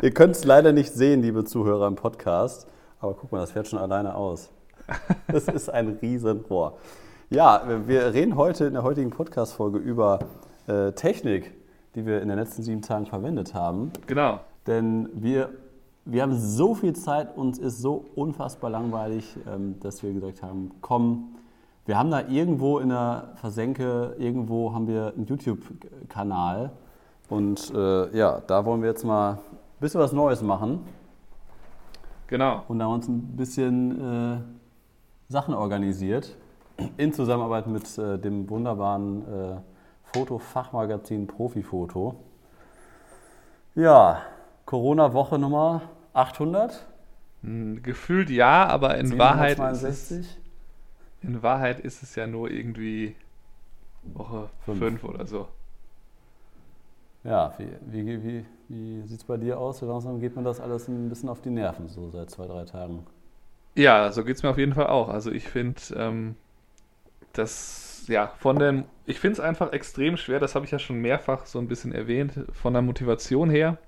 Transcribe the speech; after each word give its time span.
Ihr 0.00 0.12
könnt 0.12 0.36
es 0.36 0.44
leider 0.44 0.72
nicht 0.72 0.92
sehen, 0.92 1.22
liebe 1.22 1.44
Zuhörer 1.44 1.88
im 1.88 1.96
Podcast, 1.96 2.68
aber 3.00 3.14
guck 3.14 3.32
mal, 3.32 3.40
das 3.40 3.50
fährt 3.50 3.66
schon 3.66 3.80
alleine 3.80 4.14
aus. 4.14 4.50
Das 5.26 5.48
ist 5.48 5.68
ein 5.68 5.98
Riesenrohr. 6.00 6.78
Ja, 7.30 7.64
wir 7.86 8.14
reden 8.14 8.36
heute 8.36 8.66
in 8.66 8.74
der 8.74 8.84
heutigen 8.84 9.10
Podcast-Folge 9.10 9.78
über 9.78 10.20
äh, 10.68 10.92
Technik, 10.92 11.52
die 11.96 12.06
wir 12.06 12.22
in 12.22 12.28
den 12.28 12.38
letzten 12.38 12.62
sieben 12.62 12.80
Tagen 12.80 13.06
verwendet 13.06 13.54
haben. 13.54 13.90
Genau. 14.06 14.38
Denn 14.68 15.08
wir, 15.14 15.50
wir 16.04 16.22
haben 16.22 16.38
so 16.38 16.76
viel 16.76 16.94
Zeit, 16.94 17.36
uns 17.36 17.58
ist 17.58 17.82
so 17.82 18.04
unfassbar 18.14 18.70
langweilig, 18.70 19.36
ähm, 19.52 19.80
dass 19.80 20.04
wir 20.04 20.12
gesagt 20.12 20.42
haben, 20.44 20.70
komm, 20.80 21.34
wir 21.86 21.98
haben 21.98 22.12
da 22.12 22.22
irgendwo 22.28 22.78
in 22.78 22.90
der 22.90 23.32
Versenke, 23.34 24.14
irgendwo 24.16 24.72
haben 24.72 24.86
wir 24.86 25.12
einen 25.16 25.26
YouTube-Kanal. 25.26 26.70
Und 27.28 27.72
äh, 27.74 28.16
ja, 28.16 28.40
da 28.46 28.64
wollen 28.64 28.80
wir 28.80 28.88
jetzt 28.88 29.04
mal 29.04 29.38
bisschen 29.80 30.00
was 30.00 30.12
Neues 30.12 30.42
machen. 30.42 30.84
Genau. 32.26 32.64
Und 32.68 32.78
da 32.78 32.84
haben 32.84 32.90
wir 32.90 32.94
uns 32.94 33.08
ein 33.08 33.36
bisschen 33.36 34.36
äh, 34.36 34.40
Sachen 35.28 35.54
organisiert. 35.54 36.36
In 36.96 37.12
Zusammenarbeit 37.12 37.66
mit 37.66 37.98
äh, 37.98 38.18
dem 38.18 38.48
wunderbaren 38.48 39.22
äh, 39.26 39.56
Fotofachmagazin 40.04 41.26
Profifoto. 41.26 42.16
Ja, 43.74 44.22
Corona-Woche 44.64 45.38
Nummer 45.38 45.82
800. 46.12 46.86
Hm, 47.42 47.82
Gefühlt 47.82 48.30
ja, 48.30 48.66
aber 48.66 48.98
in 48.98 49.18
Wahrheit, 49.18 49.58
ist 49.58 49.82
es, 49.82 50.08
762. 50.08 50.38
in 51.22 51.42
Wahrheit 51.42 51.80
ist 51.80 52.02
es 52.02 52.14
ja 52.14 52.26
nur 52.26 52.50
irgendwie 52.50 53.16
Woche 54.02 54.48
Fünf. 54.64 54.78
5 54.78 55.04
oder 55.04 55.26
so. 55.26 55.48
Ja, 57.24 57.52
wie, 57.58 57.68
wie, 58.06 58.24
wie, 58.24 58.46
wie 58.68 59.02
sieht 59.06 59.18
es 59.18 59.24
bei 59.24 59.36
dir 59.36 59.58
aus? 59.58 59.78
So 59.78 59.86
langsam 59.86 60.20
geht 60.20 60.36
mir 60.36 60.42
das 60.42 60.60
alles 60.60 60.88
ein 60.88 61.08
bisschen 61.08 61.28
auf 61.28 61.40
die 61.40 61.50
Nerven, 61.50 61.88
so 61.88 62.10
seit 62.10 62.30
zwei, 62.30 62.46
drei 62.46 62.64
Tagen. 62.64 63.06
Ja, 63.74 64.10
so 64.12 64.24
geht 64.24 64.36
es 64.36 64.42
mir 64.42 64.50
auf 64.50 64.58
jeden 64.58 64.74
Fall 64.74 64.88
auch. 64.88 65.08
Also 65.08 65.30
ich 65.30 65.48
finde, 65.48 65.80
ähm, 65.96 66.36
das, 67.32 68.04
ja, 68.08 68.32
von 68.38 68.58
den, 68.58 68.84
ich 69.06 69.20
finde 69.20 69.34
es 69.34 69.40
einfach 69.40 69.72
extrem 69.72 70.16
schwer, 70.16 70.40
das 70.40 70.54
habe 70.54 70.64
ich 70.64 70.70
ja 70.70 70.78
schon 70.78 70.96
mehrfach 70.96 71.46
so 71.46 71.58
ein 71.58 71.68
bisschen 71.68 71.92
erwähnt, 71.92 72.32
von 72.52 72.72
der 72.72 72.82
Motivation 72.82 73.50
her. 73.50 73.78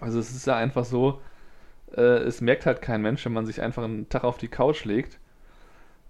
Also 0.00 0.18
es 0.18 0.30
ist 0.30 0.46
ja 0.46 0.56
einfach 0.56 0.84
so, 0.84 1.20
äh, 1.96 2.00
es 2.00 2.40
merkt 2.40 2.66
halt 2.66 2.82
kein 2.82 3.02
Mensch, 3.02 3.24
wenn 3.24 3.32
man 3.32 3.46
sich 3.46 3.62
einfach 3.62 3.84
einen 3.84 4.08
Tag 4.08 4.24
auf 4.24 4.38
die 4.38 4.48
Couch 4.48 4.84
legt. 4.84 5.18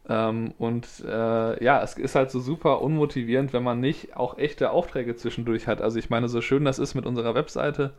Ähm, 0.08 0.54
und 0.58 0.86
äh, 1.06 1.62
ja, 1.62 1.82
es 1.82 1.98
ist 1.98 2.14
halt 2.14 2.30
so 2.30 2.40
super 2.40 2.80
unmotivierend, 2.80 3.52
wenn 3.52 3.62
man 3.62 3.80
nicht 3.80 4.16
auch 4.16 4.38
echte 4.38 4.70
Aufträge 4.70 5.16
zwischendurch 5.16 5.66
hat. 5.66 5.82
Also 5.82 5.98
ich 5.98 6.08
meine, 6.10 6.28
so 6.28 6.40
schön 6.40 6.64
das 6.64 6.78
ist 6.78 6.94
mit 6.94 7.04
unserer 7.06 7.34
Webseite, 7.34 7.92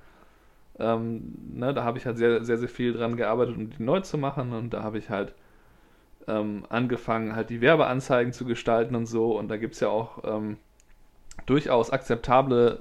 ähm, 0.79 1.35
ne, 1.53 1.73
da 1.73 1.83
habe 1.83 1.97
ich 1.97 2.05
halt 2.05 2.17
sehr, 2.17 2.43
sehr, 2.43 2.57
sehr 2.57 2.69
viel 2.69 2.93
dran 2.93 3.17
gearbeitet, 3.17 3.57
um 3.57 3.69
die 3.69 3.83
neu 3.83 3.99
zu 3.99 4.17
machen. 4.17 4.53
Und 4.53 4.73
da 4.73 4.83
habe 4.83 4.97
ich 4.97 5.09
halt 5.09 5.33
ähm, 6.27 6.65
angefangen, 6.69 7.35
halt 7.35 7.49
die 7.49 7.61
Werbeanzeigen 7.61 8.33
zu 8.33 8.45
gestalten 8.45 8.95
und 8.95 9.05
so. 9.05 9.37
Und 9.37 9.49
da 9.49 9.57
gibt 9.57 9.75
es 9.75 9.81
ja 9.81 9.89
auch 9.89 10.23
ähm, 10.23 10.57
durchaus 11.45 11.91
akzeptable 11.91 12.79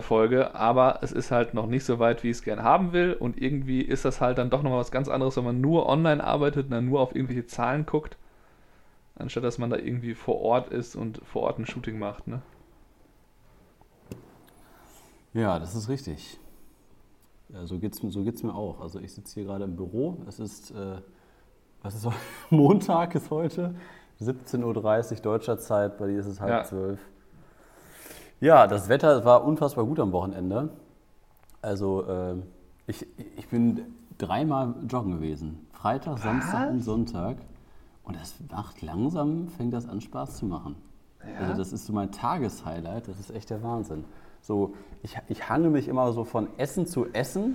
Verkaufserfolge, 0.00 0.54
aber 0.54 0.98
es 1.02 1.12
ist 1.12 1.30
halt 1.30 1.54
noch 1.54 1.66
nicht 1.66 1.84
so 1.84 1.98
weit, 1.98 2.22
wie 2.22 2.30
ich 2.30 2.38
es 2.38 2.42
gern 2.42 2.62
haben 2.62 2.92
will. 2.92 3.12
Und 3.12 3.40
irgendwie 3.40 3.82
ist 3.82 4.04
das 4.04 4.20
halt 4.20 4.38
dann 4.38 4.50
doch 4.50 4.62
nochmal 4.62 4.80
was 4.80 4.90
ganz 4.90 5.08
anderes, 5.08 5.36
wenn 5.36 5.44
man 5.44 5.60
nur 5.60 5.86
online 5.86 6.22
arbeitet 6.22 6.66
und 6.66 6.70
dann 6.70 6.86
nur 6.86 7.00
auf 7.00 7.14
irgendwelche 7.14 7.46
Zahlen 7.46 7.84
guckt, 7.84 8.16
anstatt 9.16 9.44
dass 9.44 9.58
man 9.58 9.70
da 9.70 9.76
irgendwie 9.76 10.14
vor 10.14 10.40
Ort 10.40 10.68
ist 10.68 10.96
und 10.96 11.20
vor 11.24 11.42
Ort 11.42 11.58
ein 11.58 11.66
Shooting 11.66 11.98
macht. 11.98 12.26
Ne? 12.26 12.40
Ja, 15.34 15.58
das 15.58 15.74
ist 15.74 15.88
richtig. 15.88 16.38
Ja, 17.50 17.66
so 17.66 17.78
geht 17.78 17.92
es 17.92 18.00
so 18.00 18.22
geht's 18.22 18.42
mir 18.42 18.54
auch. 18.54 18.80
Also 18.80 18.98
ich 18.98 19.12
sitze 19.12 19.34
hier 19.34 19.44
gerade 19.44 19.64
im 19.64 19.76
Büro. 19.76 20.18
Es 20.26 20.38
ist, 20.40 20.70
äh, 20.70 21.00
was 21.82 21.94
ist 21.94 22.06
heute? 22.06 22.16
Montag 22.50 23.14
ist 23.14 23.30
heute, 23.30 23.74
17.30 24.20 24.62
Uhr 25.16 25.22
deutscher 25.22 25.58
Zeit, 25.58 25.98
bei 25.98 26.06
dir 26.06 26.18
ist 26.18 26.26
es 26.26 26.40
halb 26.40 26.66
zwölf. 26.66 26.98
Ja, 26.98 27.11
das 28.66 28.88
Wetter 28.88 29.24
war 29.24 29.44
unfassbar 29.44 29.84
gut 29.84 30.00
am 30.00 30.10
Wochenende. 30.10 30.70
Also 31.60 32.04
äh, 32.08 32.34
ich, 32.88 33.06
ich 33.36 33.46
bin 33.46 33.82
dreimal 34.18 34.74
joggen 34.88 35.12
gewesen. 35.12 35.64
Freitag, 35.72 36.18
Samstag 36.18 36.70
und 36.70 36.80
Sonntag. 36.80 37.36
Und 38.02 38.16
das 38.16 38.34
macht 38.50 38.82
langsam, 38.82 39.46
fängt 39.46 39.72
das 39.72 39.88
an 39.88 40.00
Spaß 40.00 40.38
zu 40.38 40.46
machen. 40.46 40.74
Also 41.38 41.54
das 41.56 41.72
ist 41.72 41.86
so 41.86 41.92
mein 41.92 42.10
Tageshighlight, 42.10 43.06
das 43.06 43.20
ist 43.20 43.30
echt 43.30 43.48
der 43.50 43.62
Wahnsinn. 43.62 44.04
So, 44.40 44.74
ich, 45.04 45.16
ich 45.28 45.48
hange 45.48 45.70
mich 45.70 45.86
immer 45.86 46.12
so 46.12 46.24
von 46.24 46.48
Essen 46.56 46.84
zu 46.84 47.06
Essen, 47.12 47.54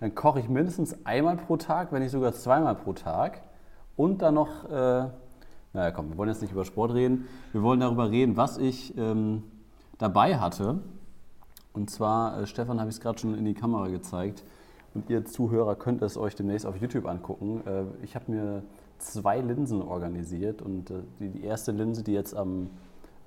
dann 0.00 0.16
koche 0.16 0.40
ich 0.40 0.48
mindestens 0.48 1.06
einmal 1.06 1.36
pro 1.36 1.56
Tag, 1.56 1.92
wenn 1.92 2.02
nicht 2.02 2.10
sogar 2.10 2.32
zweimal 2.32 2.74
pro 2.74 2.92
Tag. 2.92 3.42
Und 3.94 4.20
dann 4.20 4.34
noch, 4.34 4.64
äh, 4.64 5.06
naja 5.72 5.92
komm, 5.94 6.10
wir 6.10 6.18
wollen 6.18 6.30
jetzt 6.30 6.42
nicht 6.42 6.50
über 6.50 6.64
Sport 6.64 6.92
reden, 6.92 7.28
wir 7.52 7.62
wollen 7.62 7.78
darüber 7.78 8.10
reden, 8.10 8.36
was 8.36 8.58
ich 8.58 8.98
ähm, 8.98 9.44
dabei 9.98 10.38
hatte. 10.38 10.80
Und 11.72 11.90
zwar, 11.90 12.40
äh, 12.40 12.46
Stefan 12.46 12.80
habe 12.80 12.90
ich 12.90 12.96
es 12.96 13.00
gerade 13.00 13.18
schon 13.18 13.36
in 13.36 13.44
die 13.44 13.54
Kamera 13.54 13.88
gezeigt 13.88 14.44
und 14.94 15.10
ihr 15.10 15.24
Zuhörer 15.24 15.74
könnt 15.74 16.02
es 16.02 16.16
euch 16.16 16.34
demnächst 16.34 16.66
auf 16.66 16.76
YouTube 16.76 17.06
angucken. 17.06 17.62
Äh, 17.66 17.84
ich 18.04 18.14
habe 18.14 18.30
mir 18.30 18.62
zwei 18.98 19.40
Linsen 19.40 19.82
organisiert 19.82 20.62
und 20.62 20.90
äh, 20.90 21.02
die, 21.18 21.30
die 21.30 21.44
erste 21.44 21.72
Linse, 21.72 22.02
die 22.02 22.12
jetzt 22.12 22.34
am 22.34 22.70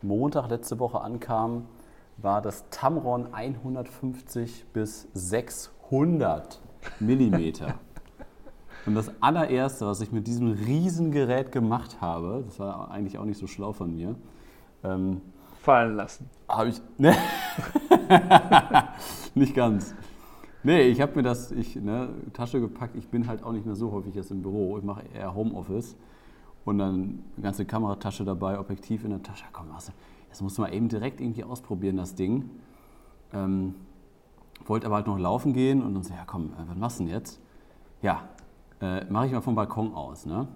Montag 0.02 0.50
letzte 0.50 0.80
Woche 0.80 1.02
ankam, 1.02 1.66
war 2.18 2.42
das 2.42 2.66
Tamron 2.70 3.34
150 3.34 4.66
bis 4.74 5.08
600 5.14 6.60
Millimeter. 7.00 7.76
Und 8.86 8.96
das 8.96 9.12
allererste, 9.22 9.86
was 9.86 10.00
ich 10.02 10.12
mit 10.12 10.28
diesem 10.28 10.54
Riesengerät 10.54 11.52
gemacht 11.52 12.00
habe, 12.00 12.44
das 12.46 12.60
war 12.60 12.90
eigentlich 12.90 13.18
auch 13.18 13.26
nicht 13.26 13.38
so 13.38 13.46
schlau 13.46 13.74
von 13.74 13.94
mir, 13.94 14.16
ähm, 14.84 15.22
Fallen 15.68 15.98
lassen. 15.98 16.30
habe 16.48 16.70
ich. 16.70 16.82
Ne? 16.98 17.14
nicht 19.36 19.54
ganz. 19.54 19.94
Nee, 20.64 20.84
ich 20.84 21.02
habe 21.02 21.14
mir 21.16 21.24
das, 21.24 21.52
ich, 21.52 21.76
ne, 21.76 22.08
Tasche 22.32 22.62
gepackt. 22.62 22.96
Ich 22.96 23.10
bin 23.10 23.28
halt 23.28 23.44
auch 23.44 23.52
nicht 23.52 23.66
mehr 23.66 23.76
so 23.76 23.92
häufig 23.92 24.16
jetzt 24.16 24.32
im 24.32 24.42
Büro. 24.42 24.78
Ich 24.78 24.86
mache 24.86 25.04
eher 25.14 25.36
Homeoffice. 25.36 25.98
Und 26.64 26.78
dann 26.78 27.22
eine 27.36 27.44
ganze 27.44 27.66
Kameratasche 27.66 28.24
dabei, 28.24 28.58
Objektiv 28.58 29.04
in 29.04 29.10
der 29.10 29.22
Tasche. 29.22 29.44
Komm, 29.52 29.66
was, 29.74 29.92
das 30.30 30.42
musst 30.42 30.58
du 30.58 30.62
mal 30.62 30.74
eben 30.74 30.88
direkt 30.88 31.20
irgendwie 31.20 31.44
ausprobieren, 31.44 31.98
das 31.98 32.16
Ding. 32.16 32.50
Ähm, 33.34 33.76
wollte 34.66 34.86
aber 34.86 34.96
halt 34.96 35.08
noch 35.08 35.20
laufen 35.20 35.52
gehen 35.52 35.84
und 35.84 35.96
dann 35.96 36.04
so, 36.04 36.14
ja 36.14 36.24
komm, 36.26 36.54
äh, 36.54 36.70
was 36.70 36.78
machst 36.78 37.00
du 37.02 37.04
denn 37.04 37.12
jetzt? 37.12 37.42
Ja, 38.02 38.22
äh, 38.80 39.04
mache 39.12 39.26
ich 39.26 39.34
mal 39.34 39.42
vom 39.42 39.56
Balkon 39.56 39.94
aus, 39.94 40.26
ne? 40.26 40.48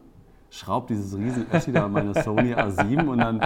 Schraub 0.50 0.88
dieses 0.88 1.18
riesen 1.18 1.48
Össi 1.52 1.74
da 1.74 1.86
an 1.86 1.92
meine 1.92 2.14
Sony 2.14 2.54
A7 2.56 3.08
und 3.08 3.18
dann 3.18 3.42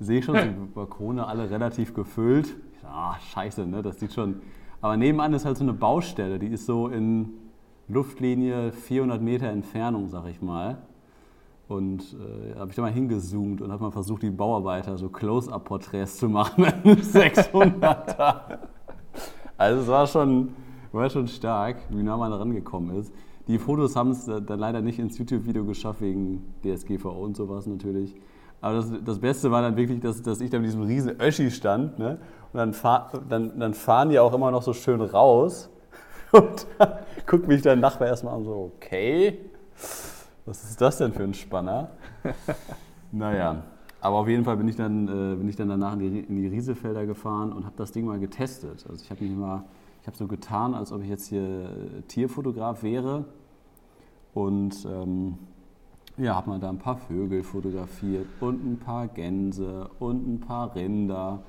sehe 0.00 0.18
ich 0.20 0.24
schon, 0.24 0.36
die 0.36 0.74
Balkone 0.74 1.26
alle 1.26 1.50
relativ 1.50 1.94
gefüllt. 1.94 2.56
Ah, 2.84 3.18
scheiße, 3.18 3.66
ne? 3.66 3.82
Das 3.82 4.00
sieht 4.00 4.12
schon. 4.12 4.40
Aber 4.80 4.96
nebenan 4.96 5.32
ist 5.32 5.44
halt 5.44 5.56
so 5.56 5.64
eine 5.64 5.72
Baustelle, 5.72 6.38
die 6.38 6.48
ist 6.48 6.66
so 6.66 6.88
in 6.88 7.30
Luftlinie 7.88 8.72
400 8.72 9.20
Meter 9.20 9.48
Entfernung, 9.48 10.08
sag 10.08 10.26
ich 10.26 10.40
mal. 10.40 10.78
Und 11.68 12.02
äh, 12.14 12.58
habe 12.58 12.70
ich 12.70 12.76
da 12.76 12.82
mal 12.82 12.92
hingezoomt 12.92 13.60
und 13.60 13.70
habe 13.70 13.82
mal 13.82 13.90
versucht, 13.90 14.22
die 14.22 14.30
Bauarbeiter 14.30 14.96
so 14.96 15.08
Close-Up-Porträts 15.08 16.16
zu 16.16 16.28
machen 16.28 16.64
mit 16.64 16.74
einem 16.74 16.96
600er. 16.96 18.58
Also 19.58 19.82
es 19.82 19.88
war 19.88 20.06
schon, 20.06 20.54
war 20.92 21.10
schon 21.10 21.28
stark, 21.28 21.76
wie 21.90 22.02
nah 22.02 22.16
man 22.16 22.30
da 22.30 22.38
rangekommen 22.38 22.96
ist. 22.96 23.12
Die 23.48 23.58
Fotos 23.58 23.96
haben 23.96 24.10
es 24.10 24.26
dann 24.26 24.58
leider 24.58 24.80
nicht 24.80 24.98
ins 24.98 25.18
YouTube-Video 25.18 25.64
geschafft, 25.64 26.00
wegen 26.00 26.54
DSGVO 26.62 27.10
und 27.10 27.36
sowas 27.36 27.66
natürlich. 27.66 28.14
Aber 28.60 28.76
das, 28.76 28.90
das 29.04 29.18
Beste 29.18 29.50
war 29.50 29.62
dann 29.62 29.76
wirklich, 29.76 30.00
dass, 30.00 30.22
dass 30.22 30.40
ich 30.40 30.50
da 30.50 30.58
mit 30.58 30.66
diesem 30.66 30.82
riesen 30.82 31.20
Öschi 31.20 31.50
stand. 31.50 31.98
Ne? 31.98 32.18
Und 32.52 32.58
dann, 32.58 32.72
fahr, 32.72 33.10
dann, 33.28 33.58
dann 33.58 33.74
fahren 33.74 34.10
die 34.10 34.18
auch 34.18 34.32
immer 34.32 34.50
noch 34.50 34.62
so 34.62 34.72
schön 34.72 35.00
raus. 35.00 35.70
Und 36.32 36.66
dann 36.78 36.92
guckt 37.26 37.48
mich 37.48 37.62
der 37.62 37.76
Nachbar 37.76 38.08
erstmal 38.08 38.34
an, 38.34 38.44
so, 38.44 38.72
okay, 38.76 39.38
was 40.44 40.64
ist 40.64 40.80
das 40.80 40.98
denn 40.98 41.12
für 41.12 41.22
ein 41.22 41.34
Spanner? 41.34 41.90
naja, 43.12 43.62
aber 44.00 44.16
auf 44.16 44.28
jeden 44.28 44.44
Fall 44.44 44.56
bin 44.56 44.68
ich 44.68 44.76
dann, 44.76 45.08
äh, 45.08 45.36
bin 45.36 45.48
ich 45.48 45.56
dann 45.56 45.68
danach 45.68 45.94
in 45.94 45.98
die, 46.00 46.20
in 46.20 46.36
die 46.36 46.46
Riesefelder 46.46 47.06
gefahren 47.06 47.52
und 47.52 47.64
habe 47.64 47.74
das 47.76 47.92
Ding 47.92 48.04
mal 48.04 48.18
getestet. 48.18 48.84
Also 48.88 49.02
ich 49.02 49.10
habe 49.10 49.24
mich 49.24 49.34
mal, 49.34 49.64
ich 50.02 50.06
habe 50.06 50.16
so 50.16 50.26
getan, 50.26 50.74
als 50.74 50.92
ob 50.92 51.02
ich 51.02 51.08
jetzt 51.08 51.26
hier 51.26 51.42
äh, 51.42 52.02
Tierfotograf 52.06 52.82
wäre 52.82 53.24
und 54.34 54.86
ähm, 54.86 55.38
ja, 56.18 56.34
habe 56.34 56.50
mal 56.50 56.60
da 56.60 56.68
ein 56.68 56.78
paar 56.78 56.96
Vögel 56.96 57.42
fotografiert 57.42 58.26
und 58.40 58.64
ein 58.64 58.78
paar 58.78 59.08
Gänse 59.08 59.88
und 59.98 60.26
ein 60.26 60.40
paar 60.40 60.74
Rinder 60.74 61.42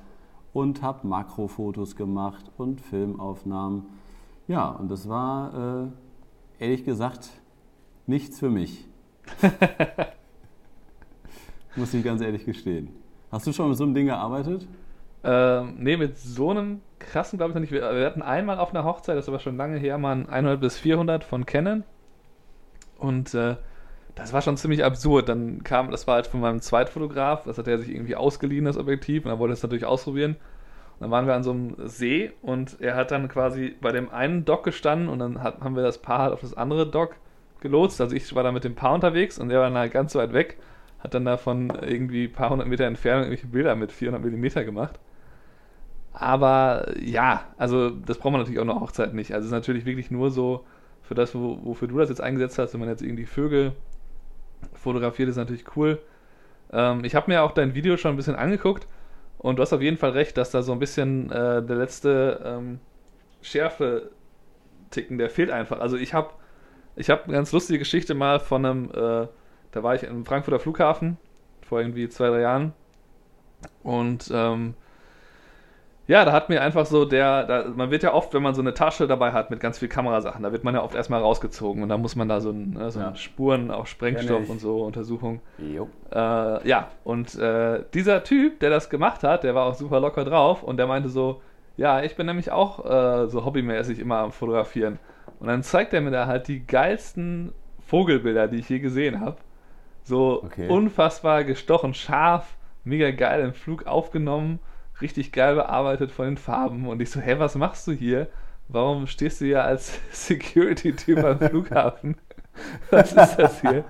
und 0.52 0.82
habe 0.82 1.06
Makrofotos 1.06 1.96
gemacht 1.96 2.50
und 2.56 2.80
Filmaufnahmen. 2.80 3.86
Ja, 4.48 4.68
und 4.68 4.90
das 4.90 5.08
war 5.08 5.88
äh, 6.58 6.64
ehrlich 6.64 6.84
gesagt 6.84 7.30
nichts 8.06 8.38
für 8.38 8.50
mich. 8.50 8.86
Muss 11.76 11.94
ich 11.94 12.04
ganz 12.04 12.20
ehrlich 12.20 12.44
gestehen. 12.44 12.90
Hast 13.30 13.46
du 13.46 13.52
schon 13.52 13.68
mit 13.68 13.78
so 13.78 13.84
einem 13.84 13.94
Ding 13.94 14.06
gearbeitet? 14.06 14.66
Ähm, 15.22 15.76
nee, 15.78 15.96
mit 15.96 16.18
so 16.18 16.50
einem 16.50 16.80
krassen 16.98 17.38
glaube 17.38 17.50
ich 17.50 17.54
noch 17.54 17.60
nicht. 17.60 17.72
Wir, 17.72 17.82
wir, 17.82 18.06
hatten 18.06 18.22
einmal 18.22 18.58
auf 18.58 18.70
einer 18.70 18.84
Hochzeit, 18.84 19.16
das 19.16 19.26
ist 19.26 19.28
aber 19.28 19.38
schon 19.38 19.56
lange 19.56 19.78
her, 19.78 19.98
mal 19.98 20.12
ein 20.12 20.28
100 20.28 20.60
bis 20.60 20.78
400 20.78 21.22
von 21.22 21.46
Canon. 21.46 21.84
Und 22.98 23.34
äh, 23.34 23.56
das 24.14 24.32
war 24.32 24.42
schon 24.42 24.56
ziemlich 24.56 24.84
absurd. 24.84 25.28
Dann 25.28 25.62
kam, 25.64 25.90
das 25.90 26.06
war 26.06 26.16
halt 26.16 26.26
von 26.26 26.40
meinem 26.40 26.60
Zweitfotograf, 26.60 27.44
das 27.44 27.58
hat 27.58 27.68
er 27.68 27.78
sich 27.78 27.90
irgendwie 27.90 28.16
ausgeliehen, 28.16 28.64
das 28.64 28.78
Objektiv, 28.78 29.24
und 29.24 29.30
er 29.30 29.38
wollte 29.38 29.54
es 29.54 29.62
natürlich 29.62 29.84
ausprobieren. 29.84 30.36
Und 31.00 31.04
dann 31.04 31.10
waren 31.10 31.26
wir 31.26 31.34
an 31.34 31.42
so 31.42 31.52
einem 31.52 31.76
See 31.86 32.32
und 32.42 32.76
er 32.80 32.94
hat 32.94 33.10
dann 33.10 33.28
quasi 33.28 33.74
bei 33.80 33.90
dem 33.90 34.10
einen 34.10 34.44
Dock 34.44 34.64
gestanden 34.64 35.08
und 35.08 35.18
dann 35.18 35.42
hat, 35.42 35.60
haben 35.60 35.74
wir 35.74 35.82
das 35.82 35.98
Paar 35.98 36.18
halt 36.18 36.32
auf 36.34 36.42
das 36.42 36.54
andere 36.54 36.86
Dock 36.86 37.16
gelotst. 37.60 38.00
Also 38.00 38.14
ich 38.14 38.34
war 38.34 38.42
da 38.42 38.52
mit 38.52 38.64
dem 38.64 38.74
Paar 38.74 38.94
unterwegs 38.94 39.38
und 39.38 39.50
er 39.50 39.60
war 39.60 39.68
dann 39.68 39.78
halt 39.78 39.92
ganz 39.92 40.14
weit 40.14 40.34
weg, 40.34 40.58
hat 40.98 41.14
dann 41.14 41.24
davon 41.24 41.72
irgendwie 41.80 42.24
ein 42.24 42.32
paar 42.32 42.50
hundert 42.50 42.68
Meter 42.68 42.84
Entfernung 42.84 43.24
irgendwelche 43.24 43.46
Bilder 43.46 43.76
mit 43.76 43.92
400 43.92 44.22
Millimeter 44.22 44.64
gemacht. 44.64 44.98
Aber 46.12 46.86
ja, 47.00 47.44
also 47.56 47.90
das 47.90 48.18
braucht 48.18 48.32
man 48.32 48.40
natürlich 48.40 48.60
auch 48.60 48.64
noch 48.64 48.80
Hochzeit 48.80 49.14
nicht. 49.14 49.32
Also 49.32 49.44
es 49.44 49.46
ist 49.46 49.56
natürlich 49.56 49.86
wirklich 49.86 50.10
nur 50.10 50.30
so 50.30 50.64
für 51.02 51.14
das, 51.14 51.34
wofür 51.34 51.88
du 51.88 51.98
das 51.98 52.08
jetzt 52.08 52.20
eingesetzt 52.20 52.58
hast, 52.58 52.74
wenn 52.74 52.80
man 52.80 52.88
jetzt 52.88 53.02
irgendwie 53.02 53.26
Vögel 53.26 53.72
fotografiert, 54.74 55.28
ist 55.28 55.36
natürlich 55.36 55.76
cool. 55.76 56.00
Ähm, 56.72 57.04
ich 57.04 57.14
habe 57.14 57.30
mir 57.30 57.42
auch 57.42 57.52
dein 57.52 57.74
Video 57.74 57.96
schon 57.96 58.12
ein 58.12 58.16
bisschen 58.16 58.36
angeguckt 58.36 58.86
und 59.38 59.56
du 59.56 59.62
hast 59.62 59.72
auf 59.72 59.82
jeden 59.82 59.96
Fall 59.96 60.10
recht, 60.10 60.36
dass 60.36 60.50
da 60.50 60.62
so 60.62 60.72
ein 60.72 60.78
bisschen 60.78 61.30
äh, 61.30 61.62
der 61.62 61.76
letzte 61.76 62.40
ähm, 62.44 62.80
Schärfe-Ticken, 63.42 65.18
der 65.18 65.30
fehlt 65.30 65.50
einfach. 65.50 65.80
Also 65.80 65.96
ich 65.96 66.14
habe 66.14 66.30
ich 66.96 67.10
hab 67.10 67.24
eine 67.24 67.34
ganz 67.34 67.52
lustige 67.52 67.78
Geschichte 67.78 68.14
mal 68.14 68.40
von 68.40 68.64
einem, 68.64 68.84
äh, 68.90 69.26
da 69.72 69.82
war 69.82 69.94
ich 69.94 70.02
im 70.02 70.24
Frankfurter 70.24 70.60
Flughafen 70.60 71.16
vor 71.62 71.80
irgendwie 71.80 72.08
zwei, 72.08 72.28
drei 72.28 72.40
Jahren 72.40 72.72
und 73.82 74.30
ähm, 74.32 74.74
ja, 76.10 76.24
da 76.24 76.32
hat 76.32 76.48
mir 76.48 76.60
einfach 76.60 76.86
so 76.86 77.04
der, 77.04 77.44
da, 77.44 77.66
man 77.72 77.92
wird 77.92 78.02
ja 78.02 78.12
oft, 78.12 78.34
wenn 78.34 78.42
man 78.42 78.52
so 78.52 78.60
eine 78.60 78.74
Tasche 78.74 79.06
dabei 79.06 79.30
hat 79.30 79.52
mit 79.52 79.60
ganz 79.60 79.78
viel 79.78 79.86
Kamerasachen, 79.86 80.42
da 80.42 80.50
wird 80.50 80.64
man 80.64 80.74
ja 80.74 80.82
oft 80.82 80.96
erstmal 80.96 81.20
rausgezogen 81.20 81.84
und 81.84 81.88
dann 81.88 82.02
muss 82.02 82.16
man 82.16 82.28
da 82.28 82.40
so, 82.40 82.50
ne, 82.50 82.90
so 82.90 82.98
ja. 82.98 83.14
Spuren, 83.14 83.70
auch 83.70 83.86
Sprengstoff 83.86 84.50
und 84.50 84.60
so 84.60 84.82
Untersuchung. 84.82 85.40
Äh, 86.10 86.68
ja, 86.68 86.88
und 87.04 87.36
äh, 87.36 87.84
dieser 87.94 88.24
Typ, 88.24 88.58
der 88.58 88.70
das 88.70 88.90
gemacht 88.90 89.22
hat, 89.22 89.44
der 89.44 89.54
war 89.54 89.66
auch 89.66 89.74
super 89.74 90.00
locker 90.00 90.24
drauf 90.24 90.64
und 90.64 90.78
der 90.78 90.88
meinte 90.88 91.08
so, 91.08 91.42
ja, 91.76 92.02
ich 92.02 92.16
bin 92.16 92.26
nämlich 92.26 92.50
auch 92.50 92.84
äh, 92.84 93.28
so 93.28 93.44
hobbymäßig 93.44 94.00
immer 94.00 94.16
am 94.16 94.32
Fotografieren. 94.32 94.98
Und 95.38 95.46
dann 95.46 95.62
zeigt 95.62 95.94
er 95.94 96.00
mir 96.00 96.10
da 96.10 96.26
halt 96.26 96.48
die 96.48 96.66
geilsten 96.66 97.52
Vogelbilder, 97.86 98.48
die 98.48 98.56
ich 98.56 98.68
je 98.68 98.80
gesehen 98.80 99.20
habe. 99.20 99.36
So 100.02 100.42
okay. 100.42 100.66
unfassbar 100.68 101.44
gestochen, 101.44 101.94
scharf, 101.94 102.56
mega 102.82 103.12
geil 103.12 103.42
im 103.42 103.54
Flug 103.54 103.86
aufgenommen 103.86 104.58
richtig 105.00 105.32
geil 105.32 105.54
bearbeitet 105.54 106.10
von 106.12 106.26
den 106.26 106.36
Farben. 106.36 106.86
Und 106.86 107.00
ich 107.00 107.10
so, 107.10 107.20
hey, 107.20 107.38
was 107.38 107.54
machst 107.54 107.86
du 107.86 107.92
hier? 107.92 108.28
Warum 108.68 109.06
stehst 109.06 109.40
du 109.40 109.46
hier 109.46 109.64
als 109.64 109.98
Security-Typ 110.12 111.24
am 111.24 111.38
Flughafen? 111.38 112.16
Was 112.90 113.12
ist 113.12 113.36
das 113.36 113.60
hier? 113.60 113.84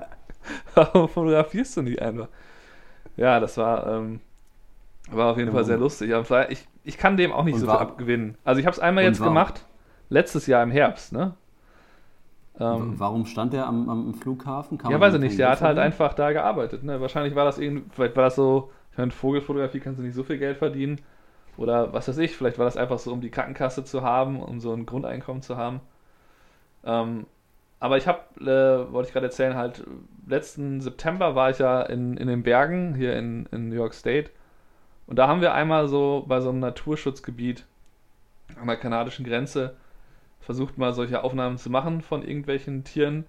Warum 0.75 1.09
fotografierst 1.09 1.77
du 1.77 1.83
nicht 1.83 2.01
einfach? 2.01 2.29
Ja, 3.17 3.41
das 3.41 3.57
war, 3.57 3.87
ähm, 3.87 4.21
war 5.11 5.33
auf 5.33 5.39
jeden 5.39 5.53
Fall 5.53 5.65
sehr 5.65 5.77
lustig. 5.77 6.12
Ich, 6.49 6.69
ich 6.85 6.99
kann 6.99 7.17
dem 7.17 7.33
auch 7.33 7.45
nicht 7.45 7.59
so 7.59 7.67
viel 7.67 7.75
abgewinnen. 7.75 8.39
Also 8.45 8.61
ich 8.61 8.67
habe 8.67 8.75
es 8.75 8.81
einmal 8.81 9.05
jetzt 9.05 9.23
gemacht, 9.23 9.67
letztes 10.09 10.47
Jahr 10.47 10.62
im 10.62 10.71
Herbst, 10.71 11.12
ne? 11.12 11.35
Ähm, 12.59 12.95
warum 12.99 13.25
stand 13.25 13.55
der 13.55 13.67
am, 13.67 13.89
am 13.89 14.15
Flughafen? 14.15 14.77
Kann 14.77 14.91
ja, 14.91 15.01
weiß 15.01 15.15
ich 15.15 15.21
nicht. 15.21 15.39
Der 15.39 15.51
hat 15.51 15.62
halt 15.62 15.79
einfach 15.79 16.12
da 16.12 16.33
gearbeitet. 16.33 16.83
Ne? 16.83 17.01
Wahrscheinlich 17.01 17.35
war 17.35 17.47
das 17.47 17.59
irgendwie, 17.59 17.85
vielleicht 17.91 18.17
war 18.17 18.25
das 18.25 18.37
so 18.37 18.71
ich 18.92 18.98
meine, 18.98 19.10
Vogelfotografie 19.10 19.81
kannst 19.81 19.98
du 19.98 20.04
nicht 20.04 20.14
so 20.14 20.25
viel 20.25 20.38
Geld 20.38 20.58
verdienen. 20.58 21.00
Oder 21.56 21.92
was 21.92 22.08
weiß 22.08 22.19
ich, 22.19 22.37
vielleicht 22.37 22.58
war 22.58 22.64
das 22.64 22.76
einfach 22.76 22.98
so, 22.98 23.12
um 23.12 23.20
die 23.20 23.31
Krankenkasse 23.31 23.84
zu 23.84 24.02
haben, 24.02 24.42
um 24.42 24.60
so 24.60 24.72
ein 24.72 24.87
Grundeinkommen 24.87 25.42
zu 25.42 25.56
haben. 25.56 25.81
Ähm, 26.84 27.26
aber 27.81 27.96
ich 27.96 28.06
habe, 28.06 28.20
äh, 28.40 28.92
wollte 28.92 29.08
ich 29.08 29.12
gerade 29.12 29.26
erzählen, 29.26 29.56
halt, 29.56 29.84
letzten 30.26 30.81
September 30.81 31.34
war 31.34 31.50
ich 31.50 31.58
ja 31.58 31.82
in, 31.82 32.16
in 32.16 32.28
den 32.28 32.42
Bergen 32.42 32.94
hier 32.94 33.16
in, 33.16 33.46
in 33.52 33.69
New 33.69 33.75
York 33.75 33.94
State. 33.94 34.31
Und 35.06 35.19
da 35.19 35.28
haben 35.28 35.40
wir 35.40 35.54
einmal 35.54 35.88
so 35.88 36.25
bei 36.28 36.40
so 36.40 36.50
einem 36.50 36.60
Naturschutzgebiet 36.60 37.64
an 38.60 38.66
der 38.66 38.76
kanadischen 38.76 39.25
Grenze 39.25 39.76
versucht, 40.40 40.78
mal 40.78 40.92
solche 40.92 41.25
Aufnahmen 41.25 41.58
zu 41.58 41.70
machen 41.70 42.00
von 42.00 42.22
irgendwelchen 42.22 42.84
Tieren. 42.84 43.25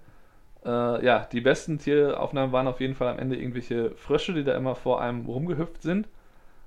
Äh, 0.64 1.04
ja, 1.04 1.26
die 1.30 1.40
besten 1.40 1.78
Tieraufnahmen 1.78 2.52
waren 2.52 2.68
auf 2.68 2.80
jeden 2.80 2.94
Fall 2.94 3.08
am 3.08 3.18
Ende 3.18 3.36
irgendwelche 3.36 3.92
Frösche, 3.96 4.32
die 4.32 4.44
da 4.44 4.54
immer 4.54 4.74
vor 4.74 5.00
einem 5.00 5.26
rumgehüpft 5.26 5.82
sind. 5.82 6.08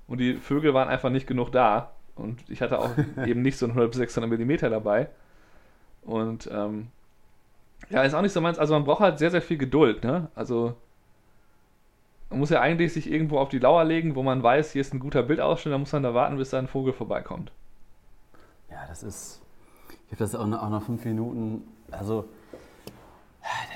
Und 0.08 0.18
die 0.18 0.34
Vögel 0.34 0.74
waren 0.74 0.88
einfach 0.88 1.10
nicht 1.10 1.26
genug 1.26 1.50
da. 1.52 1.92
Und 2.14 2.48
ich 2.48 2.62
hatte 2.62 2.78
auch 2.78 2.90
eben 3.26 3.42
nicht 3.42 3.58
so 3.58 3.66
ein 3.66 3.70
100 3.70 3.90
bis 3.90 3.98
600 3.98 4.30
Millimeter 4.30 4.70
dabei. 4.70 5.08
Und 6.02 6.48
ähm, 6.52 6.88
ja, 7.90 8.02
ist 8.02 8.14
auch 8.14 8.22
nicht 8.22 8.32
so 8.32 8.40
meins. 8.40 8.58
Also 8.58 8.74
man 8.74 8.84
braucht 8.84 9.00
halt 9.00 9.18
sehr, 9.18 9.30
sehr 9.30 9.42
viel 9.42 9.58
Geduld. 9.58 10.04
Ne? 10.04 10.28
Also 10.34 10.74
man 12.30 12.40
muss 12.40 12.50
ja 12.50 12.60
eigentlich 12.60 12.92
sich 12.92 13.10
irgendwo 13.10 13.38
auf 13.38 13.48
die 13.48 13.58
Lauer 13.58 13.84
legen, 13.84 14.14
wo 14.14 14.22
man 14.22 14.42
weiß, 14.42 14.72
hier 14.72 14.80
ist 14.80 14.92
ein 14.92 15.00
guter 15.00 15.22
Bildausschnitt, 15.22 15.72
dann 15.72 15.80
muss 15.80 15.92
man 15.92 16.02
da 16.02 16.14
warten, 16.14 16.36
bis 16.36 16.50
da 16.50 16.58
ein 16.58 16.68
Vogel 16.68 16.92
vorbeikommt. 16.92 17.52
Ja, 18.70 18.84
das 18.88 19.02
ist. 19.02 19.42
Ich 20.06 20.12
habe 20.12 20.18
das 20.18 20.34
auch 20.34 20.46
noch, 20.46 20.62
auch 20.62 20.70
noch 20.70 20.82
fünf 20.82 21.04
Minuten. 21.04 21.62
Also 21.90 22.28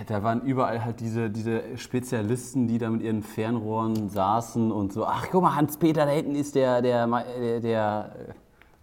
da 0.06 0.22
waren 0.22 0.42
überall 0.42 0.84
halt 0.84 1.00
diese, 1.00 1.30
diese 1.30 1.76
Spezialisten, 1.76 2.66
die 2.66 2.78
da 2.78 2.90
mit 2.90 3.02
ihren 3.02 3.22
Fernrohren 3.22 4.08
saßen 4.08 4.72
und 4.72 4.92
so, 4.92 5.06
ach 5.06 5.28
guck 5.30 5.42
mal, 5.42 5.54
Hans-Peter, 5.54 6.06
da 6.06 6.10
hinten 6.10 6.34
ist 6.34 6.54
der, 6.54 6.82
der, 6.82 7.06
der, 7.06 7.60
der 7.60 8.10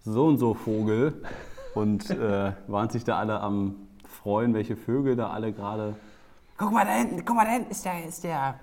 so 0.04 0.26
und 0.26 0.38
so 0.38 0.54
Vogel. 0.54 1.22
Und 1.74 2.10
äh, 2.10 2.52
waren 2.66 2.88
sich 2.90 3.04
da 3.04 3.18
alle 3.18 3.40
am 3.40 3.76
freuen, 4.08 4.54
welche 4.54 4.76
Vögel 4.76 5.16
da 5.16 5.30
alle 5.30 5.52
gerade. 5.52 5.94
Guck 6.56 6.72
mal 6.72 6.84
da 6.84 6.92
hinten, 6.92 7.24
guck 7.24 7.36
mal 7.36 7.44
da 7.44 7.52
hinten 7.52 7.70
ist 7.70 7.84
der, 7.84 8.04
ist 8.04 8.24
der. 8.24 8.54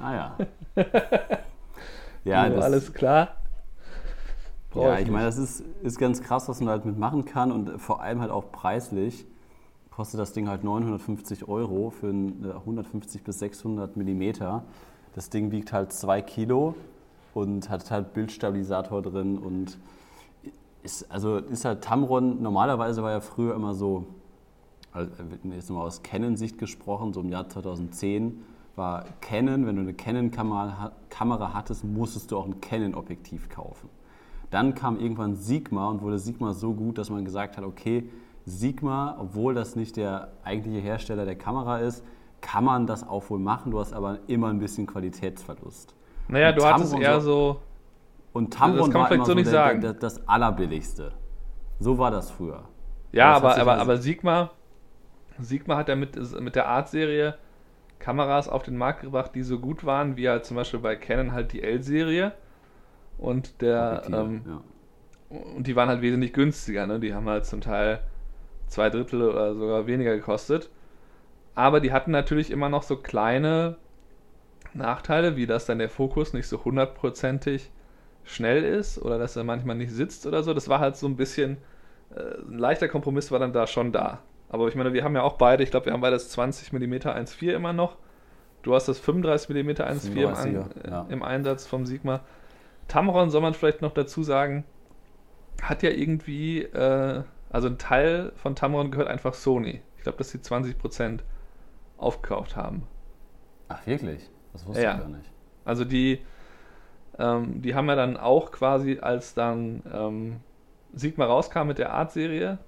Ah 0.00 0.14
ja. 0.14 0.36
ja, 2.24 2.48
das, 2.48 2.64
alles 2.64 2.92
klar. 2.92 3.36
Brauch 4.70 4.84
ja, 4.84 4.94
ich, 4.98 5.06
ich 5.06 5.10
meine, 5.10 5.26
das 5.26 5.38
ist, 5.38 5.60
ist 5.82 5.98
ganz 5.98 6.22
krass, 6.22 6.48
was 6.48 6.60
man 6.60 6.70
halt 6.70 6.84
mitmachen 6.84 7.24
kann 7.24 7.52
und 7.52 7.80
vor 7.80 8.02
allem 8.02 8.20
halt 8.20 8.30
auch 8.30 8.50
preislich 8.50 9.26
kostet 9.94 10.18
das 10.18 10.32
Ding 10.32 10.48
halt 10.48 10.64
950 10.64 11.46
Euro 11.48 11.90
für 11.90 12.08
150 12.08 13.22
bis 13.22 13.38
600 13.38 13.96
Millimeter. 13.96 14.64
Das 15.14 15.30
Ding 15.30 15.52
wiegt 15.52 15.72
halt 15.72 15.92
2 15.92 16.20
Kilo 16.22 16.74
und 17.32 17.70
hat 17.70 17.90
halt 17.92 18.12
Bildstabilisator 18.12 19.02
drin 19.02 19.38
und 19.38 19.78
ist, 20.82 21.10
also 21.12 21.36
ist 21.36 21.64
halt 21.64 21.84
Tamron, 21.84 22.42
normalerweise 22.42 23.02
war 23.04 23.12
ja 23.12 23.20
früher 23.20 23.54
immer 23.54 23.74
so, 23.74 24.04
also 24.92 25.10
jetzt 25.54 25.70
nochmal 25.70 25.86
aus 25.86 26.02
Canon-Sicht 26.02 26.58
gesprochen, 26.58 27.12
so 27.12 27.20
im 27.20 27.28
Jahr 27.28 27.48
2010 27.48 28.42
war 28.76 29.04
Canon, 29.20 29.64
wenn 29.66 29.76
du 29.76 29.82
eine 29.82 29.94
Canon-Kamera 29.94 31.54
hattest, 31.54 31.84
musstest 31.84 32.32
du 32.32 32.38
auch 32.38 32.46
ein 32.46 32.60
Canon-Objektiv 32.60 33.48
kaufen. 33.48 33.88
Dann 34.50 34.74
kam 34.74 34.98
irgendwann 34.98 35.36
Sigma 35.36 35.88
und 35.88 36.02
wurde 36.02 36.18
Sigma 36.18 36.52
so 36.52 36.74
gut, 36.74 36.98
dass 36.98 37.10
man 37.10 37.24
gesagt 37.24 37.56
hat, 37.56 37.64
okay, 37.64 38.10
Sigma, 38.46 39.16
obwohl 39.18 39.54
das 39.54 39.76
nicht 39.76 39.96
der 39.96 40.32
eigentliche 40.42 40.80
Hersteller 40.80 41.24
der 41.24 41.36
Kamera 41.36 41.78
ist, 41.78 42.04
kann 42.40 42.64
man 42.64 42.86
das 42.86 43.06
auch 43.06 43.28
wohl 43.30 43.38
machen. 43.38 43.70
Du 43.72 43.80
hast 43.80 43.92
aber 43.94 44.18
immer 44.26 44.48
ein 44.48 44.58
bisschen 44.58 44.86
Qualitätsverlust. 44.86 45.94
Naja, 46.28 46.50
und 46.50 46.56
du 46.56 46.60
Tamron 46.60 46.80
hattest 46.80 46.98
eher 46.98 47.20
so. 47.20 47.60
Und 48.32 48.52
Tamron 48.52 48.90
das 48.90 48.94
war 48.94 49.12
immer 49.12 49.24
so, 49.24 49.32
so 49.32 49.50
der, 49.50 49.74
der, 49.74 49.92
das 49.94 50.28
allerbilligste. 50.28 51.12
So 51.78 51.98
war 51.98 52.10
das 52.10 52.30
früher. 52.30 52.64
Ja, 53.12 53.34
aber, 53.34 53.56
aber, 53.56 53.72
also 53.72 53.82
aber 53.82 53.96
Sigma, 53.98 54.50
Sigma 55.38 55.76
hat 55.76 55.88
ja 55.88 55.96
mit, 55.96 56.16
mit 56.40 56.54
der 56.54 56.68
Art-Serie 56.68 57.36
Kameras 57.98 58.48
auf 58.48 58.62
den 58.62 58.76
Markt 58.76 59.02
gebracht, 59.02 59.30
die 59.34 59.42
so 59.42 59.58
gut 59.58 59.84
waren, 59.84 60.16
wie 60.16 60.28
halt 60.28 60.44
zum 60.44 60.56
Beispiel 60.56 60.80
bei 60.80 60.96
Canon 60.96 61.32
halt 61.32 61.52
die 61.52 61.62
L-Serie. 61.62 62.32
Und 63.16 63.62
der, 63.62 64.02
ähm, 64.06 64.42
ja. 64.46 65.36
und 65.56 65.66
die 65.66 65.76
waren 65.76 65.88
halt 65.88 66.02
wesentlich 66.02 66.32
günstiger, 66.32 66.86
ne? 66.86 67.00
Die 67.00 67.14
haben 67.14 67.28
halt 67.28 67.46
zum 67.46 67.60
Teil 67.60 68.00
zwei 68.68 68.90
Drittel 68.90 69.22
oder 69.22 69.54
sogar 69.54 69.86
weniger 69.86 70.14
gekostet. 70.14 70.70
Aber 71.54 71.80
die 71.80 71.92
hatten 71.92 72.10
natürlich 72.10 72.50
immer 72.50 72.68
noch 72.68 72.82
so 72.82 72.96
kleine 72.96 73.76
Nachteile, 74.72 75.36
wie 75.36 75.46
dass 75.46 75.66
dann 75.66 75.78
der 75.78 75.88
Fokus 75.88 76.32
nicht 76.32 76.48
so 76.48 76.64
hundertprozentig 76.64 77.70
schnell 78.24 78.64
ist 78.64 79.00
oder 79.00 79.18
dass 79.18 79.36
er 79.36 79.44
manchmal 79.44 79.76
nicht 79.76 79.92
sitzt 79.92 80.26
oder 80.26 80.42
so. 80.42 80.54
Das 80.54 80.68
war 80.68 80.80
halt 80.80 80.96
so 80.96 81.06
ein 81.06 81.16
bisschen, 81.16 81.58
äh, 82.14 82.40
ein 82.48 82.58
leichter 82.58 82.88
Kompromiss 82.88 83.30
war 83.30 83.38
dann 83.38 83.52
da 83.52 83.66
schon 83.66 83.92
da. 83.92 84.20
Aber 84.48 84.68
ich 84.68 84.74
meine, 84.74 84.92
wir 84.92 85.04
haben 85.04 85.14
ja 85.14 85.22
auch 85.22 85.34
beide, 85.34 85.62
ich 85.62 85.70
glaube, 85.70 85.86
wir 85.86 85.92
haben 85.92 86.00
beide 86.00 86.16
das 86.16 86.30
20 86.30 86.72
mm 86.72 86.94
1.4 86.94 87.52
immer 87.52 87.72
noch. 87.72 87.96
Du 88.62 88.74
hast 88.74 88.88
das 88.88 88.98
35 88.98 89.50
mm 89.50 89.70
1.4 89.70 90.46
im, 90.46 90.64
ja. 90.90 91.06
im 91.08 91.22
Einsatz 91.22 91.66
vom 91.66 91.86
Sigma. 91.86 92.20
Tamron 92.88 93.30
soll 93.30 93.42
man 93.42 93.54
vielleicht 93.54 93.82
noch 93.82 93.92
dazu 93.92 94.22
sagen, 94.22 94.64
hat 95.62 95.82
ja 95.82 95.90
irgendwie 95.90 96.62
äh, 96.62 97.22
also 97.54 97.68
ein 97.68 97.78
Teil 97.78 98.32
von 98.34 98.56
Tamron 98.56 98.90
gehört 98.90 99.06
einfach 99.06 99.32
Sony. 99.32 99.80
Ich 99.96 100.02
glaube, 100.02 100.18
dass 100.18 100.30
sie 100.30 100.38
20% 100.38 101.20
aufgekauft 101.98 102.56
haben. 102.56 102.82
Ach, 103.68 103.86
wirklich? 103.86 104.28
Das 104.52 104.66
wusste 104.66 104.82
ja. 104.82 104.94
ich 104.94 105.00
gar 105.00 105.08
nicht. 105.08 105.30
Also 105.64 105.84
die, 105.84 106.20
Ähm, 107.16 107.62
die 107.62 107.76
haben 107.76 107.86
ja 107.88 107.94
dann 107.94 108.16
auch 108.16 108.50
quasi, 108.50 108.98
als 109.00 109.34
dann 109.34 109.84
ähm, 109.92 110.40
Sigma 110.94 111.26
rauskam 111.26 111.68
mit 111.68 111.78
der 111.78 111.92
Art-Serie, 111.92 112.58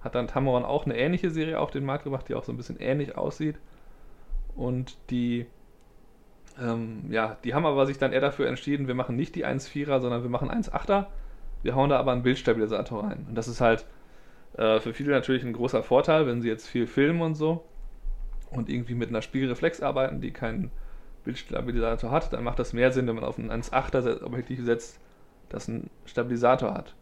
hat 0.00 0.14
dann 0.14 0.28
Tamron 0.28 0.64
auch 0.64 0.86
eine 0.86 0.96
ähnliche 0.96 1.30
Serie 1.30 1.60
auf 1.60 1.70
den 1.70 1.84
Markt 1.84 2.04
gebracht, 2.04 2.26
die 2.28 2.34
auch 2.34 2.44
so 2.44 2.52
ein 2.52 2.56
bisschen 2.56 2.80
ähnlich 2.80 3.18
aussieht. 3.18 3.58
Und 4.56 4.96
die, 5.10 5.44
ähm, 6.58 7.04
ja, 7.10 7.36
die 7.44 7.52
haben 7.52 7.66
aber 7.66 7.84
sich 7.84 7.98
dann 7.98 8.12
eher 8.14 8.22
dafür 8.22 8.48
entschieden, 8.48 8.88
wir 8.88 8.94
machen 8.94 9.14
nicht 9.14 9.34
die 9.34 9.44
1.4er, 9.46 10.00
sondern 10.00 10.22
wir 10.22 10.30
machen 10.30 10.50
1.8er. 10.50 11.08
Wir 11.62 11.74
hauen 11.74 11.90
da 11.90 11.98
aber 11.98 12.12
einen 12.12 12.22
Bildstabilisator 12.22 13.04
rein. 13.04 13.26
Und 13.28 13.34
das 13.34 13.46
ist 13.46 13.60
halt 13.60 13.84
äh, 14.56 14.80
für 14.80 14.92
viele 14.92 15.12
natürlich 15.12 15.44
ein 15.44 15.52
großer 15.52 15.82
Vorteil, 15.82 16.26
wenn 16.26 16.42
sie 16.42 16.48
jetzt 16.48 16.68
viel 16.68 16.86
filmen 16.86 17.22
und 17.22 17.34
so 17.34 17.64
und 18.50 18.68
irgendwie 18.68 18.94
mit 18.94 19.08
einer 19.08 19.22
Spiegelreflex 19.22 19.80
arbeiten, 19.82 20.20
die 20.20 20.30
keinen 20.30 20.70
Bildstabilisator 21.24 22.10
hat, 22.10 22.32
dann 22.32 22.44
macht 22.44 22.58
das 22.58 22.72
mehr 22.72 22.92
Sinn, 22.92 23.06
wenn 23.06 23.14
man 23.14 23.24
auf 23.24 23.38
ein 23.38 23.50
1.8er 23.50 24.24
Objektiv 24.24 24.64
setzt, 24.64 25.00
das 25.48 25.68
einen 25.68 25.90
Stabilisator 26.04 26.74
hat. 26.74 26.94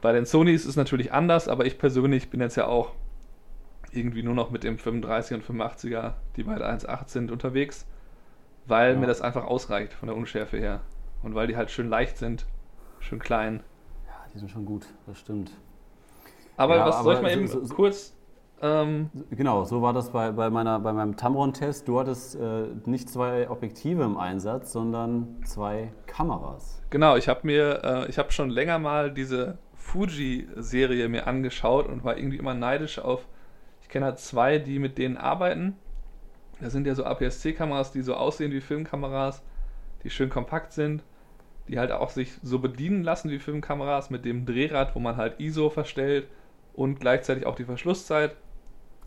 Bei 0.00 0.12
den 0.12 0.24
Sonys 0.24 0.62
ist 0.62 0.70
es 0.70 0.76
natürlich 0.76 1.12
anders, 1.12 1.48
aber 1.48 1.66
ich 1.66 1.78
persönlich 1.78 2.30
bin 2.30 2.40
jetzt 2.40 2.56
ja 2.56 2.66
auch 2.66 2.92
irgendwie 3.92 4.22
nur 4.22 4.34
noch 4.34 4.50
mit 4.50 4.64
dem 4.64 4.78
35 4.78 5.36
und 5.36 5.60
85er, 5.60 6.14
die 6.36 6.44
beide 6.44 6.66
1.8 6.68 7.08
sind, 7.08 7.30
unterwegs, 7.30 7.86
weil 8.66 8.94
ja. 8.94 8.98
mir 8.98 9.06
das 9.06 9.20
einfach 9.20 9.44
ausreicht 9.44 9.92
von 9.92 10.06
der 10.06 10.16
Unschärfe 10.16 10.58
her. 10.58 10.80
Und 11.22 11.34
weil 11.34 11.48
die 11.48 11.56
halt 11.56 11.70
schön 11.70 11.88
leicht 11.88 12.16
sind, 12.16 12.46
schön 13.00 13.18
klein. 13.18 13.62
Ja, 14.06 14.26
die 14.32 14.38
sind 14.38 14.50
schon 14.50 14.64
gut, 14.64 14.86
das 15.06 15.18
stimmt. 15.18 15.50
Aber 16.56 16.76
ja, 16.76 16.86
was 16.86 16.96
aber 16.96 17.04
soll 17.04 17.14
ich 17.14 17.22
mal 17.22 17.32
eben 17.32 17.46
so, 17.46 17.64
so, 17.64 17.74
kurz. 17.74 18.14
Ähm, 18.62 19.10
genau, 19.30 19.64
so 19.64 19.80
war 19.80 19.92
das 19.92 20.10
bei, 20.10 20.32
bei, 20.32 20.50
meiner, 20.50 20.78
bei 20.80 20.92
meinem 20.92 21.16
Tamron-Test. 21.16 21.88
Du 21.88 21.98
hattest 21.98 22.34
äh, 22.34 22.66
nicht 22.84 23.08
zwei 23.08 23.48
Objektive 23.48 24.02
im 24.02 24.18
Einsatz, 24.18 24.72
sondern 24.72 25.42
zwei 25.44 25.92
Kameras. 26.06 26.82
Genau, 26.90 27.16
ich 27.16 27.28
habe 27.28 27.40
mir, 27.44 27.80
äh, 27.82 28.08
ich 28.10 28.18
habe 28.18 28.32
schon 28.32 28.50
länger 28.50 28.78
mal 28.78 29.12
diese 29.12 29.58
Fuji-Serie 29.76 31.08
mir 31.08 31.26
angeschaut 31.26 31.88
und 31.88 32.04
war 32.04 32.18
irgendwie 32.18 32.36
immer 32.36 32.54
neidisch 32.54 32.98
auf, 32.98 33.26
ich 33.80 33.88
kenne 33.88 34.04
halt 34.04 34.18
zwei, 34.18 34.58
die 34.58 34.78
mit 34.78 34.98
denen 34.98 35.16
arbeiten. 35.16 35.76
Das 36.60 36.72
sind 36.72 36.86
ja 36.86 36.94
so 36.94 37.04
APS-C-Kameras, 37.04 37.92
die 37.92 38.02
so 38.02 38.14
aussehen 38.14 38.52
wie 38.52 38.60
Filmkameras, 38.60 39.42
die 40.04 40.10
schön 40.10 40.28
kompakt 40.28 40.72
sind, 40.72 41.02
die 41.66 41.78
halt 41.78 41.92
auch 41.92 42.10
sich 42.10 42.34
so 42.42 42.58
bedienen 42.58 43.02
lassen 43.02 43.30
wie 43.30 43.38
Filmkameras 43.38 44.10
mit 44.10 44.24
dem 44.24 44.44
Drehrad, 44.44 44.94
wo 44.94 45.00
man 45.00 45.16
halt 45.16 45.40
ISO 45.40 45.70
verstellt 45.70 46.28
und 46.80 47.00
gleichzeitig 47.00 47.46
auch 47.46 47.54
die 47.54 47.64
Verschlusszeit. 47.64 48.36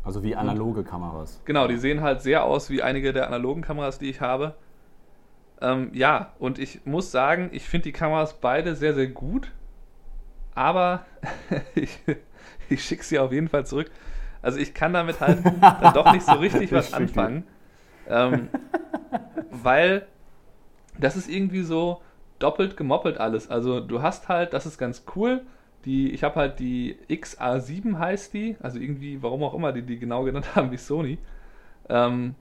Also 0.03 0.23
wie 0.23 0.35
analoge 0.35 0.81
und, 0.81 0.87
Kameras. 0.87 1.41
Genau, 1.45 1.67
die 1.67 1.77
sehen 1.77 2.01
halt 2.01 2.21
sehr 2.21 2.43
aus 2.43 2.69
wie 2.69 2.81
einige 2.81 3.13
der 3.13 3.27
analogen 3.27 3.61
Kameras, 3.61 3.99
die 3.99 4.09
ich 4.09 4.21
habe. 4.21 4.55
Ähm, 5.61 5.91
ja, 5.93 6.33
und 6.39 6.59
ich 6.59 6.85
muss 6.85 7.11
sagen, 7.11 7.49
ich 7.53 7.63
finde 7.67 7.85
die 7.85 7.93
Kameras 7.93 8.33
beide 8.39 8.75
sehr, 8.75 8.93
sehr 8.93 9.07
gut 9.07 9.51
aber 10.55 11.05
ich, 11.75 11.99
ich 12.69 12.83
schicke 12.83 13.03
sie 13.03 13.19
auf 13.19 13.31
jeden 13.31 13.49
Fall 13.49 13.65
zurück. 13.65 13.91
Also 14.41 14.59
ich 14.59 14.73
kann 14.73 14.93
damit 14.93 15.21
halt 15.21 15.39
dann 15.61 15.93
doch 15.93 16.11
nicht 16.11 16.25
so 16.25 16.33
richtig 16.33 16.71
was 16.71 16.93
anfangen. 16.93 17.45
Ähm, 18.07 18.49
weil 19.49 20.05
das 20.99 21.15
ist 21.15 21.29
irgendwie 21.29 21.63
so 21.63 22.01
doppelt 22.39 22.75
gemoppelt 22.75 23.17
alles. 23.17 23.49
Also 23.49 23.79
du 23.79 24.01
hast 24.01 24.27
halt, 24.27 24.53
das 24.53 24.65
ist 24.65 24.77
ganz 24.77 25.05
cool, 25.15 25.41
die, 25.85 26.11
ich 26.11 26.23
habe 26.23 26.35
halt 26.35 26.59
die 26.59 26.97
XA7 27.09 27.97
heißt 27.97 28.33
die, 28.33 28.55
also 28.61 28.79
irgendwie, 28.79 29.21
warum 29.21 29.43
auch 29.43 29.53
immer 29.53 29.71
die 29.71 29.81
die 29.81 29.99
genau 29.99 30.23
genannt 30.23 30.55
haben 30.55 30.71
wie 30.71 30.77
Sony, 30.77 31.17
ähm, 31.89 32.35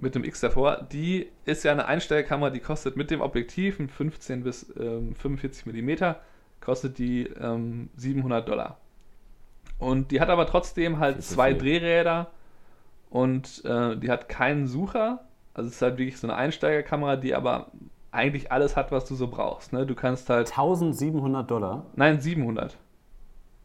mit 0.00 0.14
dem 0.14 0.24
X 0.24 0.40
davor, 0.40 0.86
die 0.92 1.28
ist 1.44 1.64
ja 1.64 1.72
eine 1.72 1.86
Einstellkamera, 1.86 2.50
die 2.50 2.60
kostet 2.60 2.96
mit 2.96 3.10
dem 3.10 3.20
Objektiv 3.20 3.76
15 3.76 4.44
bis 4.44 4.74
ähm, 4.78 5.14
45 5.14 5.66
Millimeter 5.66 6.20
kostet 6.60 6.98
die 6.98 7.24
ähm, 7.24 7.90
700 7.96 8.48
Dollar. 8.48 8.78
Und 9.78 10.10
die 10.10 10.20
hat 10.20 10.30
aber 10.30 10.46
trotzdem 10.46 10.98
halt 10.98 11.22
zwei 11.22 11.52
Drehräder 11.52 12.30
und 13.10 13.64
äh, 13.64 13.96
die 13.96 14.10
hat 14.10 14.28
keinen 14.28 14.66
Sucher. 14.66 15.24
Also 15.52 15.68
es 15.68 15.76
ist 15.76 15.82
halt 15.82 15.98
wirklich 15.98 16.18
so 16.18 16.26
eine 16.26 16.36
Einsteigerkamera, 16.36 17.16
die 17.16 17.34
aber 17.34 17.70
eigentlich 18.14 18.52
alles 18.52 18.76
hat, 18.76 18.92
was 18.92 19.04
du 19.04 19.14
so 19.14 19.28
brauchst. 19.28 19.72
Ne? 19.72 19.86
Du 19.86 19.94
kannst 19.94 20.30
halt. 20.30 20.48
1700 20.50 21.50
Dollar? 21.50 21.86
Nein, 21.96 22.20
700. 22.20 22.76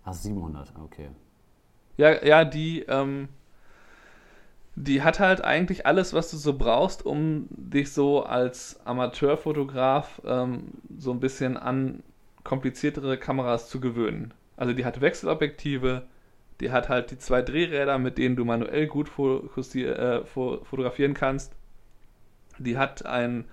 Ach, 0.03 0.13
700, 0.13 0.73
okay. 0.83 1.09
Ja, 1.97 2.23
ja, 2.23 2.45
die, 2.45 2.81
ähm, 2.83 3.27
die 4.75 5.01
hat 5.03 5.19
halt 5.19 5.43
eigentlich 5.43 5.85
alles, 5.85 6.13
was 6.13 6.31
du 6.31 6.37
so 6.37 6.57
brauchst, 6.57 7.05
um 7.05 7.47
dich 7.49 7.91
so 7.91 8.23
als 8.23 8.79
Amateurfotograf 8.85 10.21
ähm, 10.25 10.69
so 10.97 11.11
ein 11.11 11.19
bisschen 11.19 11.57
an 11.57 12.01
kompliziertere 12.43 13.17
Kameras 13.17 13.69
zu 13.69 13.79
gewöhnen. 13.79 14.33
Also 14.55 14.73
die 14.73 14.85
hat 14.85 15.01
Wechselobjektive, 15.01 16.03
die 16.61 16.71
hat 16.71 16.89
halt 16.89 17.11
die 17.11 17.17
zwei 17.17 17.41
Drehräder, 17.41 17.97
mit 17.97 18.17
denen 18.17 18.35
du 18.35 18.45
manuell 18.45 18.87
gut 18.87 19.09
äh, 19.17 20.23
fotografieren 20.25 21.13
kannst. 21.13 21.53
Die 22.57 22.77
hat 22.77 23.05
ein 23.05 23.45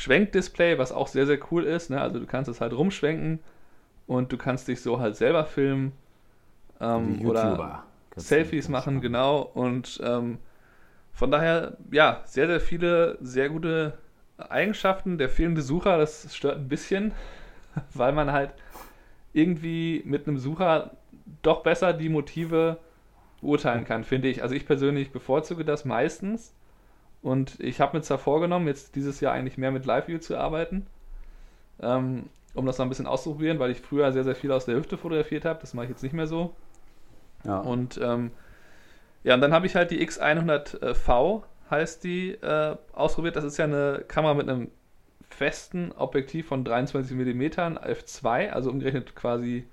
Schwenkdisplay, 0.00 0.78
was 0.78 0.92
auch 0.92 1.08
sehr, 1.08 1.26
sehr 1.26 1.38
cool 1.50 1.64
ist. 1.64 1.90
Ne? 1.90 2.00
Also 2.00 2.18
du 2.18 2.26
kannst 2.26 2.48
es 2.48 2.60
halt 2.60 2.72
rumschwenken 2.72 3.40
und 4.06 4.32
du 4.32 4.36
kannst 4.36 4.68
dich 4.68 4.80
so 4.80 5.00
halt 5.00 5.16
selber 5.16 5.44
filmen 5.44 5.92
ähm, 6.80 7.26
oder 7.26 7.84
Selfies 8.16 8.68
machen, 8.68 9.00
genau. 9.00 9.40
Und 9.42 10.00
ähm, 10.02 10.38
von 11.12 11.30
daher, 11.30 11.76
ja, 11.92 12.22
sehr, 12.24 12.46
sehr 12.46 12.60
viele, 12.60 13.18
sehr 13.20 13.48
gute 13.48 13.98
Eigenschaften. 14.36 15.18
Der 15.18 15.28
fehlende 15.28 15.62
Sucher, 15.62 15.98
das 15.98 16.34
stört 16.34 16.56
ein 16.56 16.68
bisschen. 16.68 17.12
weil 17.94 18.12
man 18.12 18.32
halt 18.32 18.54
irgendwie 19.32 20.02
mit 20.04 20.26
einem 20.26 20.38
Sucher 20.38 20.92
doch 21.42 21.62
besser 21.62 21.92
die 21.92 22.08
Motive 22.08 22.78
beurteilen 23.40 23.84
kann, 23.84 24.04
finde 24.04 24.28
ich. 24.28 24.42
Also 24.42 24.54
ich 24.54 24.66
persönlich 24.66 25.12
bevorzuge 25.12 25.64
das 25.64 25.84
meistens 25.84 26.54
und 27.22 27.60
ich 27.60 27.80
habe 27.80 27.96
mir 27.96 28.02
zwar 28.02 28.18
vorgenommen, 28.18 28.66
jetzt 28.66 28.96
dieses 28.96 29.20
Jahr 29.20 29.32
eigentlich 29.32 29.58
mehr 29.58 29.70
mit 29.70 29.84
Live-View 29.84 30.18
zu 30.18 30.38
arbeiten, 30.38 30.86
ähm, 31.80 32.24
um 32.54 32.66
das 32.66 32.78
noch 32.78 32.86
ein 32.86 32.88
bisschen 32.88 33.06
auszuprobieren, 33.06 33.58
weil 33.58 33.70
ich 33.70 33.80
früher 33.80 34.12
sehr, 34.12 34.24
sehr 34.24 34.34
viel 34.34 34.52
aus 34.52 34.64
der 34.64 34.76
Hüfte 34.76 34.96
fotografiert 34.96 35.44
habe. 35.44 35.60
Das 35.60 35.74
mache 35.74 35.84
ich 35.84 35.90
jetzt 35.90 36.02
nicht 36.02 36.14
mehr 36.14 36.26
so. 36.26 36.54
Ja. 37.44 37.58
Und 37.58 38.00
ähm, 38.02 38.30
ja, 39.22 39.34
und 39.34 39.40
dann 39.40 39.52
habe 39.52 39.66
ich 39.66 39.76
halt 39.76 39.90
die 39.90 40.06
X100V, 40.06 41.42
heißt 41.70 42.04
die, 42.04 42.32
äh, 42.32 42.76
ausprobiert. 42.92 43.36
Das 43.36 43.44
ist 43.44 43.58
ja 43.58 43.66
eine 43.66 44.04
Kamera 44.08 44.34
mit 44.34 44.48
einem 44.48 44.70
festen 45.28 45.92
Objektiv 45.92 46.48
von 46.48 46.64
23 46.64 47.16
mm 47.16 47.42
f2, 47.42 48.50
also 48.50 48.70
umgerechnet 48.70 49.14
quasi 49.14 49.66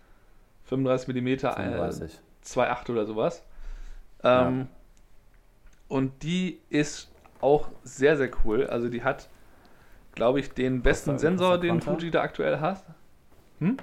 35 0.66 1.16
mm 1.16 1.38
35. 1.40 2.14
Äh, 2.14 2.46
2.8 2.46 2.92
oder 2.92 3.06
sowas. 3.06 3.44
Ähm, 4.24 4.60
ja. 4.60 4.68
Und 5.88 6.24
die 6.24 6.60
ist 6.70 7.10
auch 7.42 7.70
sehr, 7.84 8.18
sehr 8.18 8.30
cool. 8.44 8.68
Also 8.68 8.90
die 8.90 9.04
hat, 9.04 9.30
glaube 10.14 10.40
ich, 10.40 10.52
den 10.52 10.82
besten 10.82 11.12
kostet, 11.12 11.30
Sensor, 11.30 11.58
den 11.58 11.82
Fuji 11.82 12.12
da 12.12 12.22
aktuell 12.22 12.60
hat. 12.60 12.84
Hm? 13.60 13.78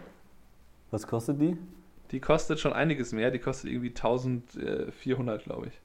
Was 0.91 1.07
kostet 1.07 1.41
die? 1.41 1.57
Die 2.11 2.21
kostet 2.21 2.61
schon 2.61 2.73
einiges 2.73 3.13
mehr. 3.13 3.31
Die 3.31 3.39
kostet 3.39 3.71
irgendwie 3.71 3.89
1400, 3.89 5.45
glaube 5.45 5.69
ich. 5.69 5.81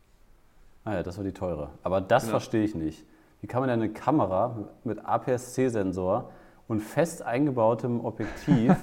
Ah 0.86 0.96
ja, 0.96 1.04
das 1.04 1.18
war 1.18 1.24
die 1.24 1.34
teure. 1.34 1.72
Aber 1.84 2.02
das 2.02 2.24
genau. 2.24 2.32
verstehe 2.32 2.64
ich 2.64 2.76
nicht. 2.76 3.06
Wie 3.42 3.48
kann 3.48 3.62
man 3.62 3.70
denn 3.70 3.82
eine 3.82 3.92
Kamera 3.92 4.70
mit 4.84 5.06
APS-C-Sensor 5.06 6.32
und 6.68 6.82
fest 6.82 7.22
eingebautem 7.22 8.04
Objektiv 8.04 8.76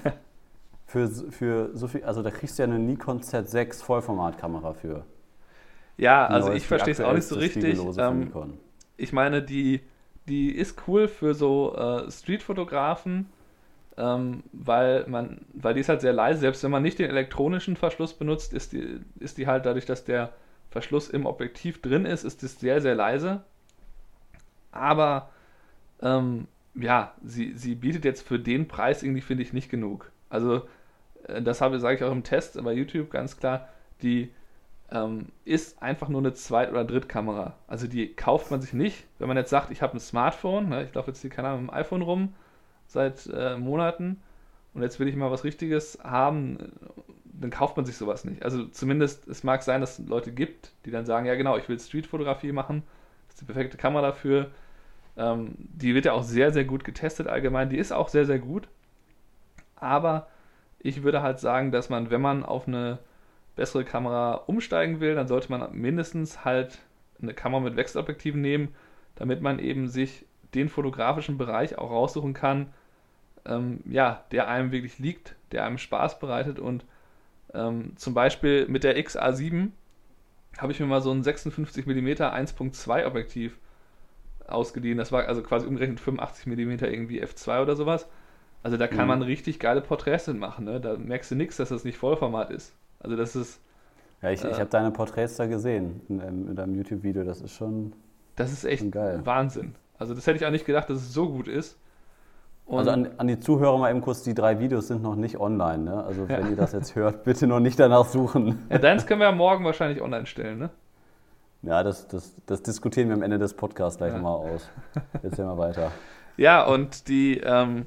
für, 0.87 1.09
für 1.09 1.71
so 1.75 1.89
viel, 1.89 2.05
also 2.05 2.23
da 2.23 2.31
kriegst 2.31 2.59
du 2.59 2.63
ja 2.63 2.69
eine 2.69 2.79
Nikon 2.79 3.21
Z6 3.21 3.83
Vollformatkamera 3.83 4.73
für. 4.73 5.05
Ja, 5.97 6.27
also 6.27 6.53
ich 6.53 6.67
verstehe 6.67 6.93
es 6.93 7.01
auch 7.01 7.13
nicht 7.13 7.27
so 7.27 7.37
richtig. 7.37 7.79
Ähm, 7.99 8.33
ich 8.97 9.13
meine, 9.13 9.43
die, 9.43 9.81
die 10.29 10.51
ist 10.51 10.89
cool 10.89 11.09
für 11.09 11.35
so 11.35 11.75
äh, 11.77 12.11
Streetfotografen, 12.11 13.27
ähm, 13.97 14.43
weil 14.53 15.07
man, 15.07 15.41
weil 15.55 15.75
die 15.75 15.81
ist 15.81 15.89
halt 15.89 16.01
sehr 16.01 16.13
leise. 16.13 16.41
Selbst 16.41 16.63
wenn 16.65 16.71
man 16.71 16.83
nicht 16.83 16.99
den 16.99 17.11
elektronischen 17.11 17.77
Verschluss 17.77 18.15
benutzt, 18.15 18.53
ist 18.53 18.73
die, 18.73 19.01
ist 19.21 19.39
die 19.39 19.47
halt 19.47 19.67
dadurch, 19.67 19.87
dass 19.87 20.05
der 20.05 20.33
Verschluss 20.71 21.09
im 21.09 21.27
Objektiv 21.27 21.81
drin 21.81 22.05
ist, 22.05 22.25
ist 22.25 22.43
es 22.43 22.61
sehr, 22.61 22.81
sehr 22.81 22.95
leise 22.95 23.43
aber 24.77 25.31
ähm, 26.03 26.47
ja, 26.75 27.15
sie, 27.25 27.55
sie 27.55 27.75
bietet 27.75 28.05
jetzt 28.05 28.27
für 28.27 28.39
den 28.39 28.69
Preis 28.69 29.03
irgendwie, 29.03 29.23
finde 29.23 29.43
ich, 29.43 29.53
nicht 29.53 29.71
genug. 29.71 30.11
Also, 30.29 30.63
äh, 31.27 31.43
das 31.43 31.61
habe 31.61 31.81
sage 31.81 31.97
ich 31.97 32.05
auch 32.05 32.13
im 32.13 32.23
Test 32.23 32.63
bei 32.63 32.73
YouTube 32.73 33.11
ganz 33.11 33.39
klar, 33.39 33.69
die 34.03 34.31
ähm, 34.91 35.27
ist 35.45 35.83
einfach 35.83 36.09
nur 36.09 36.21
eine 36.21 36.35
Zweit- 36.35 36.71
oder 36.71 36.85
Drittkamera. 36.85 37.55
Also 37.67 37.87
die 37.89 38.15
kauft 38.15 38.51
man 38.51 38.61
sich 38.61 38.73
nicht, 38.73 39.05
wenn 39.19 39.29
man 39.29 39.37
jetzt 39.37 39.51
sagt, 39.51 39.71
ich 39.71 39.83
habe 39.83 39.95
ein 39.97 40.01
Smartphone, 40.01 40.69
ne, 40.69 40.85
ich 40.85 40.95
laufe 40.95 41.11
jetzt 41.11 41.21
hier, 41.21 41.31
keine 41.31 41.49
Ahnung, 41.49 41.63
mit 41.63 41.71
dem 41.73 41.77
iPhone 41.77 42.03
rum 42.03 42.35
seit 42.87 43.27
äh, 43.27 43.57
Monaten 43.57 44.23
und 44.75 44.83
jetzt 44.83 45.01
will 45.01 45.09
ich 45.09 45.17
mal 45.17 45.31
was 45.31 45.45
Richtiges 45.45 45.99
haben, 46.05 46.59
dann 47.25 47.51
kauft 47.51 47.77
man 47.77 47.85
sich 47.87 47.97
sowas 47.97 48.25
nicht. 48.25 48.43
Also 48.45 48.65
zumindest, 48.67 49.29
es 49.29 49.45
mag 49.45 49.63
sein, 49.63 49.81
dass 49.81 49.99
es 49.99 50.07
Leute 50.09 50.33
gibt, 50.33 50.73
die 50.85 50.91
dann 50.91 51.05
sagen, 51.07 51.27
ja 51.27 51.35
genau, 51.35 51.57
ich 51.57 51.69
will 51.69 51.79
Streetfotografie 51.79 52.53
machen, 52.53 52.83
das 53.29 53.37
ist 53.37 53.41
die 53.43 53.47
perfekte 53.47 53.77
Kamera 53.77 54.03
dafür, 54.03 54.51
Ähm, 55.17 55.55
die 55.59 55.95
wird 55.95 56.05
ja 56.07 56.13
auch 56.13 56.23
sehr, 56.23 56.53
sehr 56.53 56.65
gut 56.65 56.85
getestet 56.85 57.27
allgemein. 57.29 57.71
Die 57.71 57.79
ist 57.79 57.93
auch 57.93 58.09
sehr, 58.09 58.27
sehr 58.27 58.39
gut. 58.39 58.69
Aber 59.77 60.29
ich 60.81 61.03
würde 61.03 61.23
halt 61.23 61.39
sagen, 61.41 61.73
dass 61.73 61.89
man, 61.91 62.11
wenn 62.11 62.21
man 62.21 62.45
auf 62.45 62.69
eine 62.69 62.99
bessere 63.57 63.85
Kamera 63.85 64.35
umsteigen 64.47 65.01
will, 65.01 65.15
dann 65.15 65.29
sollte 65.29 65.51
man 65.51 65.75
mindestens 65.75 66.45
halt 66.45 66.79
eine 67.21 67.35
Kamera 67.35 67.61
mit 67.61 67.77
Wechselobjektiven 67.77 68.41
nehmen, 68.41 68.75
damit 69.17 69.41
man 69.41 69.59
eben 69.59 69.89
sich 69.89 70.27
den 70.55 70.69
fotografischen 70.69 71.39
Bereich 71.39 71.79
auch 71.79 71.91
raussuchen 71.91 72.35
kann, 72.35 72.73
ähm, 73.47 73.81
ja, 73.87 74.25
der 74.31 74.49
einem 74.49 74.73
wirklich 74.73 74.99
liegt, 74.99 75.35
der 75.53 75.65
einem 75.65 75.79
Spaß 75.79 76.19
bereitet 76.19 76.59
und 76.59 76.85
ähm, 77.55 77.97
zum 77.97 78.15
Beispiel 78.15 78.67
mit 78.69 78.85
der 78.85 78.99
XA7 78.99 79.71
habe 80.59 80.73
ich 80.73 80.81
mir 80.81 80.87
mal 80.87 81.01
so 81.01 81.11
ein 81.11 81.23
56 81.23 81.87
mm 81.87 82.09
1.2 82.09 83.07
Objektiv 83.07 83.59
ausgeliehen. 84.47 84.99
Das 84.99 85.13
war 85.13 85.27
also 85.27 85.43
quasi 85.43 85.67
umgerechnet 85.67 86.01
85 86.01 86.47
mm 86.47 86.85
irgendwie 86.85 87.23
f2 87.23 87.63
oder 87.63 87.77
sowas. 87.77 88.09
Also 88.63 88.77
da 88.77 88.89
kann 88.89 89.03
mhm. 89.03 89.09
man 89.09 89.23
richtig 89.23 89.59
geile 89.59 89.81
Porträts 89.81 90.27
machen. 90.29 90.65
Ne? 90.65 90.81
Da 90.81 90.97
merkst 90.97 91.31
du 91.31 91.35
nichts, 91.35 91.57
dass 91.57 91.69
das 91.69 91.85
nicht 91.85 91.99
Vollformat 91.99 92.51
ist. 92.51 92.75
Also 93.01 93.17
das 93.17 93.37
ist. 93.37 93.61
Ja, 94.23 94.31
ich, 94.31 94.45
äh, 94.45 94.51
ich 94.51 94.59
habe 94.59 94.71
deine 94.71 94.91
Porträts 94.91 95.37
da 95.37 95.47
gesehen 95.47 96.01
in, 96.09 96.21
in 96.21 96.57
deinem 96.57 96.75
YouTube-Video. 96.75 97.25
Das 97.25 97.41
ist 97.41 97.53
schon. 97.53 97.93
Das 98.37 98.53
ist 98.53 98.65
echt 98.65 98.91
geil. 98.93 99.21
Wahnsinn. 99.25 99.75
Also 99.99 100.15
das 100.15 100.27
hätte 100.27 100.37
ich 100.39 100.47
auch 100.47 100.51
nicht 100.51 100.67
gedacht, 100.67 100.91
dass 100.91 100.99
es 100.99 101.13
so 101.13 101.29
gut 101.29 101.49
ist. 101.49 101.79
Und 102.67 102.79
also 102.79 102.91
an, 102.91 103.09
an, 103.17 103.29
die 103.29 103.39
Zuhörer 103.39 103.79
mal 103.79 103.91
eben 103.91 104.01
kurz, 104.01 104.23
die 104.25 104.35
drei 104.35 104.59
Videos 104.59 104.89
sind 104.89 105.01
noch 105.01 105.15
nicht 105.15 105.39
online. 105.39 105.85
Ne? 105.85 106.05
Also 106.05 106.29
wenn 106.29 106.43
ja. 106.43 106.49
ihr 106.51 106.57
das 106.57 106.73
jetzt 106.73 106.97
hört, 106.97 107.23
bitte 107.23 107.47
noch 107.47 107.61
nicht 107.61 107.79
danach 107.79 108.07
suchen. 108.07 108.67
Ja, 108.71 108.79
deins 108.79 109.07
können 109.07 109.21
wir 109.21 109.29
ja 109.29 109.35
morgen 109.35 109.65
wahrscheinlich 109.65 110.03
online 110.03 110.27
stellen, 110.27 110.59
ne? 110.59 110.71
Ja, 111.63 111.83
das, 111.83 112.07
das, 112.09 112.35
das 112.45 112.63
diskutieren 112.63 113.09
wir 113.09 113.15
am 113.15 113.23
Ende 113.23 113.39
des 113.39 113.55
Podcasts 113.55 113.99
gleich 113.99 114.13
ja. 114.13 114.19
nochmal 114.19 114.53
aus. 114.53 114.69
Jetzt 115.23 115.37
sehen 115.37 115.47
wir 115.47 115.57
weiter. 115.57 115.91
Ja, 116.37 116.65
und 116.65 117.09
die, 117.09 117.39
ähm, 117.39 117.87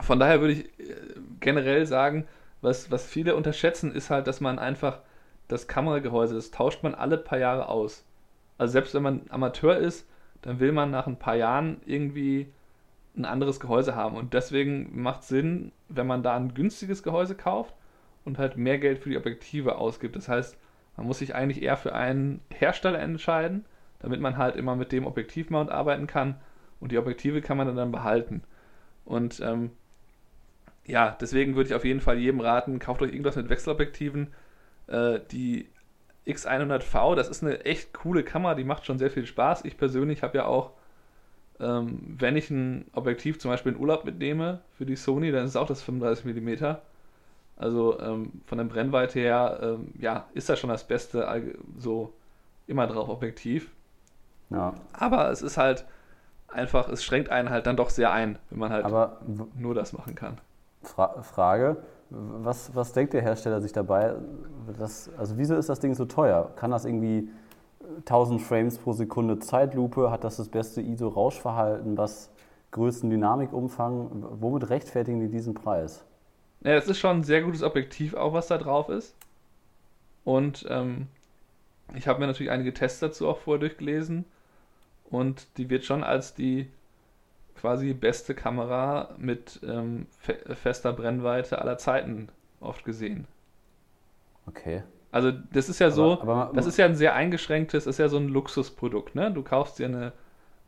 von 0.00 0.18
daher 0.18 0.40
würde 0.40 0.54
ich 0.54 0.64
äh, 0.80 0.94
generell 1.40 1.86
sagen, 1.86 2.26
was, 2.60 2.90
was 2.90 3.06
viele 3.06 3.36
unterschätzen, 3.36 3.92
ist 3.92 4.10
halt, 4.10 4.26
dass 4.26 4.40
man 4.40 4.58
einfach 4.58 5.00
das 5.48 5.66
Kameragehäuse, 5.66 6.34
das 6.34 6.50
tauscht 6.50 6.82
man 6.82 6.94
alle 6.94 7.18
paar 7.18 7.38
Jahre 7.38 7.68
aus. 7.68 8.04
Also 8.58 8.72
selbst 8.72 8.94
wenn 8.94 9.02
man 9.02 9.22
Amateur 9.30 9.76
ist, 9.76 10.08
dann 10.42 10.60
will 10.60 10.72
man 10.72 10.90
nach 10.90 11.06
ein 11.06 11.18
paar 11.18 11.36
Jahren 11.36 11.80
irgendwie 11.86 12.52
ein 13.16 13.24
anderes 13.24 13.60
Gehäuse 13.60 13.94
haben. 13.94 14.16
Und 14.16 14.34
deswegen 14.34 15.02
macht 15.02 15.22
es 15.22 15.28
Sinn, 15.28 15.72
wenn 15.88 16.06
man 16.06 16.22
da 16.22 16.36
ein 16.36 16.54
günstiges 16.54 17.02
Gehäuse 17.02 17.34
kauft 17.34 17.74
und 18.24 18.38
halt 18.38 18.56
mehr 18.56 18.78
Geld 18.78 19.00
für 19.00 19.10
die 19.10 19.16
Objektive 19.16 19.76
ausgibt. 19.76 20.16
Das 20.16 20.28
heißt, 20.28 20.56
man 20.96 21.06
muss 21.06 21.18
sich 21.18 21.34
eigentlich 21.34 21.62
eher 21.62 21.76
für 21.76 21.94
einen 21.94 22.40
Hersteller 22.50 23.00
entscheiden, 23.00 23.64
damit 24.00 24.20
man 24.20 24.36
halt 24.36 24.56
immer 24.56 24.76
mit 24.76 24.92
dem 24.92 25.06
Objektivmount 25.06 25.70
arbeiten 25.70 26.06
kann 26.06 26.36
und 26.78 26.92
die 26.92 26.98
Objektive 26.98 27.40
kann 27.40 27.56
man 27.56 27.74
dann 27.74 27.92
behalten. 27.92 28.42
Und 29.04 29.40
ähm, 29.40 29.70
ja, 30.90 31.16
deswegen 31.20 31.56
würde 31.56 31.68
ich 31.68 31.74
auf 31.74 31.84
jeden 31.84 32.00
Fall 32.00 32.18
jedem 32.18 32.40
raten, 32.40 32.78
kauft 32.78 33.02
euch 33.02 33.12
irgendwas 33.12 33.36
mit 33.36 33.48
Wechselobjektiven. 33.48 34.28
Äh, 34.88 35.20
die 35.30 35.68
X100V, 36.26 37.14
das 37.14 37.28
ist 37.28 37.42
eine 37.42 37.64
echt 37.64 37.92
coole 37.94 38.22
Kamera, 38.22 38.54
die 38.54 38.64
macht 38.64 38.86
schon 38.86 38.98
sehr 38.98 39.10
viel 39.10 39.26
Spaß. 39.26 39.64
Ich 39.64 39.76
persönlich 39.76 40.22
habe 40.22 40.38
ja 40.38 40.46
auch 40.46 40.72
ähm, 41.60 42.16
wenn 42.18 42.36
ich 42.36 42.50
ein 42.50 42.86
Objektiv 42.94 43.38
zum 43.38 43.50
Beispiel 43.50 43.72
in 43.72 43.78
Urlaub 43.78 44.04
mitnehme 44.04 44.60
für 44.76 44.86
die 44.86 44.96
Sony, 44.96 45.30
dann 45.30 45.44
ist 45.44 45.50
es 45.50 45.56
auch 45.56 45.66
das 45.66 45.82
35 45.82 46.24
mm. 46.24 46.64
Also 47.56 48.00
ähm, 48.00 48.40
von 48.46 48.56
der 48.56 48.64
Brennweite 48.64 49.20
her, 49.20 49.60
ähm, 49.62 49.92
ja, 49.98 50.26
ist 50.32 50.48
das 50.48 50.58
schon 50.58 50.70
das 50.70 50.86
beste, 50.86 51.28
so 51.76 52.14
immer 52.66 52.86
drauf 52.86 53.10
Objektiv. 53.10 53.70
Ja. 54.48 54.72
Aber 54.94 55.30
es 55.30 55.42
ist 55.42 55.58
halt 55.58 55.84
einfach, 56.48 56.88
es 56.88 57.04
schränkt 57.04 57.28
einen 57.28 57.50
halt 57.50 57.66
dann 57.66 57.76
doch 57.76 57.90
sehr 57.90 58.10
ein, 58.10 58.38
wenn 58.48 58.58
man 58.58 58.72
halt 58.72 58.86
Aber 58.86 59.20
nur 59.54 59.74
das 59.74 59.92
machen 59.92 60.14
kann. 60.14 60.38
Fra 60.82 61.22
Frage, 61.22 61.76
was, 62.10 62.74
was 62.74 62.92
denkt 62.92 63.12
der 63.12 63.22
Hersteller 63.22 63.60
sich 63.60 63.72
dabei? 63.72 64.14
Das, 64.78 65.10
also 65.16 65.38
wieso 65.38 65.54
ist 65.54 65.68
das 65.68 65.80
Ding 65.80 65.94
so 65.94 66.06
teuer? 66.06 66.50
Kann 66.56 66.70
das 66.70 66.84
irgendwie 66.84 67.28
1000 68.00 68.40
Frames 68.40 68.78
pro 68.78 68.92
Sekunde 68.92 69.38
Zeitlupe, 69.38 70.10
hat 70.10 70.24
das 70.24 70.36
das 70.36 70.48
beste 70.48 70.80
ISO-Rauschverhalten, 70.80 71.96
was 71.96 72.30
größten 72.70 73.10
Dynamikumfang. 73.10 74.24
Womit 74.40 74.70
rechtfertigen 74.70 75.20
die 75.20 75.28
diesen 75.28 75.54
Preis? 75.54 76.04
Ja, 76.62 76.72
es 76.74 76.88
ist 76.88 76.98
schon 76.98 77.18
ein 77.18 77.24
sehr 77.24 77.42
gutes 77.42 77.62
Objektiv, 77.62 78.14
auch 78.14 78.32
was 78.32 78.48
da 78.48 78.58
drauf 78.58 78.88
ist. 78.88 79.14
Und 80.24 80.66
ähm, 80.68 81.06
ich 81.94 82.06
habe 82.06 82.20
mir 82.20 82.26
natürlich 82.26 82.52
einige 82.52 82.74
Tests 82.74 83.00
dazu 83.00 83.28
auch 83.28 83.38
vorher 83.38 83.60
durchgelesen. 83.60 84.24
Und 85.10 85.46
die 85.56 85.70
wird 85.70 85.84
schon 85.84 86.04
als 86.04 86.34
die 86.34 86.68
quasi 87.60 87.92
beste 87.92 88.34
Kamera 88.34 89.14
mit 89.18 89.60
ähm, 89.62 90.06
fe 90.18 90.38
fester 90.54 90.92
Brennweite 90.92 91.60
aller 91.60 91.78
Zeiten 91.78 92.28
oft 92.60 92.84
gesehen. 92.84 93.26
Okay. 94.46 94.82
Also 95.12 95.30
das 95.30 95.68
ist 95.68 95.80
ja 95.80 95.90
so, 95.90 96.20
aber, 96.20 96.34
aber, 96.34 96.54
das 96.54 96.66
ist 96.66 96.78
ja 96.78 96.86
ein 96.86 96.94
sehr 96.94 97.14
eingeschränktes, 97.14 97.86
ist 97.86 97.98
ja 97.98 98.08
so 98.08 98.16
ein 98.16 98.28
Luxusprodukt. 98.28 99.14
Ne? 99.14 99.32
Du 99.32 99.42
kaufst 99.42 99.78
dir 99.78 99.86
eine 99.86 100.12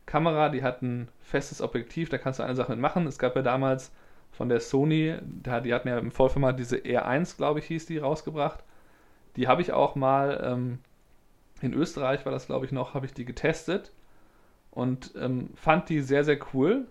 Kamera, 0.05 0.49
die 0.49 0.63
hat 0.63 0.81
ein 0.81 1.07
festes 1.21 1.61
Objektiv, 1.61 2.09
da 2.09 2.17
kannst 2.17 2.39
du 2.39 2.43
eine 2.43 2.55
Sache 2.55 2.71
mit 2.73 2.81
machen. 2.81 3.07
Es 3.07 3.17
gab 3.17 3.35
ja 3.35 3.41
damals 3.41 3.91
von 4.31 4.49
der 4.49 4.59
Sony, 4.59 5.15
die 5.21 5.49
hatten 5.73 5.87
ja 5.87 5.97
im 5.97 6.11
Vollformat 6.11 6.59
diese 6.59 6.77
R1, 6.77 7.37
glaube 7.37 7.59
ich, 7.59 7.65
hieß 7.65 7.85
die, 7.85 7.99
rausgebracht. 7.99 8.63
Die 9.37 9.47
habe 9.47 9.61
ich 9.61 9.71
auch 9.71 9.95
mal 9.95 10.41
ähm, 10.43 10.79
in 11.61 11.73
Österreich, 11.73 12.25
war 12.25 12.31
das 12.31 12.47
glaube 12.47 12.65
ich 12.65 12.71
noch, 12.71 12.93
habe 12.93 13.05
ich 13.05 13.13
die 13.13 13.25
getestet 13.25 13.91
und 14.73 15.13
ähm, 15.15 15.49
fand 15.55 15.89
die 15.89 16.01
sehr, 16.01 16.23
sehr 16.23 16.39
cool. 16.53 16.85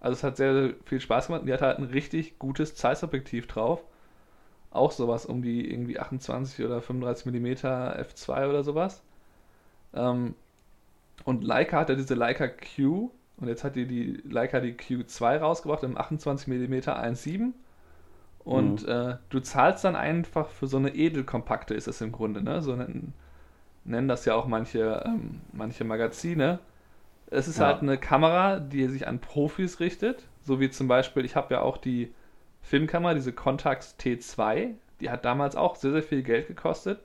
Also 0.00 0.14
es 0.14 0.22
hat 0.22 0.36
sehr, 0.36 0.54
sehr 0.54 0.74
viel 0.84 1.00
Spaß 1.00 1.28
gemacht. 1.28 1.42
Die 1.46 1.52
hat 1.52 1.62
halt 1.62 1.78
ein 1.78 1.84
richtig 1.84 2.38
gutes 2.38 2.74
Zeiss-Objektiv 2.74 3.46
drauf 3.46 3.84
auch 4.74 4.90
sowas 4.90 5.24
um 5.24 5.40
die 5.40 5.70
irgendwie 5.70 5.98
28 5.98 6.64
oder 6.64 6.82
35 6.82 7.26
mm 7.26 7.46
f2 7.46 8.48
oder 8.48 8.62
sowas. 8.64 9.02
Ähm, 9.94 10.34
und 11.24 11.44
Leica 11.44 11.78
hat 11.78 11.88
ja 11.88 11.94
diese 11.94 12.14
Leica 12.14 12.48
Q 12.48 13.10
und 13.36 13.48
jetzt 13.48 13.64
hat 13.64 13.76
die, 13.76 13.86
die 13.86 14.20
Leica 14.28 14.60
die 14.60 14.74
Q2 14.74 15.38
rausgebracht 15.38 15.84
im 15.84 15.96
28 15.96 16.48
mm 16.48 16.74
1.7 16.74 17.52
und 18.40 18.82
mhm. 18.82 18.88
äh, 18.88 19.16
du 19.30 19.40
zahlst 19.40 19.84
dann 19.84 19.96
einfach 19.96 20.48
für 20.48 20.66
so 20.66 20.76
eine 20.76 20.94
edelkompakte 20.94 21.74
ist 21.74 21.88
es 21.88 22.00
im 22.00 22.12
Grunde, 22.12 22.42
ne? 22.42 22.60
So 22.60 22.74
nennen, 22.74 23.14
nennen 23.84 24.08
das 24.08 24.24
ja 24.24 24.34
auch 24.34 24.46
manche, 24.46 25.02
ähm, 25.06 25.40
manche 25.52 25.84
Magazine. 25.84 26.58
Es 27.34 27.48
ist 27.48 27.58
ja. 27.58 27.66
halt 27.66 27.82
eine 27.82 27.98
Kamera, 27.98 28.60
die 28.60 28.86
sich 28.88 29.06
an 29.06 29.18
Profis 29.18 29.80
richtet, 29.80 30.24
so 30.42 30.60
wie 30.60 30.70
zum 30.70 30.88
Beispiel, 30.88 31.24
ich 31.24 31.36
habe 31.36 31.54
ja 31.54 31.60
auch 31.60 31.76
die 31.76 32.12
Filmkamera, 32.62 33.14
diese 33.14 33.32
Contax 33.32 33.96
T2, 34.00 34.74
die 35.00 35.10
hat 35.10 35.24
damals 35.24 35.56
auch 35.56 35.76
sehr, 35.76 35.92
sehr 35.92 36.02
viel 36.02 36.22
Geld 36.22 36.46
gekostet. 36.46 37.00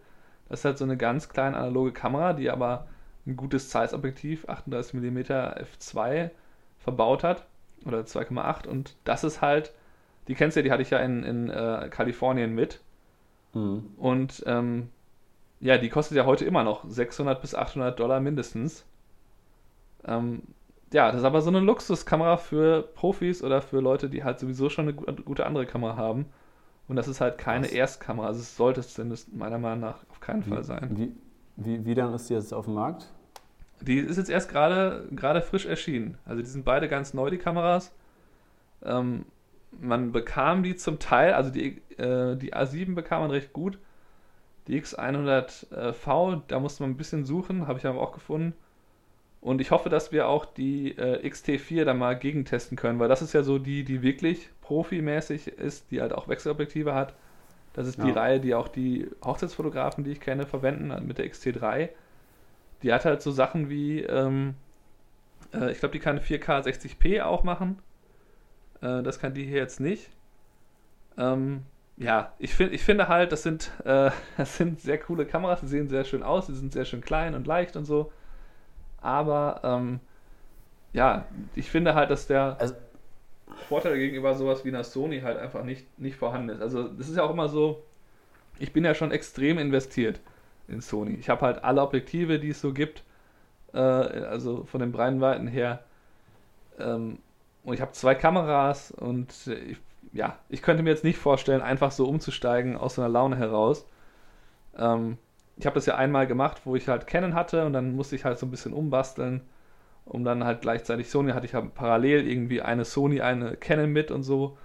Das 0.47 0.59
ist 0.59 0.65
halt 0.65 0.77
so 0.77 0.85
eine 0.85 0.97
ganz 0.97 1.29
kleine 1.29 1.57
analoge 1.57 1.91
Kamera, 1.91 2.33
die 2.33 2.49
aber 2.49 2.87
ein 3.27 3.35
gutes 3.35 3.69
Zeiss-Objektiv, 3.69 4.47
38mm 4.47 5.65
f2, 5.79 6.29
verbaut 6.79 7.23
hat. 7.23 7.45
Oder 7.85 7.99
2,8. 7.99 8.67
Und 8.67 8.95
das 9.03 9.23
ist 9.23 9.41
halt, 9.41 9.73
die 10.27 10.35
kennst 10.35 10.55
du 10.55 10.59
ja, 10.59 10.63
die 10.63 10.71
hatte 10.71 10.81
ich 10.81 10.89
ja 10.89 10.99
in, 10.99 11.23
in 11.23 11.49
äh, 11.49 11.87
Kalifornien 11.89 12.53
mit. 12.53 12.81
Mhm. 13.53 13.91
Und 13.97 14.43
ähm, 14.47 14.89
ja, 15.59 15.77
die 15.77 15.89
kostet 15.89 16.17
ja 16.17 16.25
heute 16.25 16.45
immer 16.45 16.63
noch 16.63 16.83
600 16.87 17.41
bis 17.41 17.55
800 17.55 17.99
Dollar 17.99 18.19
mindestens. 18.19 18.85
Ähm, 20.05 20.43
ja, 20.91 21.11
das 21.11 21.21
ist 21.21 21.25
aber 21.25 21.41
so 21.41 21.49
eine 21.49 21.59
Luxuskamera 21.59 22.37
für 22.37 22.81
Profis 22.81 23.43
oder 23.43 23.61
für 23.61 23.79
Leute, 23.79 24.09
die 24.09 24.23
halt 24.23 24.39
sowieso 24.39 24.69
schon 24.69 24.87
eine 24.87 24.93
gute 24.93 25.45
andere 25.45 25.65
Kamera 25.65 25.95
haben. 25.95 26.25
Und 26.87 26.95
das 26.95 27.07
ist 27.07 27.21
halt 27.21 27.37
keine 27.37 27.67
Was? 27.67 27.73
Erstkamera. 27.73 28.27
Also 28.27 28.39
es 28.39 28.57
sollte 28.57 28.79
es 28.79 28.93
zumindest 28.93 29.33
meiner 29.33 29.59
Meinung 29.59 29.81
nach 29.81 29.99
auf 30.09 30.19
keinen 30.19 30.43
Fall 30.43 30.63
sein. 30.63 30.89
Wie, 30.97 31.11
wie, 31.57 31.85
wie 31.85 31.93
lange 31.93 32.15
ist 32.15 32.29
die 32.29 32.33
jetzt 32.33 32.53
auf 32.53 32.65
dem 32.65 32.73
Markt? 32.73 33.05
Die 33.81 33.99
ist 33.99 34.17
jetzt 34.17 34.29
erst 34.29 34.49
gerade 34.49 35.07
gerade 35.11 35.41
frisch 35.41 35.65
erschienen. 35.65 36.17
Also 36.25 36.41
die 36.41 36.47
sind 36.47 36.65
beide 36.65 36.87
ganz 36.87 37.13
neu, 37.13 37.29
die 37.29 37.37
Kameras. 37.37 37.93
Ähm, 38.83 39.25
man 39.79 40.11
bekam 40.11 40.63
die 40.63 40.75
zum 40.75 40.99
Teil, 40.99 41.33
also 41.33 41.51
die, 41.51 41.81
äh, 41.97 42.35
die 42.35 42.55
A7 42.55 42.95
bekam 42.95 43.21
man 43.21 43.31
recht 43.31 43.53
gut. 43.53 43.77
Die 44.67 44.81
X100V, 44.81 46.41
da 46.47 46.59
musste 46.59 46.83
man 46.83 46.91
ein 46.91 46.97
bisschen 46.97 47.25
suchen, 47.25 47.67
habe 47.67 47.79
ich 47.79 47.85
aber 47.85 48.01
auch 48.01 48.13
gefunden. 48.13 48.53
Und 49.41 49.61
ich 49.61 49.71
hoffe, 49.71 49.89
dass 49.89 50.11
wir 50.11 50.27
auch 50.27 50.45
die 50.45 50.97
äh, 50.97 51.25
XT4 51.25 51.85
da 51.85 51.93
mal 51.93 52.17
gegentesten 52.17 52.75
können, 52.75 52.99
weil 52.99 53.07
das 53.07 53.21
ist 53.21 53.33
ja 53.33 53.41
so 53.43 53.57
die, 53.57 53.85
die 53.85 54.01
wirklich 54.01 54.49
profimäßig 54.61 55.47
ist, 55.47 55.91
die 55.91 56.01
halt 56.01 56.13
auch 56.13 56.27
Wechselobjektive 56.27 56.93
hat. 56.93 57.13
Das 57.73 57.87
ist 57.87 57.97
ja. 57.97 58.05
die 58.05 58.11
Reihe, 58.11 58.39
die 58.41 58.53
auch 58.53 58.67
die 58.67 59.07
Hochzeitsfotografen, 59.23 60.03
die 60.03 60.11
ich 60.11 60.19
kenne, 60.19 60.45
verwenden 60.45 60.93
mit 61.07 61.19
der 61.19 61.25
XT3. 61.25 61.89
Die 62.83 62.91
hat 62.91 63.05
halt 63.05 63.21
so 63.21 63.31
Sachen 63.31 63.69
wie, 63.69 64.01
ähm, 64.01 64.55
äh, 65.53 65.71
ich 65.71 65.79
glaube, 65.79 65.93
die 65.93 65.99
kann 65.99 66.19
4K 66.19 66.65
60p 66.65 67.21
auch 67.21 67.43
machen. 67.43 67.79
Äh, 68.81 69.03
das 69.03 69.19
kann 69.19 69.33
die 69.33 69.45
hier 69.45 69.57
jetzt 69.57 69.79
nicht. 69.79 70.09
Ähm, 71.17 71.63
ja, 71.95 72.33
ich, 72.39 72.53
find, 72.53 72.73
ich 72.73 72.83
finde 72.83 73.07
halt, 73.07 73.31
das 73.31 73.43
sind, 73.43 73.71
äh, 73.85 74.11
das 74.37 74.57
sind 74.57 74.81
sehr 74.81 74.97
coole 74.97 75.25
Kameras, 75.25 75.61
die 75.61 75.67
sehen 75.67 75.87
sehr 75.87 76.03
schön 76.03 76.23
aus, 76.23 76.47
die 76.47 76.55
sind 76.55 76.73
sehr 76.73 76.85
schön 76.85 77.01
klein 77.01 77.35
und 77.35 77.47
leicht 77.47 77.77
und 77.77 77.85
so 77.85 78.11
aber 79.01 79.61
ähm, 79.63 79.99
ja, 80.93 81.25
ich 81.55 81.69
finde 81.69 81.95
halt, 81.95 82.09
dass 82.09 82.27
der 82.27 82.57
Also- 82.59 82.75
Vorteil 83.67 83.97
gegenüber 83.97 84.35
sowas 84.35 84.63
wie 84.63 84.69
einer 84.69 84.83
Sony 84.83 85.21
halt 85.21 85.37
einfach 85.37 85.63
nicht, 85.63 85.99
nicht 85.99 86.15
vorhanden 86.15 86.49
ist. 86.49 86.61
Also 86.61 86.87
das 86.87 87.09
ist 87.09 87.17
ja 87.17 87.23
auch 87.23 87.31
immer 87.31 87.49
so, 87.49 87.83
ich 88.57 88.73
bin 88.73 88.85
ja 88.85 88.93
schon 88.95 89.11
extrem 89.11 89.57
investiert 89.57 90.19
in 90.67 90.81
Sony. 90.81 91.15
Ich 91.15 91.29
habe 91.29 91.41
halt 91.41 91.63
alle 91.63 91.81
Objektive, 91.81 92.39
die 92.39 92.49
es 92.49 92.61
so 92.61 92.73
gibt, 92.73 93.03
äh, 93.73 93.79
also 93.79 94.63
von 94.65 94.79
den 94.79 94.91
Brennweiten 94.91 95.47
her. 95.47 95.83
Ähm, 96.79 97.19
und 97.63 97.73
ich 97.73 97.81
habe 97.81 97.91
zwei 97.91 98.15
Kameras 98.15 98.91
und 98.91 99.33
ich, 99.47 99.77
ja, 100.13 100.37
ich 100.47 100.61
könnte 100.61 100.81
mir 100.83 100.91
jetzt 100.91 101.03
nicht 101.03 101.17
vorstellen, 101.17 101.61
einfach 101.61 101.91
so 101.91 102.07
umzusteigen 102.07 102.77
aus 102.77 102.95
so 102.95 103.01
einer 103.01 103.09
Laune 103.09 103.35
heraus. 103.35 103.85
Ähm, 104.77 105.17
ich 105.59 105.65
habe 105.65 105.75
das 105.75 105.85
ja 105.85 105.95
einmal 105.95 106.25
gemacht, 106.25 106.61
wo 106.63 106.75
ich 106.75 106.87
halt 106.87 107.05
Canon 107.05 107.35
hatte 107.35 107.65
und 107.65 107.73
dann 107.73 107.93
musste 107.95 108.15
ich 108.15 108.23
halt 108.23 108.39
so 108.39 108.45
ein 108.45 108.51
bisschen 108.51 108.71
umbasteln, 108.71 109.41
um 110.05 110.23
dann 110.23 110.45
halt 110.45 110.61
gleichzeitig 110.61 111.09
Sony 111.09 111.33
hatte 111.33 111.45
ich 111.45 111.53
halt 111.53 111.75
parallel 111.75 112.25
irgendwie 112.27 112.61
eine 112.61 112.85
Sony, 112.85 113.19
eine 113.19 113.57
Canon 113.57 113.91
mit 113.91 114.09
und 114.09 114.23
so. 114.23 114.57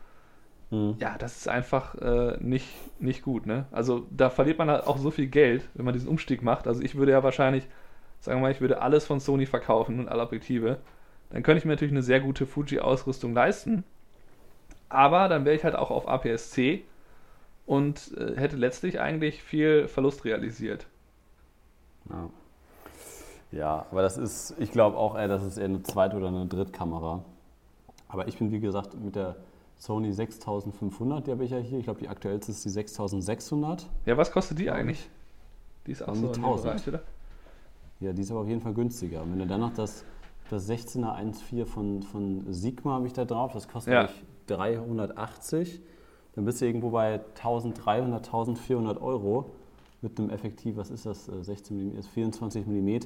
Hm. 0.70 0.94
Ja, 1.00 1.16
das 1.18 1.37
ist 1.37 1.48
einfach 1.48 1.96
äh, 1.96 2.37
nicht, 2.38 2.68
nicht 3.00 3.22
gut, 3.22 3.44
ne? 3.44 3.66
Also 3.72 4.07
da 4.11 4.30
verliert 4.30 4.59
man 4.59 4.70
halt 4.70 4.87
auch 4.87 4.96
so 4.96 5.11
viel 5.11 5.26
Geld, 5.26 5.68
wenn 5.74 5.85
man 5.85 5.94
diesen 5.94 6.09
Umstieg 6.09 6.42
macht. 6.42 6.68
Also 6.68 6.80
ich 6.80 6.94
würde 6.94 7.11
ja 7.11 7.24
wahrscheinlich, 7.24 7.66
sagen 8.20 8.38
wir 8.38 8.42
mal, 8.42 8.52
ich 8.52 8.61
würde 8.61 8.80
alles 8.80 9.04
von 9.04 9.18
Sony 9.18 9.46
verkaufen 9.46 9.98
und 9.98 10.09
alle 10.09 10.22
Objektive. 10.22 10.78
Dann 11.30 11.42
könnte 11.42 11.59
ich 11.59 11.64
mir 11.64 11.72
natürlich 11.72 11.92
eine 11.92 12.02
sehr 12.02 12.20
gute 12.20 12.46
Fuji-Ausrüstung 12.46 13.35
leisten. 13.35 13.83
Aber 14.88 15.28
dann 15.28 15.44
wäre 15.44 15.57
ich 15.57 15.64
halt 15.64 15.74
auch 15.74 15.90
auf 15.90 16.09
APS-C 16.09 16.85
und 17.66 18.16
äh, 18.16 18.37
hätte 18.37 18.57
letztlich 18.57 19.00
eigentlich 19.00 19.42
viel 19.42 19.88
Verlust 19.88 20.24
realisiert. 20.24 20.87
Ja. 22.11 22.29
ja, 23.53 23.87
aber 23.90 24.03
das 24.03 24.18
ist, 24.18 24.55
ich 24.59 24.70
glaube 24.70 24.96
auch 24.98 25.16
eher, 25.16 25.29
das 25.29 25.42
ist 25.42 25.57
eher 25.57 25.64
eine 25.64 25.83
Zweit- 25.83 26.14
oder 26.14 26.29
eine 26.29 26.46
Drittkamera. 26.46 27.24
Aber 28.09 28.29
ich 28.29 28.38
bin, 28.38 28.53
wie 28.53 28.61
gesagt, 28.61 28.94
mit 28.94 29.16
der 29.16 29.37
Sony 29.79 30.12
6500, 30.12 31.27
die 31.27 31.31
habe 31.31 31.44
ich 31.44 31.50
ja 31.50 31.59
hier. 31.59 31.79
Ich 31.79 31.85
glaube, 31.85 32.00
die 32.00 32.09
aktuellste 32.09 32.53
ist 32.53 32.64
die 32.64 32.68
6600. 32.68 33.87
Ja, 34.07 34.16
was 34.16 34.31
kostet 34.31 34.59
die 34.59 34.70
eigentlich? 34.70 35.09
Die 35.87 35.92
ist 35.92 36.03
auch 36.03 36.14
so 36.14 36.20
die 36.20 36.27
in 36.27 36.33
dem 36.35 36.44
1000. 36.44 36.64
Bereich, 36.64 36.88
oder? 36.88 37.03
Ja, 38.00 38.12
die 38.12 38.22
ist 38.22 38.31
aber 38.31 38.40
auf 38.40 38.48
jeden 38.48 38.61
Fall 38.61 38.74
günstiger. 38.74 39.22
Und 39.22 39.33
wenn 39.33 39.38
du 39.40 39.46
dann 39.46 39.61
noch 39.61 39.72
das, 39.74 40.05
das 40.50 40.68
16er 40.68 41.16
1.4 41.18 41.64
von, 41.66 42.03
von 42.03 42.53
Sigma 42.53 42.92
habe 42.94 43.07
ich 43.07 43.12
da 43.14 43.24
drauf, 43.24 43.53
das 43.53 43.66
kostet 43.68 43.94
Ja. 43.94 44.05
glaub 44.05 44.14
ich 44.14 44.24
380. 44.55 45.81
Dann 46.35 46.44
bist 46.44 46.61
du 46.61 46.66
irgendwo 46.66 46.90
bei 46.90 47.20
1300, 47.37 48.27
1400 48.27 49.01
Euro 49.01 49.47
mit 50.03 50.18
einem 50.18 50.31
Effektiv, 50.31 50.77
was 50.77 50.90
ist 50.90 51.07
das? 51.07 51.29
Äh, 51.29 51.42
16 51.42 51.77
mm, 51.94 51.99
ist 51.99 52.09
24 52.09 52.66
mm, 52.66 52.99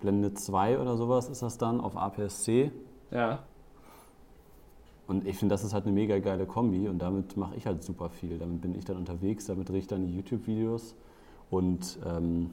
Blende 0.00 0.34
2 0.34 0.78
oder 0.78 0.96
sowas 0.96 1.28
ist 1.28 1.42
das 1.42 1.56
dann 1.58 1.80
auf 1.80 1.96
APS-C. 1.96 2.70
Ja. 3.10 3.40
Und 5.06 5.26
ich 5.26 5.36
finde, 5.38 5.54
das 5.54 5.64
ist 5.64 5.74
halt 5.74 5.84
eine 5.84 5.92
mega 5.94 6.18
geile 6.18 6.46
Kombi 6.46 6.88
und 6.88 6.98
damit 6.98 7.36
mache 7.36 7.54
ich 7.56 7.66
halt 7.66 7.82
super 7.82 8.08
viel. 8.08 8.38
Damit 8.38 8.60
bin 8.62 8.74
ich 8.74 8.84
dann 8.84 8.96
unterwegs, 8.96 9.46
damit 9.46 9.68
drehe 9.68 9.78
ich 9.78 9.86
dann 9.86 10.06
die 10.06 10.14
YouTube-Videos. 10.16 10.94
Und 11.50 11.98
ähm, 12.06 12.50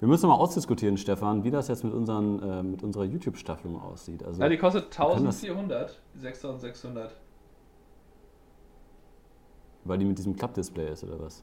wir 0.00 0.08
müssen 0.08 0.28
mal 0.28 0.34
ausdiskutieren, 0.36 0.96
Stefan, 0.96 1.44
wie 1.44 1.50
das 1.50 1.68
jetzt 1.68 1.84
mit, 1.84 1.92
unseren, 1.92 2.42
äh, 2.42 2.62
mit 2.62 2.82
unserer 2.82 3.04
YouTube-Staffelung 3.04 3.80
aussieht. 3.80 4.22
Also, 4.24 4.40
Ja, 4.42 4.48
die 4.48 4.56
kostet 4.56 4.90
können 4.90 5.24
das- 5.26 5.42
1400, 5.42 6.00
die 6.14 6.18
6600. 6.20 7.14
weil 9.84 9.98
die 9.98 10.04
mit 10.04 10.18
diesem 10.18 10.36
Klappdisplay 10.36 10.92
ist 10.92 11.04
oder 11.04 11.20
was? 11.20 11.42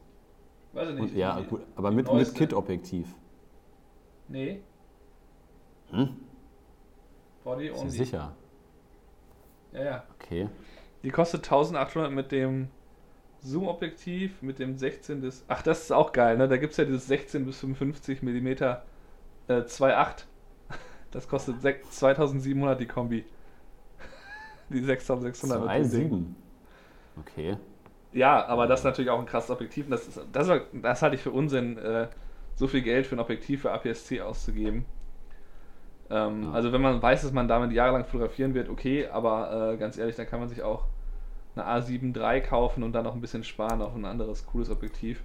Weiß 0.73 0.89
ich 0.89 0.95
nicht. 0.95 1.11
Und, 1.11 1.17
ja, 1.17 1.39
gut, 1.41 1.61
aber 1.75 1.91
mit, 1.91 2.11
mit. 2.11 2.33
Kit-Objektiv. 2.33 3.13
Nee. 4.27 4.61
Hm? 5.91 6.09
Body 7.43 7.67
Ist 7.67 7.79
only. 7.79 7.89
sicher. 7.91 8.33
Ja, 9.73 9.83
ja. 9.83 10.03
Okay. 10.15 10.47
Die 11.03 11.09
kostet 11.09 11.41
1800 11.43 12.11
mit 12.11 12.31
dem 12.31 12.69
Zoom-Objektiv, 13.41 14.41
mit 14.41 14.59
dem 14.59 14.77
16 14.77 15.21
bis. 15.21 15.43
Ach, 15.47 15.61
das 15.61 15.81
ist 15.81 15.91
auch 15.91 16.11
geil, 16.11 16.37
ne? 16.37 16.47
Da 16.47 16.57
gibt 16.57 16.71
es 16.71 16.77
ja 16.77 16.85
dieses 16.85 17.07
16 17.07 17.45
bis 17.45 17.59
55 17.59 18.21
mm 18.21 18.47
äh, 18.47 18.81
2.8. 19.47 20.25
Das 21.11 21.27
kostet 21.27 21.57
sech- 21.57 21.81
2700 21.89 22.79
die 22.79 22.85
Kombi. 22.85 23.25
Die 24.69 24.79
6600 24.81 25.61
mit 25.83 25.91
dem 25.93 26.09
Ding. 26.09 26.35
2,7. 27.17 27.19
Okay. 27.19 27.57
Ja, 28.13 28.45
aber 28.47 28.67
das 28.67 28.81
ist 28.81 28.83
natürlich 28.83 29.09
auch 29.09 29.19
ein 29.19 29.25
krasses 29.25 29.51
Objektiv. 29.51 29.89
Das, 29.89 30.07
ist, 30.07 30.21
das, 30.31 30.47
war- 30.47 30.61
das 30.73 31.01
halte 31.01 31.15
ich 31.15 31.21
für 31.21 31.31
Unsinn, 31.31 31.77
äh, 31.77 32.07
so 32.55 32.67
viel 32.67 32.81
Geld 32.81 33.07
für 33.07 33.15
ein 33.15 33.19
Objektiv 33.19 33.61
für 33.61 33.71
APS-C 33.71 34.21
auszugeben. 34.21 34.85
Ähm, 36.09 36.43
Ja. 36.43 36.51
Also 36.51 36.71
wenn 36.73 36.81
man 36.81 37.01
weiß, 37.01 37.21
dass 37.21 37.31
man 37.31 37.47
damit 37.47 37.71
jahrelang 37.71 38.03
fotografieren 38.05 38.53
wird, 38.53 38.69
okay, 38.69 39.07
aber 39.07 39.71
äh, 39.73 39.77
ganz 39.77 39.97
ehrlich, 39.97 40.15
dann 40.15 40.27
kann 40.27 40.39
man 40.39 40.49
sich 40.49 40.61
auch 40.61 40.85
eine 41.55 41.65
A7 41.65 42.15
III 42.15 42.41
kaufen 42.41 42.83
und 42.83 42.93
dann 42.93 43.03
noch 43.05 43.13
ein 43.15 43.21
bisschen 43.21 43.43
sparen 43.43 43.81
auf 43.81 43.95
ein 43.95 44.05
anderes 44.05 44.45
cooles 44.45 44.69
Objektiv. 44.69 45.23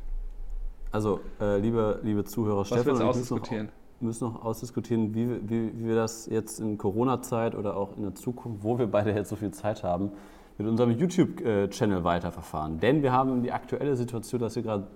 Also, 0.93 1.21
äh, 1.41 1.59
liebe, 1.59 2.01
liebe 2.03 2.25
Zuhörer, 2.25 2.61
Was 2.61 2.69
Stefan 2.69 2.99
noch, 2.99 3.07
ausdiskutieren? 3.07 3.69
müssen 4.01 4.25
noch 4.33 4.45
ausdiskutieren, 4.45 5.15
wie, 5.15 5.29
wir- 5.29 5.41
wie, 5.49 5.73
wie 5.79 5.89
wir 5.89 5.97
das 5.97 6.27
jetzt 6.27 6.61
in 6.61 6.79
Corona-Zeit 6.79 7.55
oder 7.55 7.77
auch 7.77 7.97
in 7.97 8.03
der 8.03 8.15
Zukunft, 8.15 8.63
wo 8.63 8.79
wir 8.79 8.87
beide 8.87 9.11
jetzt 9.13 9.29
so 9.31 9.37
viel 9.37 9.51
Zeit 9.51 9.83
haben, 9.83 10.13
mit 10.59 10.67
unserem 10.67 10.91
YouTube-Channel 10.91 12.05
weiterverfahren. 12.05 12.81
Denn 12.81 13.03
wir 13.03 13.13
haben 13.13 13.43
die 13.43 13.53
aktuelle 13.53 13.97
Situation, 13.97 14.41
dass 14.41 14.57
wir 14.57 14.63
gerade 14.63 14.87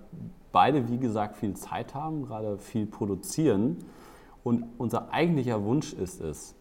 beide, 0.51 0.89
wie 0.89 0.97
gesagt, 0.97 1.37
viel 1.37 1.55
Zeit 1.55 1.93
haben, 1.93 2.23
gerade 2.23 2.57
viel 2.57 2.85
produzieren. 2.85 3.77
Und 4.43 4.65
unser 4.77 5.13
eigentlicher 5.13 5.63
Wunsch 5.63 5.93
ist 5.93 6.19
es, 6.19 6.55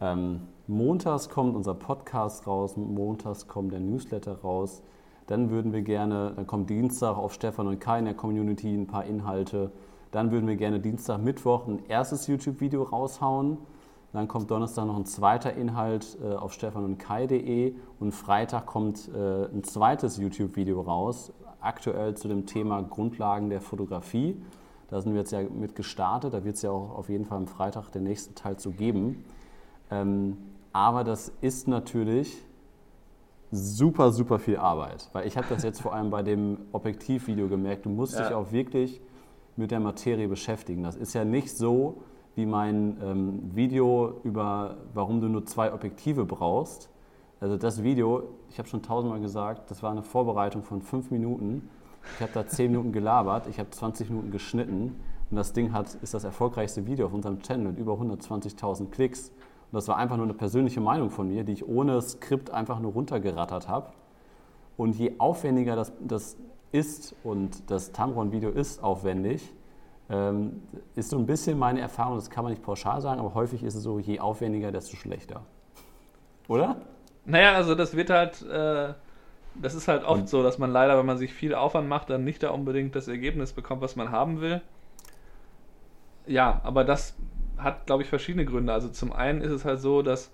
ähm, 0.00 0.40
montags 0.66 1.28
kommt 1.28 1.54
unser 1.54 1.74
Podcast 1.74 2.46
raus, 2.46 2.76
montags 2.76 3.46
kommt 3.46 3.72
der 3.72 3.80
Newsletter 3.80 4.40
raus. 4.40 4.82
Dann 5.26 5.50
würden 5.50 5.72
wir 5.72 5.82
gerne, 5.82 6.32
dann 6.34 6.46
kommt 6.46 6.70
Dienstag 6.70 7.16
auf 7.16 7.34
Stefan 7.34 7.68
und 7.68 7.78
Kai 7.78 7.98
in 7.98 8.06
der 8.06 8.14
Community 8.14 8.74
ein 8.74 8.86
paar 8.86 9.04
Inhalte. 9.04 9.70
Dann 10.10 10.32
würden 10.32 10.48
wir 10.48 10.56
gerne 10.56 10.80
Dienstag, 10.80 11.20
Mittwoch 11.20 11.68
ein 11.68 11.84
erstes 11.88 12.26
YouTube-Video 12.26 12.82
raushauen. 12.82 13.58
Dann 14.12 14.26
kommt 14.26 14.50
Donnerstag 14.50 14.86
noch 14.86 14.96
ein 14.96 15.06
zweiter 15.06 15.54
Inhalt 15.54 16.18
äh, 16.22 16.34
auf 16.34 16.52
stefan 16.52 16.84
und 16.84 16.98
kai.de 16.98 17.74
und 18.00 18.12
Freitag 18.12 18.66
kommt 18.66 19.08
äh, 19.14 19.44
ein 19.46 19.62
zweites 19.62 20.16
YouTube-Video 20.16 20.80
raus, 20.80 21.32
aktuell 21.60 22.16
zu 22.16 22.26
dem 22.26 22.46
Thema 22.46 22.82
Grundlagen 22.82 23.50
der 23.50 23.60
Fotografie. 23.60 24.40
Da 24.88 25.00
sind 25.00 25.12
wir 25.12 25.20
jetzt 25.20 25.30
ja 25.30 25.42
mit 25.42 25.76
gestartet, 25.76 26.34
da 26.34 26.44
wird 26.44 26.56
es 26.56 26.62
ja 26.62 26.70
auch 26.72 26.96
auf 26.96 27.08
jeden 27.08 27.24
Fall 27.24 27.38
am 27.38 27.46
Freitag 27.46 27.90
den 27.92 28.02
nächsten 28.02 28.34
Teil 28.34 28.56
zu 28.56 28.72
geben. 28.72 29.24
Ähm, 29.90 30.36
aber 30.72 31.04
das 31.04 31.32
ist 31.40 31.68
natürlich 31.68 32.36
super, 33.52 34.10
super 34.12 34.38
viel 34.40 34.56
Arbeit. 34.56 35.08
Weil 35.12 35.26
ich 35.28 35.36
habe 35.36 35.46
das 35.48 35.62
jetzt 35.62 35.80
vor 35.80 35.94
allem 35.94 36.10
bei 36.10 36.22
dem 36.22 36.58
Objektivvideo 36.72 37.48
gemerkt, 37.48 37.86
du 37.86 37.90
musst 37.90 38.14
Ja. 38.14 38.24
dich 38.26 38.34
auch 38.34 38.50
wirklich 38.50 39.00
mit 39.56 39.70
der 39.70 39.80
Materie 39.80 40.26
beschäftigen. 40.28 40.82
Das 40.82 40.96
ist 40.96 41.12
ja 41.12 41.24
nicht 41.24 41.56
so 41.56 42.02
wie 42.40 42.46
mein 42.46 42.96
ähm, 43.02 43.54
Video 43.54 44.18
über, 44.24 44.76
warum 44.94 45.20
du 45.20 45.28
nur 45.28 45.44
zwei 45.44 45.74
Objektive 45.74 46.24
brauchst. 46.24 46.88
Also 47.38 47.58
das 47.58 47.82
Video, 47.82 48.22
ich 48.48 48.58
habe 48.58 48.66
schon 48.66 48.82
tausendmal 48.82 49.20
gesagt, 49.20 49.70
das 49.70 49.82
war 49.82 49.90
eine 49.90 50.02
Vorbereitung 50.02 50.62
von 50.62 50.80
fünf 50.80 51.10
Minuten. 51.10 51.68
Ich 52.14 52.22
habe 52.22 52.32
da 52.32 52.46
zehn 52.46 52.70
Minuten 52.70 52.92
gelabert, 52.92 53.46
ich 53.46 53.58
habe 53.58 53.68
20 53.68 54.08
Minuten 54.08 54.30
geschnitten 54.30 54.96
und 55.30 55.36
das 55.36 55.52
Ding 55.52 55.72
hat, 55.72 55.94
ist 56.02 56.14
das 56.14 56.24
erfolgreichste 56.24 56.86
Video 56.86 57.06
auf 57.06 57.12
unserem 57.12 57.40
Channel 57.42 57.72
mit 57.72 57.78
über 57.78 57.92
120.000 57.92 58.90
Klicks. 58.90 59.28
Und 59.28 59.76
das 59.76 59.86
war 59.86 59.98
einfach 59.98 60.16
nur 60.16 60.24
eine 60.24 60.34
persönliche 60.34 60.80
Meinung 60.80 61.10
von 61.10 61.28
mir, 61.28 61.44
die 61.44 61.52
ich 61.52 61.68
ohne 61.68 62.00
Skript 62.00 62.50
einfach 62.50 62.80
nur 62.80 62.92
runtergerattert 62.92 63.68
habe. 63.68 63.90
Und 64.78 64.96
je 64.96 65.12
aufwendiger 65.18 65.76
das, 65.76 65.92
das 66.00 66.38
ist, 66.72 67.14
und 67.22 67.70
das 67.70 67.92
Tamron-Video 67.92 68.48
ist 68.48 68.82
aufwendig, 68.82 69.52
ähm, 70.10 70.62
ist 70.96 71.10
so 71.10 71.18
ein 71.18 71.26
bisschen 71.26 71.58
meine 71.58 71.80
Erfahrung, 71.80 72.16
das 72.16 72.30
kann 72.30 72.42
man 72.44 72.52
nicht 72.52 72.62
pauschal 72.62 73.00
sagen, 73.00 73.20
aber 73.20 73.34
häufig 73.34 73.62
ist 73.62 73.74
es 73.74 73.82
so, 73.82 73.98
je 73.98 74.18
aufwendiger, 74.20 74.72
desto 74.72 74.96
schlechter. 74.96 75.42
Oder? 76.48 76.76
Naja, 77.24 77.52
also 77.54 77.74
das 77.74 77.94
wird 77.96 78.10
halt, 78.10 78.42
äh, 78.42 78.92
das 79.54 79.74
ist 79.74 79.88
halt 79.88 80.04
oft 80.04 80.22
Und- 80.22 80.28
so, 80.28 80.42
dass 80.42 80.58
man 80.58 80.70
leider, 80.72 80.98
wenn 80.98 81.06
man 81.06 81.18
sich 81.18 81.32
viel 81.32 81.54
Aufwand 81.54 81.88
macht, 81.88 82.10
dann 82.10 82.24
nicht 82.24 82.42
da 82.42 82.50
unbedingt 82.50 82.94
das 82.96 83.08
Ergebnis 83.08 83.52
bekommt, 83.52 83.82
was 83.82 83.94
man 83.94 84.10
haben 84.10 84.40
will. 84.40 84.60
Ja, 86.26 86.60
aber 86.64 86.84
das 86.84 87.16
hat, 87.58 87.86
glaube 87.86 88.02
ich, 88.02 88.08
verschiedene 88.08 88.44
Gründe. 88.44 88.72
Also 88.72 88.88
zum 88.88 89.12
einen 89.12 89.42
ist 89.42 89.52
es 89.52 89.64
halt 89.64 89.80
so, 89.80 90.02
dass 90.02 90.30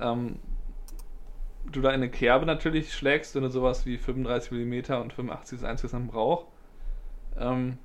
ähm, 0.00 0.38
du 1.70 1.80
da 1.80 1.90
in 1.90 1.96
eine 1.96 2.10
Kerbe 2.10 2.46
natürlich 2.46 2.92
schlägst, 2.94 3.34
wenn 3.34 3.42
du 3.42 3.50
sowas 3.50 3.86
wie 3.86 3.96
35 3.98 4.52
mm 4.52 4.92
und 5.00 5.12
85 5.12 5.58
ist 5.58 5.64
eins, 5.64 5.84
was 5.84 5.92
man 5.92 6.06
braucht. 6.08 6.46
Ähm, 7.38 7.78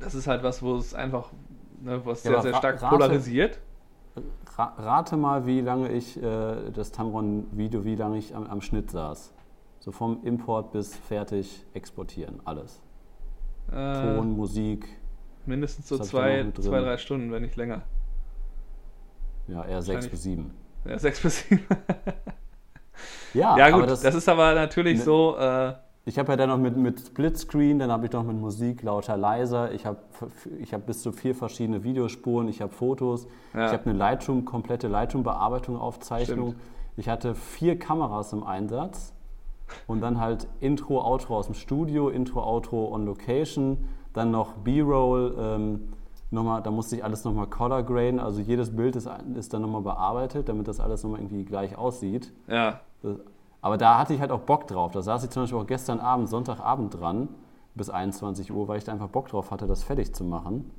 das 0.00 0.14
ist 0.14 0.26
halt 0.26 0.42
was, 0.42 0.62
wo 0.62 0.76
es 0.76 0.94
einfach, 0.94 1.30
ne, 1.80 2.00
was 2.04 2.24
Ja, 2.24 2.32
sehr, 2.32 2.42
sehr 2.42 2.54
stark 2.54 2.82
rate- 2.82 2.96
polarisiert. 2.96 3.58
Ra 4.56 4.74
rate 4.78 5.16
mal, 5.16 5.46
wie 5.46 5.60
lange 5.60 5.90
ich 5.90 6.22
äh, 6.22 6.70
das 6.72 6.92
Tamron-Video, 6.92 7.84
wie 7.84 7.96
lange 7.96 8.18
ich 8.18 8.34
am, 8.34 8.46
am 8.46 8.60
Schnitt 8.60 8.90
saß. 8.90 9.32
So 9.80 9.90
vom 9.90 10.22
Import 10.24 10.72
bis 10.72 10.96
fertig 10.96 11.66
exportieren, 11.74 12.40
alles. 12.44 12.80
Äh, 13.72 13.72
Ton, 13.72 14.36
Musik. 14.36 14.86
Mindestens 15.46 15.88
so 15.88 15.98
zwei, 15.98 16.50
zwei, 16.52 16.80
drei 16.80 16.96
Stunden, 16.96 17.32
wenn 17.32 17.42
nicht 17.42 17.56
länger. 17.56 17.82
Ja, 19.48 19.64
eher 19.64 19.82
6 19.82 20.08
bis 20.08 20.22
7. 20.22 20.50
Ja, 20.86 20.98
6 20.98 21.20
bis 21.22 21.48
7. 21.48 21.60
ja, 23.34 23.58
ja, 23.58 23.70
gut, 23.70 23.90
das, 23.90 24.00
das, 24.00 24.14
ist 24.14 24.28
aber 24.28 24.54
natürlich 24.54 24.98
ne, 24.98 25.04
so. 25.04 25.36
Äh, 25.36 25.74
ich 26.06 26.18
habe 26.18 26.32
ja 26.32 26.36
dann 26.36 26.50
noch 26.50 26.58
mit, 26.58 26.76
mit 26.76 27.00
Splitscreen, 27.00 27.78
dann 27.78 27.90
habe 27.90 28.06
ich 28.06 28.12
noch 28.12 28.24
mit 28.24 28.36
Musik 28.36 28.82
lauter, 28.82 29.16
leiser. 29.16 29.72
Ich 29.72 29.86
habe 29.86 29.98
ich 30.58 30.74
hab 30.74 30.86
bis 30.86 31.02
zu 31.02 31.12
vier 31.12 31.34
verschiedene 31.34 31.82
Videospuren, 31.82 32.48
ich 32.48 32.60
habe 32.60 32.72
Fotos, 32.72 33.26
ja. 33.54 33.66
ich 33.66 33.72
habe 33.72 33.88
eine 33.88 33.98
Lightroom, 33.98 34.44
komplette 34.44 34.88
Lightroom-Bearbeitung, 34.88 35.78
Aufzeichnung. 35.78 36.48
Stimmt. 36.48 36.62
Ich 36.96 37.08
hatte 37.08 37.34
vier 37.34 37.78
Kameras 37.78 38.32
im 38.32 38.44
Einsatz 38.44 39.14
und 39.86 40.02
dann 40.02 40.20
halt 40.20 40.46
Intro, 40.60 41.00
Outro 41.00 41.38
aus 41.38 41.46
dem 41.46 41.54
Studio, 41.54 42.10
Intro, 42.10 42.42
Outro 42.42 42.92
on 42.92 43.06
Location, 43.06 43.88
dann 44.12 44.30
noch 44.30 44.52
B-Roll. 44.58 45.34
Ähm, 45.38 45.88
nochmal, 46.30 46.62
da 46.62 46.70
musste 46.70 46.96
ich 46.96 47.04
alles 47.04 47.24
nochmal 47.24 47.46
color 47.46 47.82
graden, 47.82 48.20
also 48.20 48.42
jedes 48.42 48.76
Bild 48.76 48.94
ist, 48.94 49.08
ist 49.36 49.54
dann 49.54 49.62
nochmal 49.62 49.80
bearbeitet, 49.80 50.50
damit 50.50 50.68
das 50.68 50.80
alles 50.80 51.02
nochmal 51.02 51.20
irgendwie 51.20 51.44
gleich 51.44 51.78
aussieht. 51.78 52.32
Ja. 52.46 52.80
Das, 53.02 53.16
aber 53.64 53.78
da 53.78 53.96
hatte 53.96 54.12
ich 54.12 54.20
halt 54.20 54.30
auch 54.30 54.42
Bock 54.42 54.66
drauf. 54.66 54.92
Da 54.92 55.00
saß 55.00 55.24
ich 55.24 55.30
zum 55.30 55.44
Beispiel 55.44 55.58
auch 55.58 55.66
gestern 55.66 55.98
Abend, 55.98 56.28
Sonntagabend 56.28 57.00
dran, 57.00 57.30
bis 57.74 57.88
21 57.88 58.52
Uhr, 58.52 58.68
weil 58.68 58.76
ich 58.76 58.84
da 58.84 58.92
einfach 58.92 59.08
Bock 59.08 59.28
drauf 59.28 59.50
hatte, 59.50 59.66
das 59.66 59.82
fertig 59.82 60.14
zu 60.14 60.22
machen. 60.22 60.70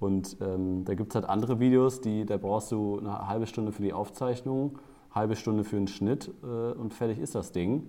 Und 0.00 0.36
ähm, 0.40 0.84
da 0.84 0.94
gibt 0.94 1.12
es 1.12 1.14
halt 1.14 1.28
andere 1.30 1.60
Videos, 1.60 2.00
die, 2.00 2.26
da 2.26 2.36
brauchst 2.36 2.72
du 2.72 2.98
eine 2.98 3.28
halbe 3.28 3.46
Stunde 3.46 3.70
für 3.70 3.82
die 3.82 3.92
Aufzeichnung, 3.92 4.80
halbe 5.14 5.36
Stunde 5.36 5.62
für 5.62 5.76
den 5.76 5.86
Schnitt 5.86 6.34
äh, 6.42 6.72
und 6.72 6.92
fertig 6.92 7.20
ist 7.20 7.36
das 7.36 7.52
Ding. 7.52 7.88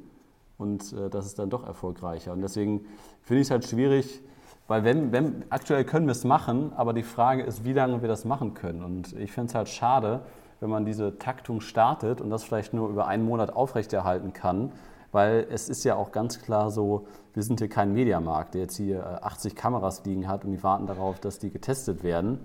Und 0.59 0.93
äh, 0.93 1.09
das 1.09 1.25
ist 1.25 1.39
dann 1.39 1.49
doch 1.49 1.65
erfolgreicher. 1.65 2.31
Und 2.31 2.41
deswegen 2.41 2.81
finde 3.23 3.41
ich 3.41 3.47
es 3.47 3.51
halt 3.51 3.65
schwierig, 3.65 4.21
weil 4.67 4.83
wenn, 4.83 5.11
wenn, 5.11 5.43
aktuell 5.49 5.85
können 5.85 6.05
wir 6.05 6.11
es 6.11 6.23
machen, 6.23 6.71
aber 6.75 6.93
die 6.93 7.01
Frage 7.01 7.41
ist, 7.41 7.65
wie 7.65 7.73
lange 7.73 8.03
wir 8.03 8.07
das 8.07 8.25
machen 8.25 8.53
können. 8.53 8.83
Und 8.83 9.11
ich 9.13 9.31
finde 9.31 9.47
es 9.47 9.55
halt 9.55 9.69
schade, 9.69 10.21
wenn 10.59 10.69
man 10.69 10.85
diese 10.85 11.17
Taktung 11.17 11.61
startet 11.61 12.21
und 12.21 12.29
das 12.29 12.43
vielleicht 12.43 12.73
nur 12.73 12.89
über 12.89 13.07
einen 13.07 13.23
Monat 13.23 13.53
aufrechterhalten 13.53 14.33
kann, 14.33 14.71
weil 15.11 15.47
es 15.49 15.69
ist 15.69 15.83
ja 15.83 15.95
auch 15.95 16.11
ganz 16.11 16.41
klar 16.41 16.71
so, 16.71 17.07
wir 17.33 17.43
sind 17.43 17.59
hier 17.59 17.69
kein 17.69 17.93
Mediamarkt, 17.93 18.53
der 18.53 18.61
jetzt 18.61 18.77
hier 18.77 19.23
80 19.25 19.53
äh, 19.53 19.55
Kameras 19.55 20.03
liegen 20.05 20.27
hat 20.27 20.45
und 20.45 20.51
die 20.51 20.61
warten 20.63 20.87
darauf, 20.87 21.19
dass 21.19 21.39
die 21.39 21.49
getestet 21.49 22.03
werden. 22.03 22.39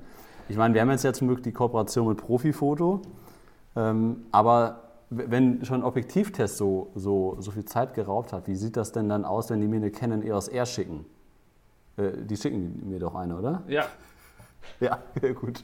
Ich 0.48 0.56
meine, 0.56 0.74
wir 0.74 0.80
haben 0.80 0.90
jetzt 0.90 1.04
ja 1.04 1.12
zum 1.12 1.28
Glück 1.28 1.42
die 1.42 1.52
Kooperation 1.52 2.08
mit 2.08 2.18
Profifoto, 2.18 3.02
ähm, 3.76 4.26
aber 4.30 4.80
wenn 5.10 5.64
schon 5.64 5.80
ein 5.80 5.84
Objektivtest 5.84 6.56
so, 6.56 6.90
so, 6.94 7.36
so 7.38 7.50
viel 7.50 7.64
Zeit 7.64 7.94
geraubt 7.94 8.32
hat, 8.32 8.46
wie 8.46 8.56
sieht 8.56 8.76
das 8.76 8.92
denn 8.92 9.08
dann 9.08 9.24
aus, 9.24 9.50
wenn 9.50 9.60
die 9.60 9.68
mir 9.68 9.76
eine 9.76 9.90
Canon 9.90 10.22
EOS 10.22 10.48
R 10.48 10.66
schicken? 10.66 11.04
Äh, 11.96 12.12
die 12.24 12.36
schicken 12.36 12.88
mir 12.88 12.98
doch 12.98 13.14
eine, 13.14 13.36
oder? 13.36 13.62
Ja. 13.68 13.84
Ja, 14.80 14.98
gut. 15.40 15.62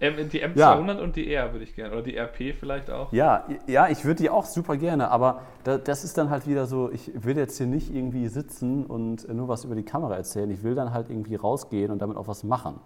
Die 0.00 0.44
M200 0.44 0.56
ja. 0.56 1.02
und 1.02 1.16
die 1.16 1.32
R 1.32 1.52
würde 1.52 1.64
ich 1.64 1.74
gerne. 1.74 1.92
Oder 1.94 2.02
die 2.02 2.16
RP 2.16 2.54
vielleicht 2.58 2.90
auch. 2.90 3.12
Ja, 3.12 3.46
ja 3.66 3.88
ich 3.88 4.04
würde 4.04 4.22
die 4.22 4.30
auch 4.30 4.44
super 4.44 4.76
gerne. 4.76 5.10
Aber 5.10 5.42
das 5.64 6.04
ist 6.04 6.18
dann 6.18 6.30
halt 6.30 6.46
wieder 6.46 6.66
so, 6.66 6.90
ich 6.90 7.10
will 7.14 7.36
jetzt 7.36 7.56
hier 7.56 7.66
nicht 7.66 7.92
irgendwie 7.92 8.28
sitzen 8.28 8.84
und 8.84 9.28
nur 9.32 9.48
was 9.48 9.64
über 9.64 9.74
die 9.74 9.82
Kamera 9.82 10.16
erzählen. 10.16 10.50
Ich 10.50 10.62
will 10.62 10.74
dann 10.74 10.92
halt 10.92 11.10
irgendwie 11.10 11.34
rausgehen 11.34 11.90
und 11.90 12.00
damit 12.00 12.16
auch 12.16 12.28
was 12.28 12.44
machen. 12.44 12.78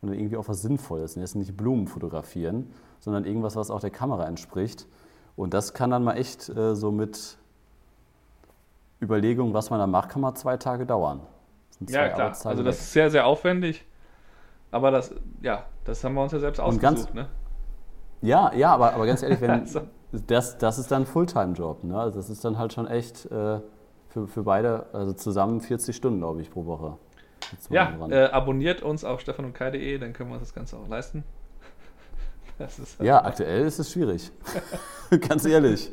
Und 0.00 0.10
dann 0.10 0.18
irgendwie 0.18 0.36
auch 0.36 0.48
was 0.48 0.62
Sinnvolles. 0.62 1.16
Und 1.16 1.22
jetzt 1.22 1.34
nicht 1.34 1.56
Blumen 1.56 1.86
fotografieren, 1.88 2.70
sondern 3.00 3.24
irgendwas, 3.24 3.56
was 3.56 3.70
auch 3.70 3.80
der 3.80 3.90
Kamera 3.90 4.26
entspricht. 4.26 4.86
Und 5.36 5.54
das 5.54 5.74
kann 5.74 5.90
dann 5.90 6.04
mal 6.04 6.16
echt 6.16 6.48
äh, 6.50 6.74
so 6.74 6.92
mit 6.92 7.38
Überlegungen, 9.02 9.54
was 9.54 9.70
man 9.70 9.78
da 9.78 9.86
macht, 9.86 10.10
kann 10.10 10.20
mal 10.20 10.34
zwei 10.34 10.56
Tage 10.56 10.86
dauern. 10.86 11.20
Ja, 11.88 12.08
klar. 12.08 12.36
Also 12.44 12.62
das 12.62 12.78
ist 12.78 12.92
sehr, 12.92 13.10
sehr 13.10 13.26
aufwendig. 13.26 13.86
Aber 14.70 14.90
das, 14.90 15.14
ja, 15.42 15.64
das 15.84 16.02
haben 16.04 16.14
wir 16.14 16.22
uns 16.22 16.32
ja 16.32 16.38
selbst 16.38 16.60
ausgesucht, 16.60 16.82
ganz, 16.82 17.14
ne? 17.14 17.28
Ja, 18.22 18.52
ja, 18.54 18.72
aber, 18.72 18.94
aber 18.94 19.06
ganz 19.06 19.22
ehrlich, 19.22 19.40
wenn, 19.40 19.50
also. 19.60 19.82
das, 20.12 20.58
das 20.58 20.78
ist 20.78 20.90
dann 20.90 21.02
ein 21.02 21.06
Fulltime-Job. 21.06 21.84
Ne? 21.84 21.98
Also 21.98 22.18
das 22.18 22.30
ist 22.30 22.44
dann 22.44 22.58
halt 22.58 22.72
schon 22.72 22.86
echt 22.86 23.26
äh, 23.26 23.60
für, 24.08 24.26
für 24.26 24.42
beide, 24.42 24.86
also 24.92 25.12
zusammen 25.12 25.60
40 25.60 25.94
Stunden, 25.94 26.18
glaube 26.18 26.42
ich, 26.42 26.50
pro 26.50 26.66
Woche. 26.66 26.98
Ja, 27.70 27.96
äh, 28.10 28.26
abonniert 28.26 28.82
uns 28.82 29.04
auf 29.04 29.20
stefanundkai.de, 29.20 29.98
dann 29.98 30.12
können 30.12 30.30
wir 30.30 30.34
uns 30.34 30.44
das 30.44 30.54
Ganze 30.54 30.76
auch 30.76 30.88
leisten. 30.88 31.24
Halt 32.58 32.70
ja, 33.00 33.24
aktuell 33.24 33.64
ist 33.64 33.78
es 33.78 33.90
schwierig. 33.90 34.30
ganz 35.28 35.46
ehrlich. 35.46 35.90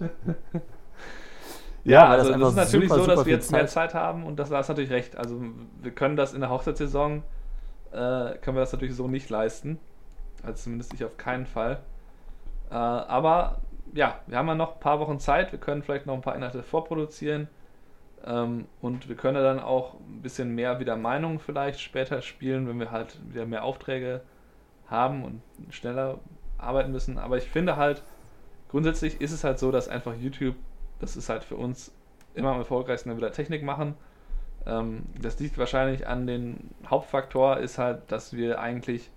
Ja, 1.86 1.92
ja 1.92 2.06
also 2.08 2.32
das, 2.32 2.40
das 2.40 2.50
ist 2.50 2.56
natürlich 2.56 2.90
super, 2.90 3.02
so, 3.02 3.08
dass 3.08 3.26
wir 3.26 3.34
jetzt 3.34 3.50
Zeit. 3.50 3.62
mehr 3.62 3.68
Zeit 3.68 3.94
haben 3.94 4.26
und 4.26 4.38
das, 4.38 4.50
da 4.50 4.60
ist 4.60 4.68
natürlich 4.68 4.92
recht. 4.92 5.16
Also 5.16 5.42
wir 5.82 5.92
können 5.92 6.18
das 6.18 6.34
in 6.34 6.42
der 6.42 6.50
Hochzeitssaison 6.50 7.24
äh, 7.92 8.38
können 8.38 8.58
wir 8.58 8.62
das 8.62 8.74
natürlich 8.74 8.96
so 8.96 9.08
nicht 9.08 9.30
leisten. 9.30 9.80
Also 10.44 10.64
zumindest 10.64 10.94
ich 10.94 11.04
auf 11.04 11.18
keinen 11.18 11.46
Fall. 11.46 11.80
Äh, 12.70 12.76
aber 12.76 13.62
ja, 13.94 14.20
wir 14.28 14.38
haben 14.38 14.48
ja 14.48 14.56
noch 14.56 14.76
ein 14.76 14.80
paar 14.80 15.00
Wochen 15.00 15.20
Zeit. 15.20 15.52
Wir 15.52 15.60
können 15.60 15.84
vielleicht 15.84 16.06
noch 16.06 16.14
ein 16.14 16.22
paar 16.22 16.36
Inhalte 16.36 16.64
vorproduzieren. 16.64 17.48
Ähm, 18.26 18.66
und 18.82 19.08
wir 19.08 19.16
können 19.16 19.42
dann 19.42 19.60
auch 19.60 19.96
ein 19.96 20.22
bisschen 20.22 20.54
mehr 20.54 20.80
wieder 20.80 20.96
Meinungen 20.96 21.40
vielleicht 21.40 21.80
später 21.80 22.22
spielen, 22.22 22.68
wenn 22.68 22.80
wir 22.80 22.92
halt 22.92 23.18
wieder 23.32 23.46
mehr 23.46 23.64
Aufträge 23.64 24.22
haben 24.88 25.24
und 25.24 25.42
schneller 25.74 26.20
arbeiten 26.58 26.92
müssen. 26.92 27.18
Aber 27.18 27.38
ich 27.38 27.46
finde 27.46 27.78
halt, 27.78 28.04
grundsätzlich 28.70 29.22
ist 29.22 29.32
es 29.32 29.44
halt 29.44 29.60
so, 29.60 29.72
dass 29.72 29.88
einfach 29.88 30.16
YouTube, 30.16 30.56
das 31.00 31.16
ist 31.16 31.30
halt 31.30 31.44
für 31.44 31.56
uns 31.56 31.92
immer 32.34 32.52
am 32.52 32.60
erfolgreichsten, 32.60 33.10
wenn 33.10 33.18
wir 33.18 33.28
da 33.28 33.34
Technik 33.34 33.64
machen 33.64 33.96
das 35.22 35.40
liegt 35.40 35.58
wahrscheinlich 35.58 36.08
an 36.08 36.28
den 36.28 36.72
Hauptfaktor, 36.86 37.58
ist 37.58 37.78
halt, 37.78 38.12
dass 38.12 38.34
wir 38.34 38.60
eigentlich 38.60 39.10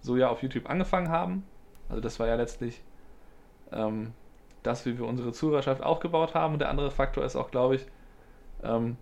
so 0.00 0.16
ja 0.16 0.28
auf 0.28 0.42
YouTube 0.42 0.68
angefangen 0.68 1.08
haben. 1.08 1.44
Also 1.88 2.00
das 2.02 2.20
war 2.20 2.26
ja 2.26 2.34
letztlich 2.34 2.82
ähm, 3.72 4.12
das, 4.62 4.84
wie 4.84 4.98
wir 4.98 5.06
unsere 5.06 5.32
Zuhörerschaft 5.32 5.82
aufgebaut 5.82 6.34
haben. 6.34 6.54
Und 6.54 6.58
der 6.60 6.68
andere 6.68 6.90
Faktor 6.90 7.24
ist 7.24 7.36
auch, 7.36 7.50
glaube 7.50 7.76
ich, 7.76 7.86
ähm, 8.62 8.96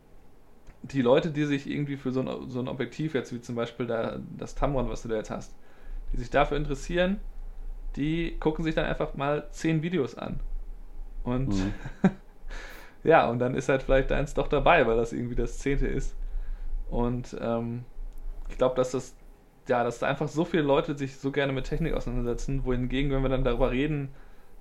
die 0.82 1.02
Leute, 1.02 1.30
die 1.30 1.44
sich 1.44 1.68
irgendwie 1.68 1.96
für 1.96 2.12
so 2.12 2.20
ein, 2.20 2.50
so 2.50 2.60
ein 2.60 2.68
Objektiv, 2.68 3.14
jetzt 3.14 3.32
wie 3.32 3.40
zum 3.40 3.56
Beispiel 3.56 3.86
da, 3.86 4.18
das 4.36 4.54
Tamron, 4.54 4.88
was 4.88 5.02
du 5.02 5.08
da 5.08 5.16
jetzt 5.16 5.30
hast, 5.30 5.54
die 6.12 6.18
sich 6.18 6.30
dafür 6.30 6.56
interessieren, 6.56 7.20
die 7.96 8.36
gucken 8.38 8.64
sich 8.64 8.74
dann 8.74 8.84
einfach 8.84 9.14
mal 9.14 9.48
zehn 9.50 9.82
Videos 9.82 10.16
an. 10.16 10.38
Und 11.24 11.48
mhm. 11.48 11.74
Ja, 13.06 13.30
und 13.30 13.38
dann 13.38 13.54
ist 13.54 13.68
halt 13.68 13.84
vielleicht 13.84 14.10
eins 14.10 14.34
doch 14.34 14.48
dabei, 14.48 14.84
weil 14.86 14.96
das 14.96 15.12
irgendwie 15.12 15.36
das 15.36 15.58
zehnte 15.58 15.86
ist. 15.86 16.16
Und 16.90 17.36
ähm, 17.40 17.84
ich 18.48 18.58
glaube, 18.58 18.74
dass 18.74 18.90
das, 18.90 19.14
ja, 19.68 19.84
dass 19.84 20.00
da 20.00 20.08
einfach 20.08 20.26
so 20.26 20.44
viele 20.44 20.64
Leute 20.64 20.98
sich 20.98 21.16
so 21.16 21.30
gerne 21.30 21.52
mit 21.52 21.66
Technik 21.66 21.94
auseinandersetzen, 21.94 22.64
wohingegen, 22.64 23.12
wenn 23.12 23.22
wir 23.22 23.28
dann 23.28 23.44
darüber 23.44 23.70
reden, 23.70 24.08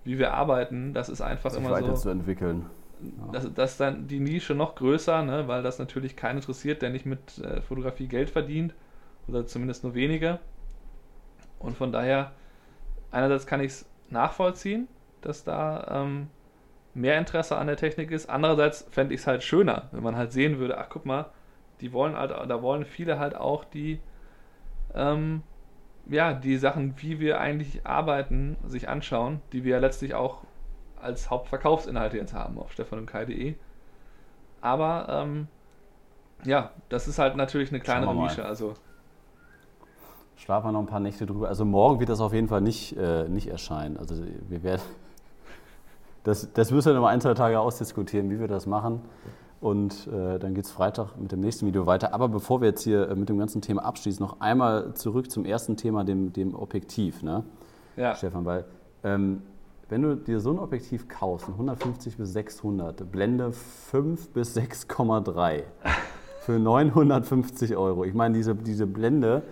wie 0.03 0.19
wir 0.19 0.35
arbeiten, 0.35 0.93
das 0.93 1.09
ist 1.09 1.21
einfach 1.21 1.49
sich 1.49 1.59
immer 1.59 1.71
weiterzuentwickeln. 1.71 2.67
so. 3.01 3.25
Ja. 3.25 3.31
Das, 3.31 3.51
das 3.51 3.71
ist 3.71 3.79
dann 3.79 4.07
die 4.07 4.19
Nische 4.19 4.53
noch 4.53 4.75
größer, 4.75 5.23
ne, 5.23 5.47
weil 5.47 5.63
das 5.63 5.79
natürlich 5.79 6.15
keinen 6.15 6.37
interessiert, 6.37 6.83
der 6.83 6.91
nicht 6.91 7.07
mit 7.07 7.39
äh, 7.39 7.61
Fotografie 7.61 8.07
Geld 8.07 8.29
verdient. 8.29 8.75
Oder 9.27 9.47
zumindest 9.47 9.83
nur 9.83 9.95
wenige. 9.95 10.37
Und 11.57 11.75
von 11.75 11.91
daher, 11.91 12.33
einerseits 13.09 13.47
kann 13.47 13.59
ich 13.59 13.71
es 13.71 13.89
nachvollziehen, 14.11 14.87
dass 15.21 15.43
da 15.43 16.03
ähm, 16.03 16.27
mehr 16.95 17.19
Interesse 17.19 17.57
an 17.57 17.67
der 17.67 17.77
Technik 17.77 18.09
ist. 18.11 18.29
Andererseits 18.29 18.87
fände 18.89 19.13
ich 19.13 19.21
es 19.21 19.27
halt 19.27 19.43
schöner, 19.43 19.89
wenn 19.91 20.01
man 20.01 20.15
halt 20.15 20.31
sehen 20.31 20.57
würde, 20.57 20.77
ach 20.77 20.87
guck 20.89 21.05
mal, 21.05 21.25
die 21.81 21.91
wollen 21.93 22.15
halt, 22.15 22.31
da 22.31 22.61
wollen 22.61 22.85
viele 22.85 23.19
halt 23.19 23.35
auch 23.35 23.65
die, 23.65 23.99
ähm, 24.93 25.43
ja, 26.07 26.33
die 26.33 26.57
Sachen, 26.57 26.95
wie 26.97 27.19
wir 27.19 27.39
eigentlich 27.39 27.85
arbeiten, 27.85 28.55
sich 28.65 28.87
anschauen, 28.87 29.41
die 29.51 29.63
wir 29.63 29.73
ja 29.73 29.79
letztlich 29.79 30.15
auch 30.15 30.43
als 31.01 31.29
Hauptverkaufsinhalte 31.29 32.17
jetzt 32.17 32.33
haben 32.33 32.57
auf 32.57 32.71
stefanundkai.de. 32.71 33.55
Aber 34.61 35.07
ähm, 35.09 35.47
ja, 36.45 36.71
das 36.89 37.07
ist 37.07 37.19
halt 37.19 37.35
natürlich 37.35 37.69
eine 37.69 37.81
kleinere 37.81 38.15
Nische. 38.15 38.45
Also 38.45 38.73
schlafen 40.37 40.67
wir 40.67 40.71
noch 40.71 40.79
ein 40.79 40.87
paar 40.87 40.99
Nächte 40.99 41.25
drüber. 41.25 41.49
Also 41.49 41.65
morgen 41.65 41.99
wird 41.99 42.09
das 42.09 42.21
auf 42.21 42.33
jeden 42.33 42.47
Fall 42.47 42.61
nicht, 42.61 42.95
äh, 42.97 43.27
nicht 43.27 43.47
erscheinen. 43.47 43.97
Also 43.97 44.15
wir 44.47 44.63
werden 44.63 44.81
das, 46.25 46.51
das 46.53 46.71
müssen 46.71 46.89
wir 46.89 46.95
noch 46.95 47.01
mal 47.03 47.09
ein, 47.09 47.21
zwei 47.21 47.35
Tage 47.35 47.59
ausdiskutieren, 47.59 48.29
wie 48.31 48.39
wir 48.39 48.47
das 48.47 48.65
machen. 48.65 49.01
Und 49.61 50.07
äh, 50.07 50.37
dann 50.39 50.53
geht 50.53 50.65
es 50.65 50.71
Freitag 50.71 51.15
mit 51.17 51.31
dem 51.31 51.39
nächsten 51.39 51.65
Video 51.65 51.85
weiter. 51.85 52.13
Aber 52.13 52.27
bevor 52.27 52.61
wir 52.61 52.69
jetzt 52.69 52.83
hier 52.83 53.09
äh, 53.09 53.15
mit 53.15 53.29
dem 53.29 53.37
ganzen 53.37 53.61
Thema 53.61 53.85
abschließen, 53.85 54.25
noch 54.25 54.41
einmal 54.41 54.95
zurück 54.95 55.31
zum 55.31 55.45
ersten 55.45 55.77
Thema, 55.77 56.03
dem, 56.03 56.33
dem 56.33 56.55
Objektiv. 56.55 57.23
Ne? 57.23 57.43
Ja. 57.95 58.15
Stefan, 58.15 58.43
weil 58.43 58.65
ähm, 59.03 59.43
wenn 59.87 60.01
du 60.01 60.15
dir 60.15 60.39
so 60.39 60.49
ein 60.49 60.57
Objektiv 60.57 61.07
kaufst, 61.07 61.47
150 61.47 62.17
bis 62.17 62.33
600, 62.33 63.11
Blende 63.11 63.51
5 63.51 64.29
bis 64.29 64.57
6,3 64.57 65.61
für 66.41 66.59
950 66.59 67.77
Euro. 67.77 68.03
Ich 68.03 68.15
meine, 68.15 68.35
diese, 68.35 68.55
diese 68.55 68.87
Blende, 68.87 69.43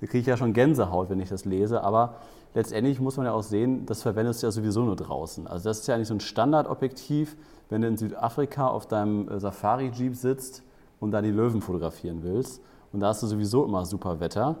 da 0.00 0.06
kriege 0.06 0.20
ich 0.20 0.26
ja 0.26 0.36
schon 0.36 0.52
Gänsehaut, 0.52 1.10
wenn 1.10 1.20
ich 1.20 1.28
das 1.28 1.44
lese, 1.44 1.82
aber 1.82 2.14
letztendlich 2.54 3.00
muss 3.00 3.16
man 3.16 3.26
ja 3.26 3.32
auch 3.32 3.42
sehen, 3.42 3.86
das 3.86 4.02
verwendest 4.02 4.42
du 4.42 4.46
ja 4.46 4.50
sowieso 4.50 4.84
nur 4.84 4.96
draußen. 4.96 5.46
Also 5.46 5.68
das 5.68 5.80
ist 5.80 5.86
ja 5.88 5.94
eigentlich 5.94 6.08
so 6.08 6.14
ein 6.14 6.20
Standardobjektiv, 6.20 7.36
wenn 7.70 7.82
du 7.82 7.88
in 7.88 7.96
Südafrika 7.96 8.68
auf 8.68 8.86
deinem 8.86 9.28
äh, 9.28 9.40
Safari-Jeep 9.40 10.14
sitzt 10.14 10.62
und 11.00 11.10
da 11.10 11.22
die 11.22 11.30
Löwen 11.30 11.62
fotografieren 11.62 12.22
willst. 12.22 12.60
Und 12.92 13.00
da 13.00 13.08
hast 13.08 13.22
du 13.22 13.26
sowieso 13.26 13.64
immer 13.64 13.84
super 13.86 14.20
Wetter. 14.20 14.56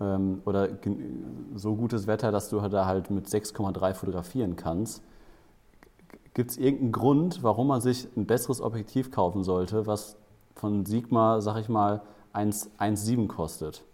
ähm, 0.00 0.42
oder 0.44 0.68
so 1.54 1.74
gutes 1.74 2.06
Wetter, 2.06 2.32
dass 2.32 2.48
du 2.48 2.58
da 2.68 2.86
halt 2.86 3.10
mit 3.10 3.26
6,3 3.26 3.94
fotografieren 3.94 4.56
kannst. 4.56 5.02
Gibt 6.34 6.50
es 6.52 6.56
irgendeinen 6.56 6.92
Grund, 6.92 7.42
warum 7.42 7.68
man 7.68 7.80
sich 7.80 8.08
ein 8.16 8.26
besseres 8.26 8.60
Objektiv 8.60 9.10
kaufen 9.10 9.44
sollte, 9.44 9.86
was 9.86 10.16
von 10.54 10.86
Sigma, 10.86 11.40
sag 11.40 11.58
ich 11.58 11.68
mal, 11.68 12.00
1,7 12.32 13.28
kostet? 13.28 13.84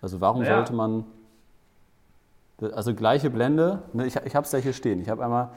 Also 0.00 0.20
warum 0.20 0.42
naja. 0.42 0.56
sollte 0.56 0.72
man, 0.72 1.04
also 2.62 2.94
gleiche 2.94 3.30
Blende, 3.30 3.82
ne, 3.92 4.06
ich, 4.06 4.16
ich 4.16 4.36
habe 4.36 4.44
es 4.44 4.52
ja 4.52 4.58
hier 4.58 4.72
stehen, 4.72 5.00
ich 5.00 5.08
habe 5.08 5.24
einmal, 5.24 5.50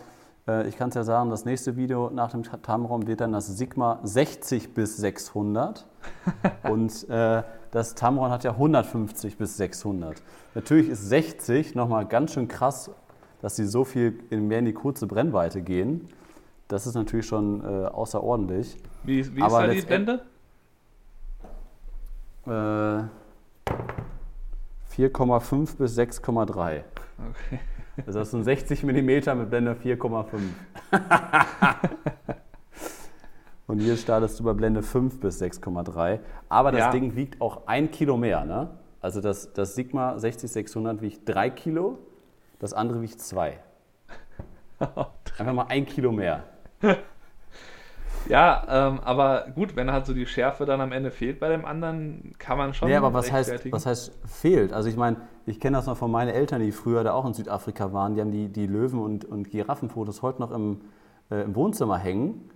äh, 0.47 0.67
ich 0.67 0.77
kann 0.77 0.89
es 0.89 0.95
ja 0.95 1.03
sagen, 1.03 1.29
das 1.29 1.45
nächste 1.45 1.75
Video 1.75 2.09
nach 2.09 2.31
dem 2.31 2.43
Tamron 2.43 3.07
wird 3.07 3.21
dann 3.21 3.33
das 3.33 3.47
Sigma 3.47 3.99
60 4.03 4.73
bis 4.73 4.97
600 4.97 5.85
und 6.69 7.09
äh, 7.09 7.43
das 7.71 7.95
Tamron 7.95 8.29
hat 8.31 8.43
ja 8.43 8.51
150 8.51 9.37
bis 9.37 9.57
600. 9.57 10.21
Natürlich 10.55 10.89
ist 10.89 11.09
60 11.09 11.75
nochmal 11.75 12.05
ganz 12.05 12.33
schön 12.33 12.47
krass, 12.47 12.91
dass 13.41 13.55
sie 13.55 13.65
so 13.65 13.83
viel 13.83 14.19
mehr 14.29 14.59
in 14.59 14.65
die 14.65 14.73
kurze 14.73 15.07
Brennweite 15.07 15.61
gehen. 15.61 16.07
Das 16.67 16.87
ist 16.87 16.95
natürlich 16.95 17.25
schon 17.25 17.61
äh, 17.61 17.85
außerordentlich. 17.87 18.77
Wie, 19.03 19.35
wie 19.35 19.43
ist 19.43 19.51
da 19.51 19.67
die 19.67 19.81
Blende? 19.81 20.21
Äh, 22.45 23.03
4,5 24.97 25.77
bis 25.77 25.97
6,3. 25.97 26.83
Okay. 27.29 27.59
Also 28.05 28.19
das 28.19 28.31
sind 28.31 28.43
60 28.43 28.83
mm 28.83 29.07
mit 29.37 29.49
Blende 29.49 29.75
4,5. 29.75 30.25
Und 33.67 33.79
hier 33.79 33.97
startest 33.97 34.39
du 34.39 34.43
bei 34.43 34.53
Blende 34.53 34.81
5 34.81 35.19
bis 35.19 35.41
6,3. 35.41 36.19
Aber 36.49 36.71
das 36.71 36.79
ja. 36.79 36.91
Ding 36.91 37.15
wiegt 37.15 37.39
auch 37.41 37.65
ein 37.67 37.91
Kilo 37.91 38.17
mehr. 38.17 38.45
Ne? 38.45 38.69
Also 39.01 39.21
das, 39.21 39.53
das 39.53 39.75
Sigma 39.75 40.17
60600 40.17 41.01
wiegt 41.01 41.27
3 41.27 41.49
Kilo, 41.49 41.99
das 42.59 42.73
andere 42.73 43.01
wiegt 43.01 43.19
2. 43.19 43.59
Einfach 44.79 45.53
mal 45.53 45.65
ein 45.69 45.85
Kilo 45.85 46.11
mehr. 46.11 46.43
Ja, 48.29 48.63
ähm, 48.69 48.99
aber 49.03 49.47
gut, 49.55 49.75
wenn 49.75 49.91
halt 49.91 50.05
so 50.05 50.13
die 50.13 50.25
Schärfe 50.25 50.65
dann 50.65 50.81
am 50.81 50.91
Ende 50.91 51.11
fehlt 51.11 51.39
bei 51.39 51.49
dem 51.49 51.65
anderen, 51.65 52.33
kann 52.37 52.57
man 52.57 52.73
schon. 52.73 52.89
Ja, 52.89 52.97
aber 52.99 53.13
was 53.13 53.31
heißt, 53.31 53.71
was 53.71 53.85
heißt 53.85 54.11
fehlt? 54.25 54.73
Also 54.73 54.89
ich 54.89 54.95
meine, 54.95 55.17
ich 55.45 55.59
kenne 55.59 55.77
das 55.77 55.87
noch 55.87 55.97
von 55.97 56.11
meinen 56.11 56.29
Eltern, 56.29 56.61
die 56.61 56.71
früher 56.71 57.03
da 57.03 57.13
auch 57.13 57.25
in 57.25 57.33
Südafrika 57.33 57.91
waren. 57.93 58.15
Die 58.15 58.21
haben 58.21 58.31
die, 58.31 58.47
die 58.47 58.67
Löwen- 58.67 58.99
und, 58.99 59.25
und 59.25 59.49
Giraffenfotos 59.49 60.21
heute 60.21 60.41
noch 60.41 60.51
im, 60.51 60.81
äh, 61.29 61.43
im 61.43 61.55
Wohnzimmer 61.55 61.97
hängen. 61.97 62.49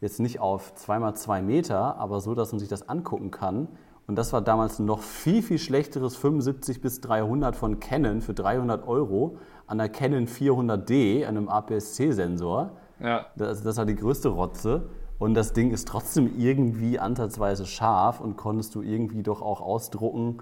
Jetzt 0.00 0.20
nicht 0.20 0.40
auf 0.40 0.74
2x2 0.76 1.40
Meter, 1.42 1.96
aber 1.96 2.20
so, 2.20 2.34
dass 2.34 2.52
man 2.52 2.58
sich 2.58 2.68
das 2.68 2.88
angucken 2.88 3.30
kann. 3.30 3.68
Und 4.06 4.16
das 4.16 4.34
war 4.34 4.42
damals 4.42 4.78
noch 4.78 5.00
viel, 5.00 5.42
viel 5.42 5.58
schlechteres 5.58 6.16
75 6.16 6.82
bis 6.82 7.00
300 7.00 7.56
von 7.56 7.80
Canon 7.80 8.20
für 8.20 8.34
300 8.34 8.86
Euro 8.86 9.38
an 9.66 9.78
der 9.78 9.88
Canon 9.88 10.26
400D, 10.26 11.26
einem 11.26 11.48
APS-C-Sensor. 11.48 12.72
Ja. 13.00 13.26
Das, 13.36 13.62
das 13.62 13.78
war 13.78 13.86
die 13.86 13.96
größte 13.96 14.28
Rotze. 14.28 14.90
Und 15.18 15.34
das 15.34 15.52
Ding 15.52 15.70
ist 15.70 15.88
trotzdem 15.88 16.38
irgendwie 16.38 16.98
ansatzweise 16.98 17.66
scharf 17.66 18.20
und 18.20 18.36
konntest 18.36 18.74
du 18.74 18.82
irgendwie 18.82 19.22
doch 19.22 19.42
auch 19.42 19.60
ausdrucken. 19.60 20.38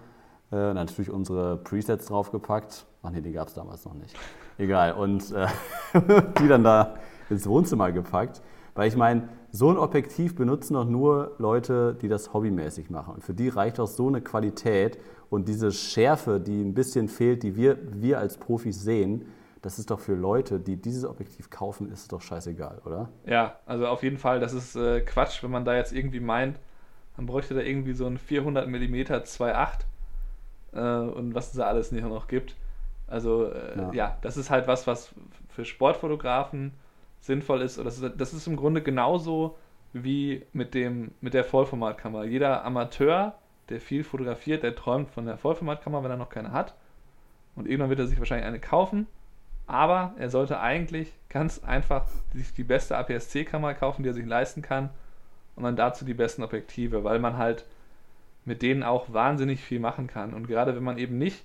Äh, 0.50 0.74
natürlich 0.74 1.10
unsere 1.10 1.56
Presets 1.58 2.06
draufgepackt. 2.06 2.86
Ach 3.02 3.10
nee, 3.10 3.20
die 3.20 3.32
gab 3.32 3.48
es 3.48 3.54
damals 3.54 3.84
noch 3.84 3.94
nicht. 3.94 4.14
Egal. 4.58 4.94
Und 4.94 5.32
äh, 5.32 5.46
die 6.38 6.48
dann 6.48 6.64
da 6.64 6.94
ins 7.30 7.46
Wohnzimmer 7.46 7.92
gepackt. 7.92 8.42
Weil 8.74 8.88
ich 8.88 8.96
meine, 8.96 9.28
so 9.50 9.70
ein 9.70 9.76
Objektiv 9.76 10.34
benutzen 10.34 10.74
doch 10.74 10.86
nur 10.86 11.32
Leute, 11.38 11.94
die 12.00 12.08
das 12.08 12.32
hobbymäßig 12.32 12.88
machen. 12.88 13.14
Und 13.14 13.24
für 13.24 13.34
die 13.34 13.50
reicht 13.50 13.78
auch 13.78 13.86
so 13.86 14.08
eine 14.08 14.22
Qualität 14.22 14.98
und 15.28 15.48
diese 15.48 15.72
Schärfe, 15.72 16.40
die 16.40 16.62
ein 16.62 16.72
bisschen 16.72 17.08
fehlt, 17.08 17.42
die 17.42 17.54
wir, 17.54 17.76
wir 17.92 18.18
als 18.18 18.38
Profis 18.38 18.82
sehen, 18.82 19.26
das 19.62 19.78
ist 19.78 19.90
doch 19.90 20.00
für 20.00 20.14
Leute, 20.14 20.58
die 20.58 20.76
dieses 20.76 21.04
Objektiv 21.04 21.48
kaufen, 21.48 21.90
ist 21.90 22.00
es 22.00 22.08
doch 22.08 22.20
scheißegal, 22.20 22.82
oder? 22.84 23.08
Ja, 23.24 23.60
also 23.64 23.86
auf 23.86 24.02
jeden 24.02 24.18
Fall, 24.18 24.40
das 24.40 24.52
ist 24.52 24.74
äh, 24.74 25.00
Quatsch, 25.00 25.42
wenn 25.42 25.52
man 25.52 25.64
da 25.64 25.76
jetzt 25.76 25.92
irgendwie 25.92 26.20
meint, 26.20 26.58
man 27.16 27.26
bräuchte 27.26 27.54
da 27.54 27.60
irgendwie 27.60 27.92
so 27.92 28.06
ein 28.06 28.18
400 28.18 28.66
mm 28.66 28.94
2.8 28.94 29.78
äh, 30.72 31.10
und 31.12 31.34
was 31.34 31.48
es 31.48 31.52
da 31.54 31.66
alles 31.66 31.92
nicht 31.92 32.04
noch 32.04 32.26
gibt. 32.26 32.56
Also 33.06 33.52
äh, 33.52 33.78
ja. 33.78 33.92
ja. 33.92 34.18
das 34.22 34.36
ist 34.36 34.50
halt 34.50 34.66
was, 34.66 34.86
was 34.88 35.14
für 35.48 35.64
Sportfotografen 35.64 36.72
sinnvoll 37.20 37.62
ist. 37.62 37.78
das, 37.78 38.00
ist. 38.00 38.20
das 38.20 38.34
ist 38.34 38.46
im 38.48 38.56
Grunde 38.56 38.82
genauso 38.82 39.56
wie 39.92 40.44
mit, 40.52 40.74
dem, 40.74 41.12
mit 41.20 41.34
der 41.34 41.44
Vollformatkamera. 41.44 42.24
Jeder 42.24 42.64
Amateur, 42.64 43.34
der 43.68 43.80
viel 43.80 44.02
fotografiert, 44.02 44.64
der 44.64 44.74
träumt 44.74 45.10
von 45.10 45.26
der 45.26 45.36
Vollformatkamera, 45.36 46.02
wenn 46.02 46.10
er 46.10 46.16
noch 46.16 46.30
keine 46.30 46.50
hat. 46.50 46.74
Und 47.54 47.68
irgendwann 47.68 47.90
wird 47.90 48.00
er 48.00 48.06
sich 48.06 48.18
wahrscheinlich 48.18 48.46
eine 48.46 48.58
kaufen 48.58 49.06
aber 49.72 50.12
er 50.18 50.28
sollte 50.28 50.60
eigentlich 50.60 51.12
ganz 51.30 51.64
einfach 51.64 52.06
sich 52.34 52.52
die 52.52 52.62
beste 52.62 52.96
APS-C-Kamera 52.96 53.72
kaufen, 53.72 54.02
die 54.02 54.10
er 54.10 54.14
sich 54.14 54.26
leisten 54.26 54.60
kann. 54.60 54.90
Und 55.56 55.64
dann 55.64 55.76
dazu 55.76 56.04
die 56.04 56.14
besten 56.14 56.42
Objektive, 56.42 57.04
weil 57.04 57.18
man 57.18 57.38
halt 57.38 57.64
mit 58.44 58.60
denen 58.60 58.82
auch 58.82 59.12
wahnsinnig 59.12 59.62
viel 59.62 59.80
machen 59.80 60.08
kann. 60.08 60.34
Und 60.34 60.46
gerade 60.46 60.76
wenn 60.76 60.82
man 60.82 60.98
eben 60.98 61.16
nicht, 61.16 61.44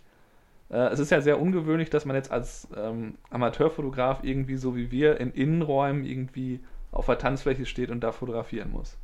äh, 0.70 0.90
es 0.90 1.00
ist 1.00 1.12
ja 1.12 1.22
sehr 1.22 1.40
ungewöhnlich, 1.40 1.90
dass 1.90 2.04
man 2.04 2.18
jetzt 2.18 2.32
als 2.32 2.68
ähm, 2.76 3.16
Amateurfotograf 3.30 4.24
irgendwie 4.24 4.58
so 4.58 4.76
wie 4.76 4.92
wir 4.92 5.22
in 5.22 5.32
Innenräumen 5.32 6.04
irgendwie 6.04 6.60
auf 6.92 7.06
der 7.06 7.20
Tanzfläche 7.20 7.66
steht 7.66 7.92
und 7.92 8.02
da 8.02 8.12
fotografieren 8.12 8.72
muss. 8.72 8.98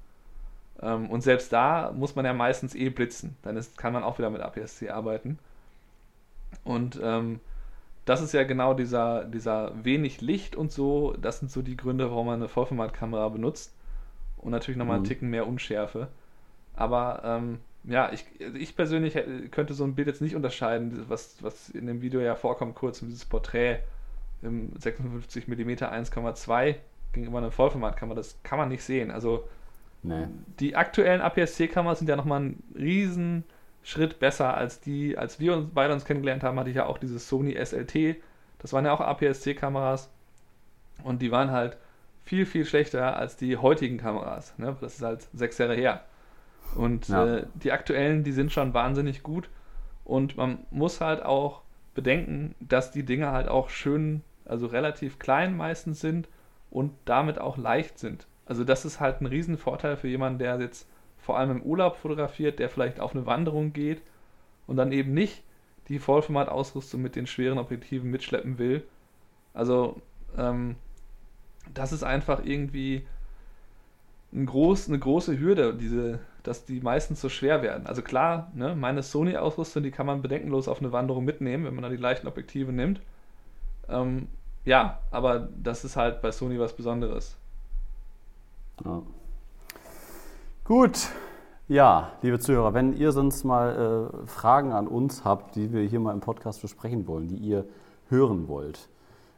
Ähm, 0.82 1.10
und 1.10 1.22
selbst 1.22 1.54
da 1.54 1.94
muss 1.96 2.16
man 2.16 2.26
ja 2.26 2.34
meistens 2.34 2.76
eh 2.76 2.90
blitzen. 2.90 3.38
Dann 3.42 3.56
ist, 3.56 3.78
kann 3.78 3.94
man 3.94 4.04
auch 4.04 4.18
wieder 4.18 4.30
mit 4.30 4.42
APS-C 4.42 4.90
arbeiten. 4.90 5.40
Und 6.66 7.00
ähm, 7.02 7.40
das 8.06 8.22
ist 8.22 8.34
ja 8.34 8.44
genau 8.44 8.74
dieser, 8.74 9.26
dieser 9.26 9.72
wenig 9.84 10.22
Licht 10.22 10.56
und 10.56 10.72
so, 10.72 11.16
das 11.22 11.40
sind 11.40 11.52
so 11.52 11.62
die 11.62 11.78
Gründe, 11.78 12.10
warum 12.10 12.28
man 12.28 12.36
eine 12.36 12.50
Vollformatkamera 12.50 13.30
benutzt. 13.30 13.74
Und 14.38 14.52
natürlich 14.52 14.78
nochmal 14.78 14.98
mhm. 14.98 15.04
einen 15.04 15.10
Ticken 15.10 15.30
mehr 15.30 15.48
Unschärfe. 15.48 16.10
Aber 16.76 17.22
ähm, 17.24 17.60
ja, 17.86 18.12
ich, 18.12 18.26
ich 18.56 18.76
persönlich 18.76 19.18
könnte 19.52 19.74
so 19.74 19.86
ein 19.86 19.96
Bild 19.96 20.08
jetzt 20.08 20.22
nicht 20.22 20.36
unterscheiden, 20.36 21.06
was, 21.08 21.38
was 21.42 21.70
in 21.70 21.88
dem 21.88 22.02
Video 22.02 22.20
ja 22.20 22.36
vorkommt, 22.36 22.76
kurz 22.76 23.00
dieses 23.00 23.26
Porträt 23.26 23.80
im 24.42 24.72
56 24.78 25.48
mm 25.48 25.70
1,2 25.70 26.76
gegenüber 27.14 27.38
einer 27.38 27.52
Vollformatkamera. 27.52 28.16
Das 28.16 28.38
kann 28.44 28.60
man 28.60 28.70
nicht 28.70 28.84
sehen. 28.84 29.12
Also 29.12 29.48
nee. 30.02 30.28
die 30.60 30.76
aktuellen 30.76 31.22
APS-C-Kameras 31.22 32.00
sind 32.00 32.10
ja 32.10 32.18
nochmal 32.18 32.42
ein 32.42 32.64
riesen 32.76 33.46
Schritt 33.84 34.20
besser 34.20 34.56
als 34.56 34.80
die, 34.80 35.18
als 35.18 35.40
wir 35.40 35.54
uns 35.54 35.70
beide 35.74 35.94
uns 35.94 36.06
kennengelernt 36.06 36.44
haben, 36.44 36.58
hatte 36.58 36.70
ich 36.70 36.78
ja 36.78 36.86
auch 36.86 36.98
dieses 36.98 37.28
Sony 37.28 37.54
SLT. 37.64 38.16
Das 38.60 38.74
waren 38.74 38.86
ja 38.86 38.94
auch 38.94 39.02
APS-C-Kameras 39.02 40.10
und 41.04 41.22
die 41.22 41.32
waren 41.32 41.52
halt 41.52 41.78
viel, 42.24 42.46
viel 42.46 42.66
schlechter 42.66 43.18
als 43.18 43.36
die 43.36 43.58
heutigen 43.58 43.98
Kameras. 43.98 44.58
Ne? 44.58 44.76
Das 44.80 44.96
ist 44.96 45.02
halt 45.02 45.28
sechs 45.34 45.58
Jahre 45.58 45.76
her. 45.76 46.04
Und 46.76 47.10
ja. 47.10 47.38
äh, 47.38 47.46
die 47.56 47.72
aktuellen, 47.72 48.24
die 48.24 48.32
sind 48.32 48.52
schon 48.52 48.74
wahnsinnig 48.74 49.22
gut. 49.22 49.50
Und 50.06 50.38
man 50.38 50.60
muss 50.72 51.02
halt 51.02 51.24
auch 51.24 51.62
bedenken, 51.94 52.56
dass 52.60 52.92
die 52.92 53.04
Dinge 53.04 53.32
halt 53.32 53.48
auch 53.48 53.70
schön, 53.70 54.22
also 54.46 54.66
relativ 54.68 55.20
klein 55.20 55.56
meistens 55.56 56.00
sind 56.00 56.28
und 56.72 56.94
damit 57.06 57.40
auch 57.40 57.58
leicht 57.58 58.00
sind. 58.00 58.28
Also 58.46 58.64
das 58.64 58.86
ist 58.86 59.00
halt 59.00 59.22
ein 59.22 59.26
Riesenvorteil 59.26 59.96
für 59.96 60.08
jemanden, 60.08 60.40
der 60.40 60.60
jetzt 60.60 60.88
vor 61.24 61.38
allem 61.38 61.52
im 61.52 61.62
Urlaub 61.64 61.96
fotografiert, 61.96 62.60
der 62.60 62.70
vielleicht 62.70 63.00
auf 63.00 63.16
eine 63.16 63.26
Wanderung 63.26 63.74
geht 63.74 64.02
und 64.68 64.76
dann 64.78 64.92
eben 64.92 65.14
nicht 65.14 65.42
die 65.88 66.00
Vollformat-Ausrüstung 66.00 67.02
mit 67.02 67.16
den 67.16 67.28
schweren 67.28 67.58
Objektiven 67.58 68.12
mitschleppen 68.12 68.58
will. 68.58 68.84
Also, 69.54 70.02
ähm, 70.38 70.76
das 71.74 71.92
ist 71.92 72.04
einfach 72.04 72.44
irgendwie 72.44 73.06
ein 74.34 74.46
groß, 74.46 74.90
eine 74.90 75.00
große 75.00 75.40
Hürde, 75.40 75.76
diese, 75.76 76.20
dass 76.44 76.66
die 76.66 76.82
meistens 76.82 77.22
so 77.22 77.30
schwer 77.30 77.62
werden. 77.62 77.88
Also 77.88 78.02
klar, 78.02 78.52
ne, 78.54 78.76
meine 78.76 79.04
Sony-Ausrüstung, 79.04 79.84
die 79.84 79.92
kann 79.92 80.06
man 80.06 80.22
bedenkenlos 80.22 80.68
auf 80.68 80.80
eine 80.80 80.92
Wanderung 80.92 81.24
mitnehmen, 81.24 81.66
wenn 81.66 81.76
man 81.76 81.84
da 81.84 81.90
die 81.90 81.98
leichten 81.98 82.28
Objektive 82.28 82.74
nimmt. 82.74 83.00
Ähm, 83.88 84.28
ja, 84.66 85.00
aber 85.12 85.50
das 85.62 85.86
ist 85.86 85.96
halt 85.96 86.22
bei 86.22 86.32
Sony 86.32 86.60
was 86.60 86.76
Besonderes. 86.76 87.38
Ja. 88.84 89.04
Gut, 90.66 91.10
ja, 91.68 92.14
liebe 92.22 92.40
Zuhörer, 92.40 92.74
wenn 92.74 92.94
ihr 92.94 93.12
sonst 93.12 93.44
mal 93.44 94.10
äh, 94.24 94.28
Fragen 94.28 94.72
an 94.72 94.88
uns 94.88 95.26
habt, 95.26 95.58
die 95.58 95.74
wir 95.74 95.82
hier 95.82 96.00
mal 96.00 96.14
im 96.14 96.22
Podcast 96.22 96.62
besprechen 96.62 97.06
wollen, 97.06 97.28
die 97.28 97.36
ihr 97.36 97.66
hören 98.08 98.48
wollt. 98.48 98.88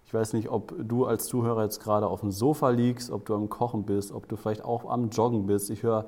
Ich 0.06 0.14
weiß 0.14 0.34
nicht, 0.34 0.50
ob 0.50 0.76
du 0.78 1.08
als 1.08 1.26
Zuhörer 1.26 1.64
jetzt 1.64 1.82
gerade 1.82 2.06
auf 2.06 2.20
dem 2.20 2.30
Sofa 2.30 2.70
liegst, 2.70 3.10
ob 3.10 3.26
du 3.26 3.34
am 3.34 3.50
Kochen 3.50 3.86
bist, 3.86 4.12
ob 4.12 4.30
du 4.30 4.36
vielleicht 4.36 4.64
auch 4.64 4.88
am 4.88 5.10
Joggen 5.10 5.48
bist. 5.48 5.72
Ich 5.72 5.82
höre 5.82 6.06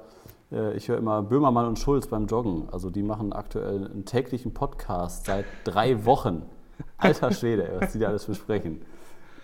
äh, 0.52 0.80
hör 0.80 0.98
immer 1.00 1.24
Böhmermann 1.24 1.66
und 1.66 1.80
Schulz 1.80 2.06
beim 2.06 2.28
Joggen. 2.28 2.70
Also 2.72 2.92
die 2.92 3.02
machen 3.02 3.34
aktuell 3.34 3.86
einen 3.86 4.06
täglichen 4.06 4.54
Podcast 4.54 5.26
seit 5.26 5.46
drei 5.64 6.06
Wochen. 6.06 6.44
Alter 7.00 7.32
Schwede, 7.32 7.78
was 7.80 7.94
die 7.94 7.98
da 7.98 8.10
alles 8.10 8.26
besprechen. 8.26 8.84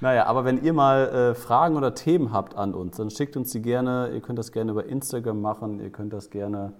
Naja, 0.04 0.26
aber 0.26 0.44
wenn 0.46 0.62
ihr 0.64 0.74
mal 0.74 1.32
äh, 1.32 1.34
Fragen 1.34 1.78
oder 1.78 1.96
Themen 1.96 2.34
habt 2.34 2.56
an 2.56 2.74
uns, 2.74 2.98
dann 2.98 3.10
schickt 3.10 3.38
uns 3.38 3.52
die 3.52 3.62
gerne. 3.62 4.12
Ihr 4.14 4.22
könnt 4.22 4.38
das 4.38 4.52
gerne 4.52 4.72
über 4.72 4.86
Instagram 4.86 5.42
machen, 5.42 5.80
ihr 5.80 5.90
könnt 5.92 6.12
das 6.14 6.30
gerne 6.30 6.74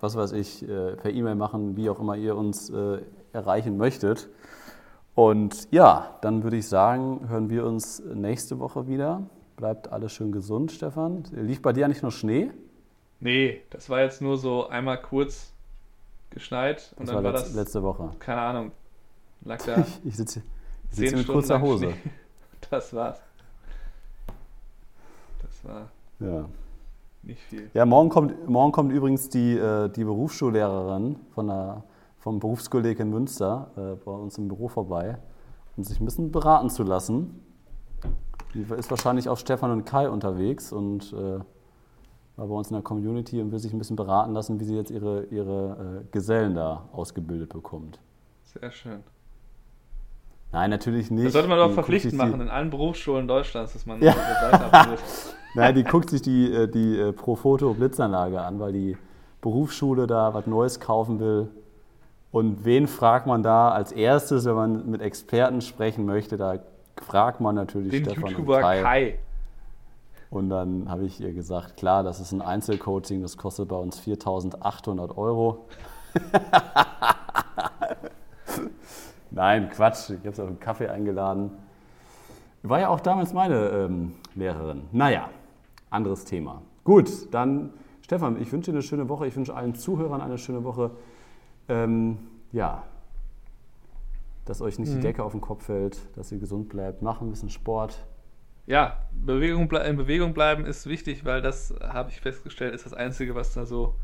was 0.00 0.16
weiß 0.16 0.32
ich, 0.32 0.66
äh, 0.66 0.96
per 0.96 1.10
E-Mail 1.12 1.34
machen, 1.34 1.76
wie 1.76 1.90
auch 1.90 2.00
immer 2.00 2.16
ihr 2.16 2.36
uns 2.36 2.70
äh, 2.70 3.00
erreichen 3.32 3.76
möchtet. 3.76 4.28
Und 5.14 5.70
ja, 5.70 6.16
dann 6.22 6.42
würde 6.42 6.56
ich 6.56 6.68
sagen, 6.68 7.28
hören 7.28 7.50
wir 7.50 7.66
uns 7.66 8.02
nächste 8.14 8.58
Woche 8.58 8.86
wieder. 8.86 9.22
Bleibt 9.56 9.92
alles 9.92 10.12
schön 10.12 10.32
gesund, 10.32 10.72
Stefan. 10.72 11.24
Lief 11.32 11.60
bei 11.60 11.72
dir 11.72 11.84
eigentlich 11.84 12.02
noch 12.02 12.12
Schnee? 12.12 12.50
Nee, 13.18 13.60
das 13.68 13.90
war 13.90 14.00
jetzt 14.00 14.22
nur 14.22 14.38
so 14.38 14.68
einmal 14.68 15.02
kurz 15.02 15.52
geschneit 16.30 16.94
und 16.96 17.08
Das 17.08 17.14
dann 17.14 17.24
war 17.24 17.32
war 17.32 17.40
das, 17.40 17.54
letzte 17.54 17.82
Woche. 17.82 18.10
keine 18.18 18.40
Ahnung, 18.40 18.72
lag 19.44 19.62
da 19.66 19.84
Ich, 20.04 20.16
sitze 20.16 20.38
ich 20.38 20.59
zehn 20.90 21.04
sitze 21.04 21.16
mit 21.16 21.24
Stunden 21.24 21.40
kurzer 21.40 21.60
Hose. 21.60 21.90
Schnee. 21.90 22.10
Das 22.70 22.94
war's. 22.94 23.20
Das 25.42 25.64
war 25.64 25.88
Ja. 26.20 26.44
nicht 27.22 27.40
viel. 27.42 27.68
Ja, 27.74 27.84
morgen 27.86 28.08
kommt, 28.10 28.48
morgen 28.48 28.70
kommt 28.72 28.92
übrigens 28.92 29.28
die, 29.28 29.56
äh, 29.56 29.88
die 29.88 30.04
Berufsschullehrerin 30.04 31.16
von 31.34 31.48
der, 31.48 31.82
vom 32.18 32.38
Berufskolleg 32.38 33.00
in 33.00 33.10
Münster 33.10 33.70
äh, 33.76 33.96
bei 34.04 34.12
uns 34.12 34.38
im 34.38 34.46
Büro 34.48 34.68
vorbei, 34.68 35.18
um 35.76 35.82
sich 35.84 35.98
ein 36.00 36.04
bisschen 36.04 36.30
beraten 36.30 36.70
zu 36.70 36.82
lassen. 36.84 37.40
Die 38.54 38.62
ist 38.62 38.90
wahrscheinlich 38.90 39.28
auch 39.28 39.36
Stefan 39.38 39.70
und 39.70 39.84
Kai 39.84 40.08
unterwegs 40.08 40.72
und 40.72 41.12
äh, 41.12 41.16
war 42.36 42.46
bei 42.46 42.54
uns 42.54 42.68
in 42.70 42.74
der 42.74 42.82
Community 42.82 43.40
und 43.40 43.52
will 43.52 43.58
sich 43.58 43.72
ein 43.72 43.78
bisschen 43.78 43.96
beraten 43.96 44.32
lassen, 44.32 44.60
wie 44.60 44.64
sie 44.64 44.76
jetzt 44.76 44.90
ihre, 44.90 45.24
ihre 45.24 46.02
äh, 46.04 46.08
Gesellen 46.12 46.54
da 46.54 46.88
ausgebildet 46.92 47.52
bekommt. 47.52 47.98
Sehr 48.44 48.70
schön. 48.70 49.02
Nein, 50.52 50.70
natürlich 50.70 51.10
nicht. 51.10 51.26
Das 51.26 51.32
sollte 51.34 51.48
man 51.48 51.58
doch 51.58 51.72
verpflichtend 51.72 52.10
sich 52.12 52.20
die- 52.20 52.26
machen 52.26 52.40
in 52.40 52.48
allen 52.48 52.70
Berufsschulen 52.70 53.28
Deutschlands, 53.28 53.72
dass 53.72 53.86
man 53.86 54.00
Ja. 54.02 54.12
diese 54.12 54.50
Seite 54.50 54.72
abbildet. 54.72 55.04
Nein, 55.54 55.74
die 55.74 55.84
guckt 55.84 56.10
sich 56.10 56.22
die, 56.22 56.52
äh, 56.52 56.66
die 56.68 56.98
äh, 56.98 57.12
Profoto 57.12 57.72
Blitzanlage 57.74 58.40
an, 58.40 58.58
weil 58.60 58.72
die 58.72 58.96
Berufsschule 59.40 60.06
da 60.06 60.34
was 60.34 60.46
Neues 60.46 60.78
kaufen 60.80 61.18
will. 61.20 61.48
Und 62.32 62.64
wen 62.64 62.86
fragt 62.86 63.26
man 63.26 63.42
da 63.42 63.70
als 63.72 63.90
erstes, 63.92 64.44
wenn 64.44 64.54
man 64.54 64.88
mit 64.90 65.00
Experten 65.02 65.60
sprechen 65.60 66.04
möchte? 66.06 66.36
Da 66.36 66.58
fragt 67.02 67.40
man 67.40 67.54
natürlich 67.56 67.90
Den 67.90 68.04
Stefan 68.04 68.30
YouTuber 68.30 68.56
und 68.56 68.62
Kai. 68.62 68.82
Kai. 68.82 69.18
Und 70.30 70.48
dann 70.50 70.88
habe 70.88 71.04
ich 71.06 71.20
ihr 71.20 71.32
gesagt, 71.32 71.76
klar, 71.76 72.04
das 72.04 72.20
ist 72.20 72.30
ein 72.30 72.40
Einzelcoaching, 72.42 73.20
das 73.22 73.36
kostet 73.36 73.68
bei 73.68 73.76
uns 73.76 74.00
4.800 74.00 75.16
Euro. 75.16 75.66
Nein, 79.30 79.68
Quatsch, 79.70 80.10
ich 80.10 80.18
habe 80.26 80.34
sie 80.34 80.42
auf 80.42 80.48
einen 80.48 80.60
Kaffee 80.60 80.88
eingeladen. 80.88 81.50
War 82.62 82.80
ja 82.80 82.88
auch 82.88 83.00
damals 83.00 83.32
meine 83.32 83.68
ähm, 83.68 84.14
Lehrerin. 84.34 84.82
Naja, 84.92 85.30
anderes 85.88 86.24
Thema. 86.24 86.62
Gut, 86.84 87.32
dann 87.32 87.72
Stefan, 88.02 88.40
ich 88.40 88.52
wünsche 88.52 88.70
dir 88.70 88.76
eine 88.76 88.82
schöne 88.82 89.08
Woche. 89.08 89.26
Ich 89.26 89.36
wünsche 89.36 89.54
allen 89.54 89.74
Zuhörern 89.74 90.20
eine 90.20 90.36
schöne 90.36 90.64
Woche. 90.64 90.90
Ähm, 91.68 92.18
ja, 92.52 92.82
dass 94.44 94.60
euch 94.60 94.78
nicht 94.80 94.92
die 94.92 94.98
Decke 95.00 95.22
auf 95.22 95.30
den 95.32 95.40
Kopf 95.40 95.66
fällt, 95.66 96.00
dass 96.16 96.32
ihr 96.32 96.38
gesund 96.38 96.68
bleibt. 96.68 97.02
Macht 97.02 97.22
ein 97.22 97.30
bisschen 97.30 97.50
Sport. 97.50 98.04
Ja, 98.66 98.96
Bewegung, 99.12 99.68
ble- 99.68 99.84
in 99.84 99.96
Bewegung 99.96 100.34
bleiben 100.34 100.66
ist 100.66 100.86
wichtig, 100.86 101.24
weil 101.24 101.40
das, 101.40 101.72
habe 101.80 102.10
ich 102.10 102.20
festgestellt, 102.20 102.74
ist 102.74 102.84
das 102.84 102.94
Einzige, 102.94 103.34
was 103.34 103.54
da 103.54 103.64
so, 103.64 103.94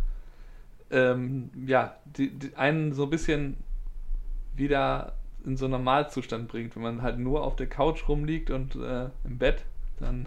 ähm, 0.91 1.51
ja, 1.67 1.97
die, 2.05 2.31
die 2.31 2.55
einen 2.57 2.93
so 2.93 3.05
ein 3.05 3.11
bisschen 3.11 3.57
wieder 4.57 5.15
in 5.45 5.57
so 5.57 5.67
einen 5.67 5.73
Normalzustand 5.73 6.49
bringt. 6.49 6.75
Wenn 6.77 6.83
man 6.83 7.03
halt 7.03 7.19
nur 7.19 7.45
auf 7.45 7.57
der 7.57 7.69
Couch 7.69 8.09
rumliegt 8.09 8.51
und 8.51 8.75
äh, 8.77 9.11
im 9.25 9.39
Bett, 9.39 9.65
dann 9.99 10.27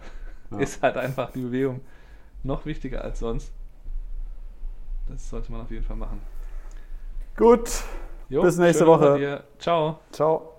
Ja. 0.51 0.57
ist 0.59 0.81
halt 0.81 0.97
einfach 0.97 1.31
die 1.31 1.41
Bewegung 1.41 1.81
noch 2.43 2.65
wichtiger 2.65 3.03
als 3.03 3.19
sonst. 3.19 3.51
Das 5.09 5.29
sollte 5.29 5.51
man 5.51 5.61
auf 5.61 5.71
jeden 5.71 5.83
Fall 5.83 5.97
machen. 5.97 6.21
Gut, 7.35 7.83
Jo, 8.29 8.43
Bis 8.43 8.57
nächste 8.59 8.85
Woche. 8.85 9.43
Ciao. 9.57 9.99
ciao. 10.11 10.58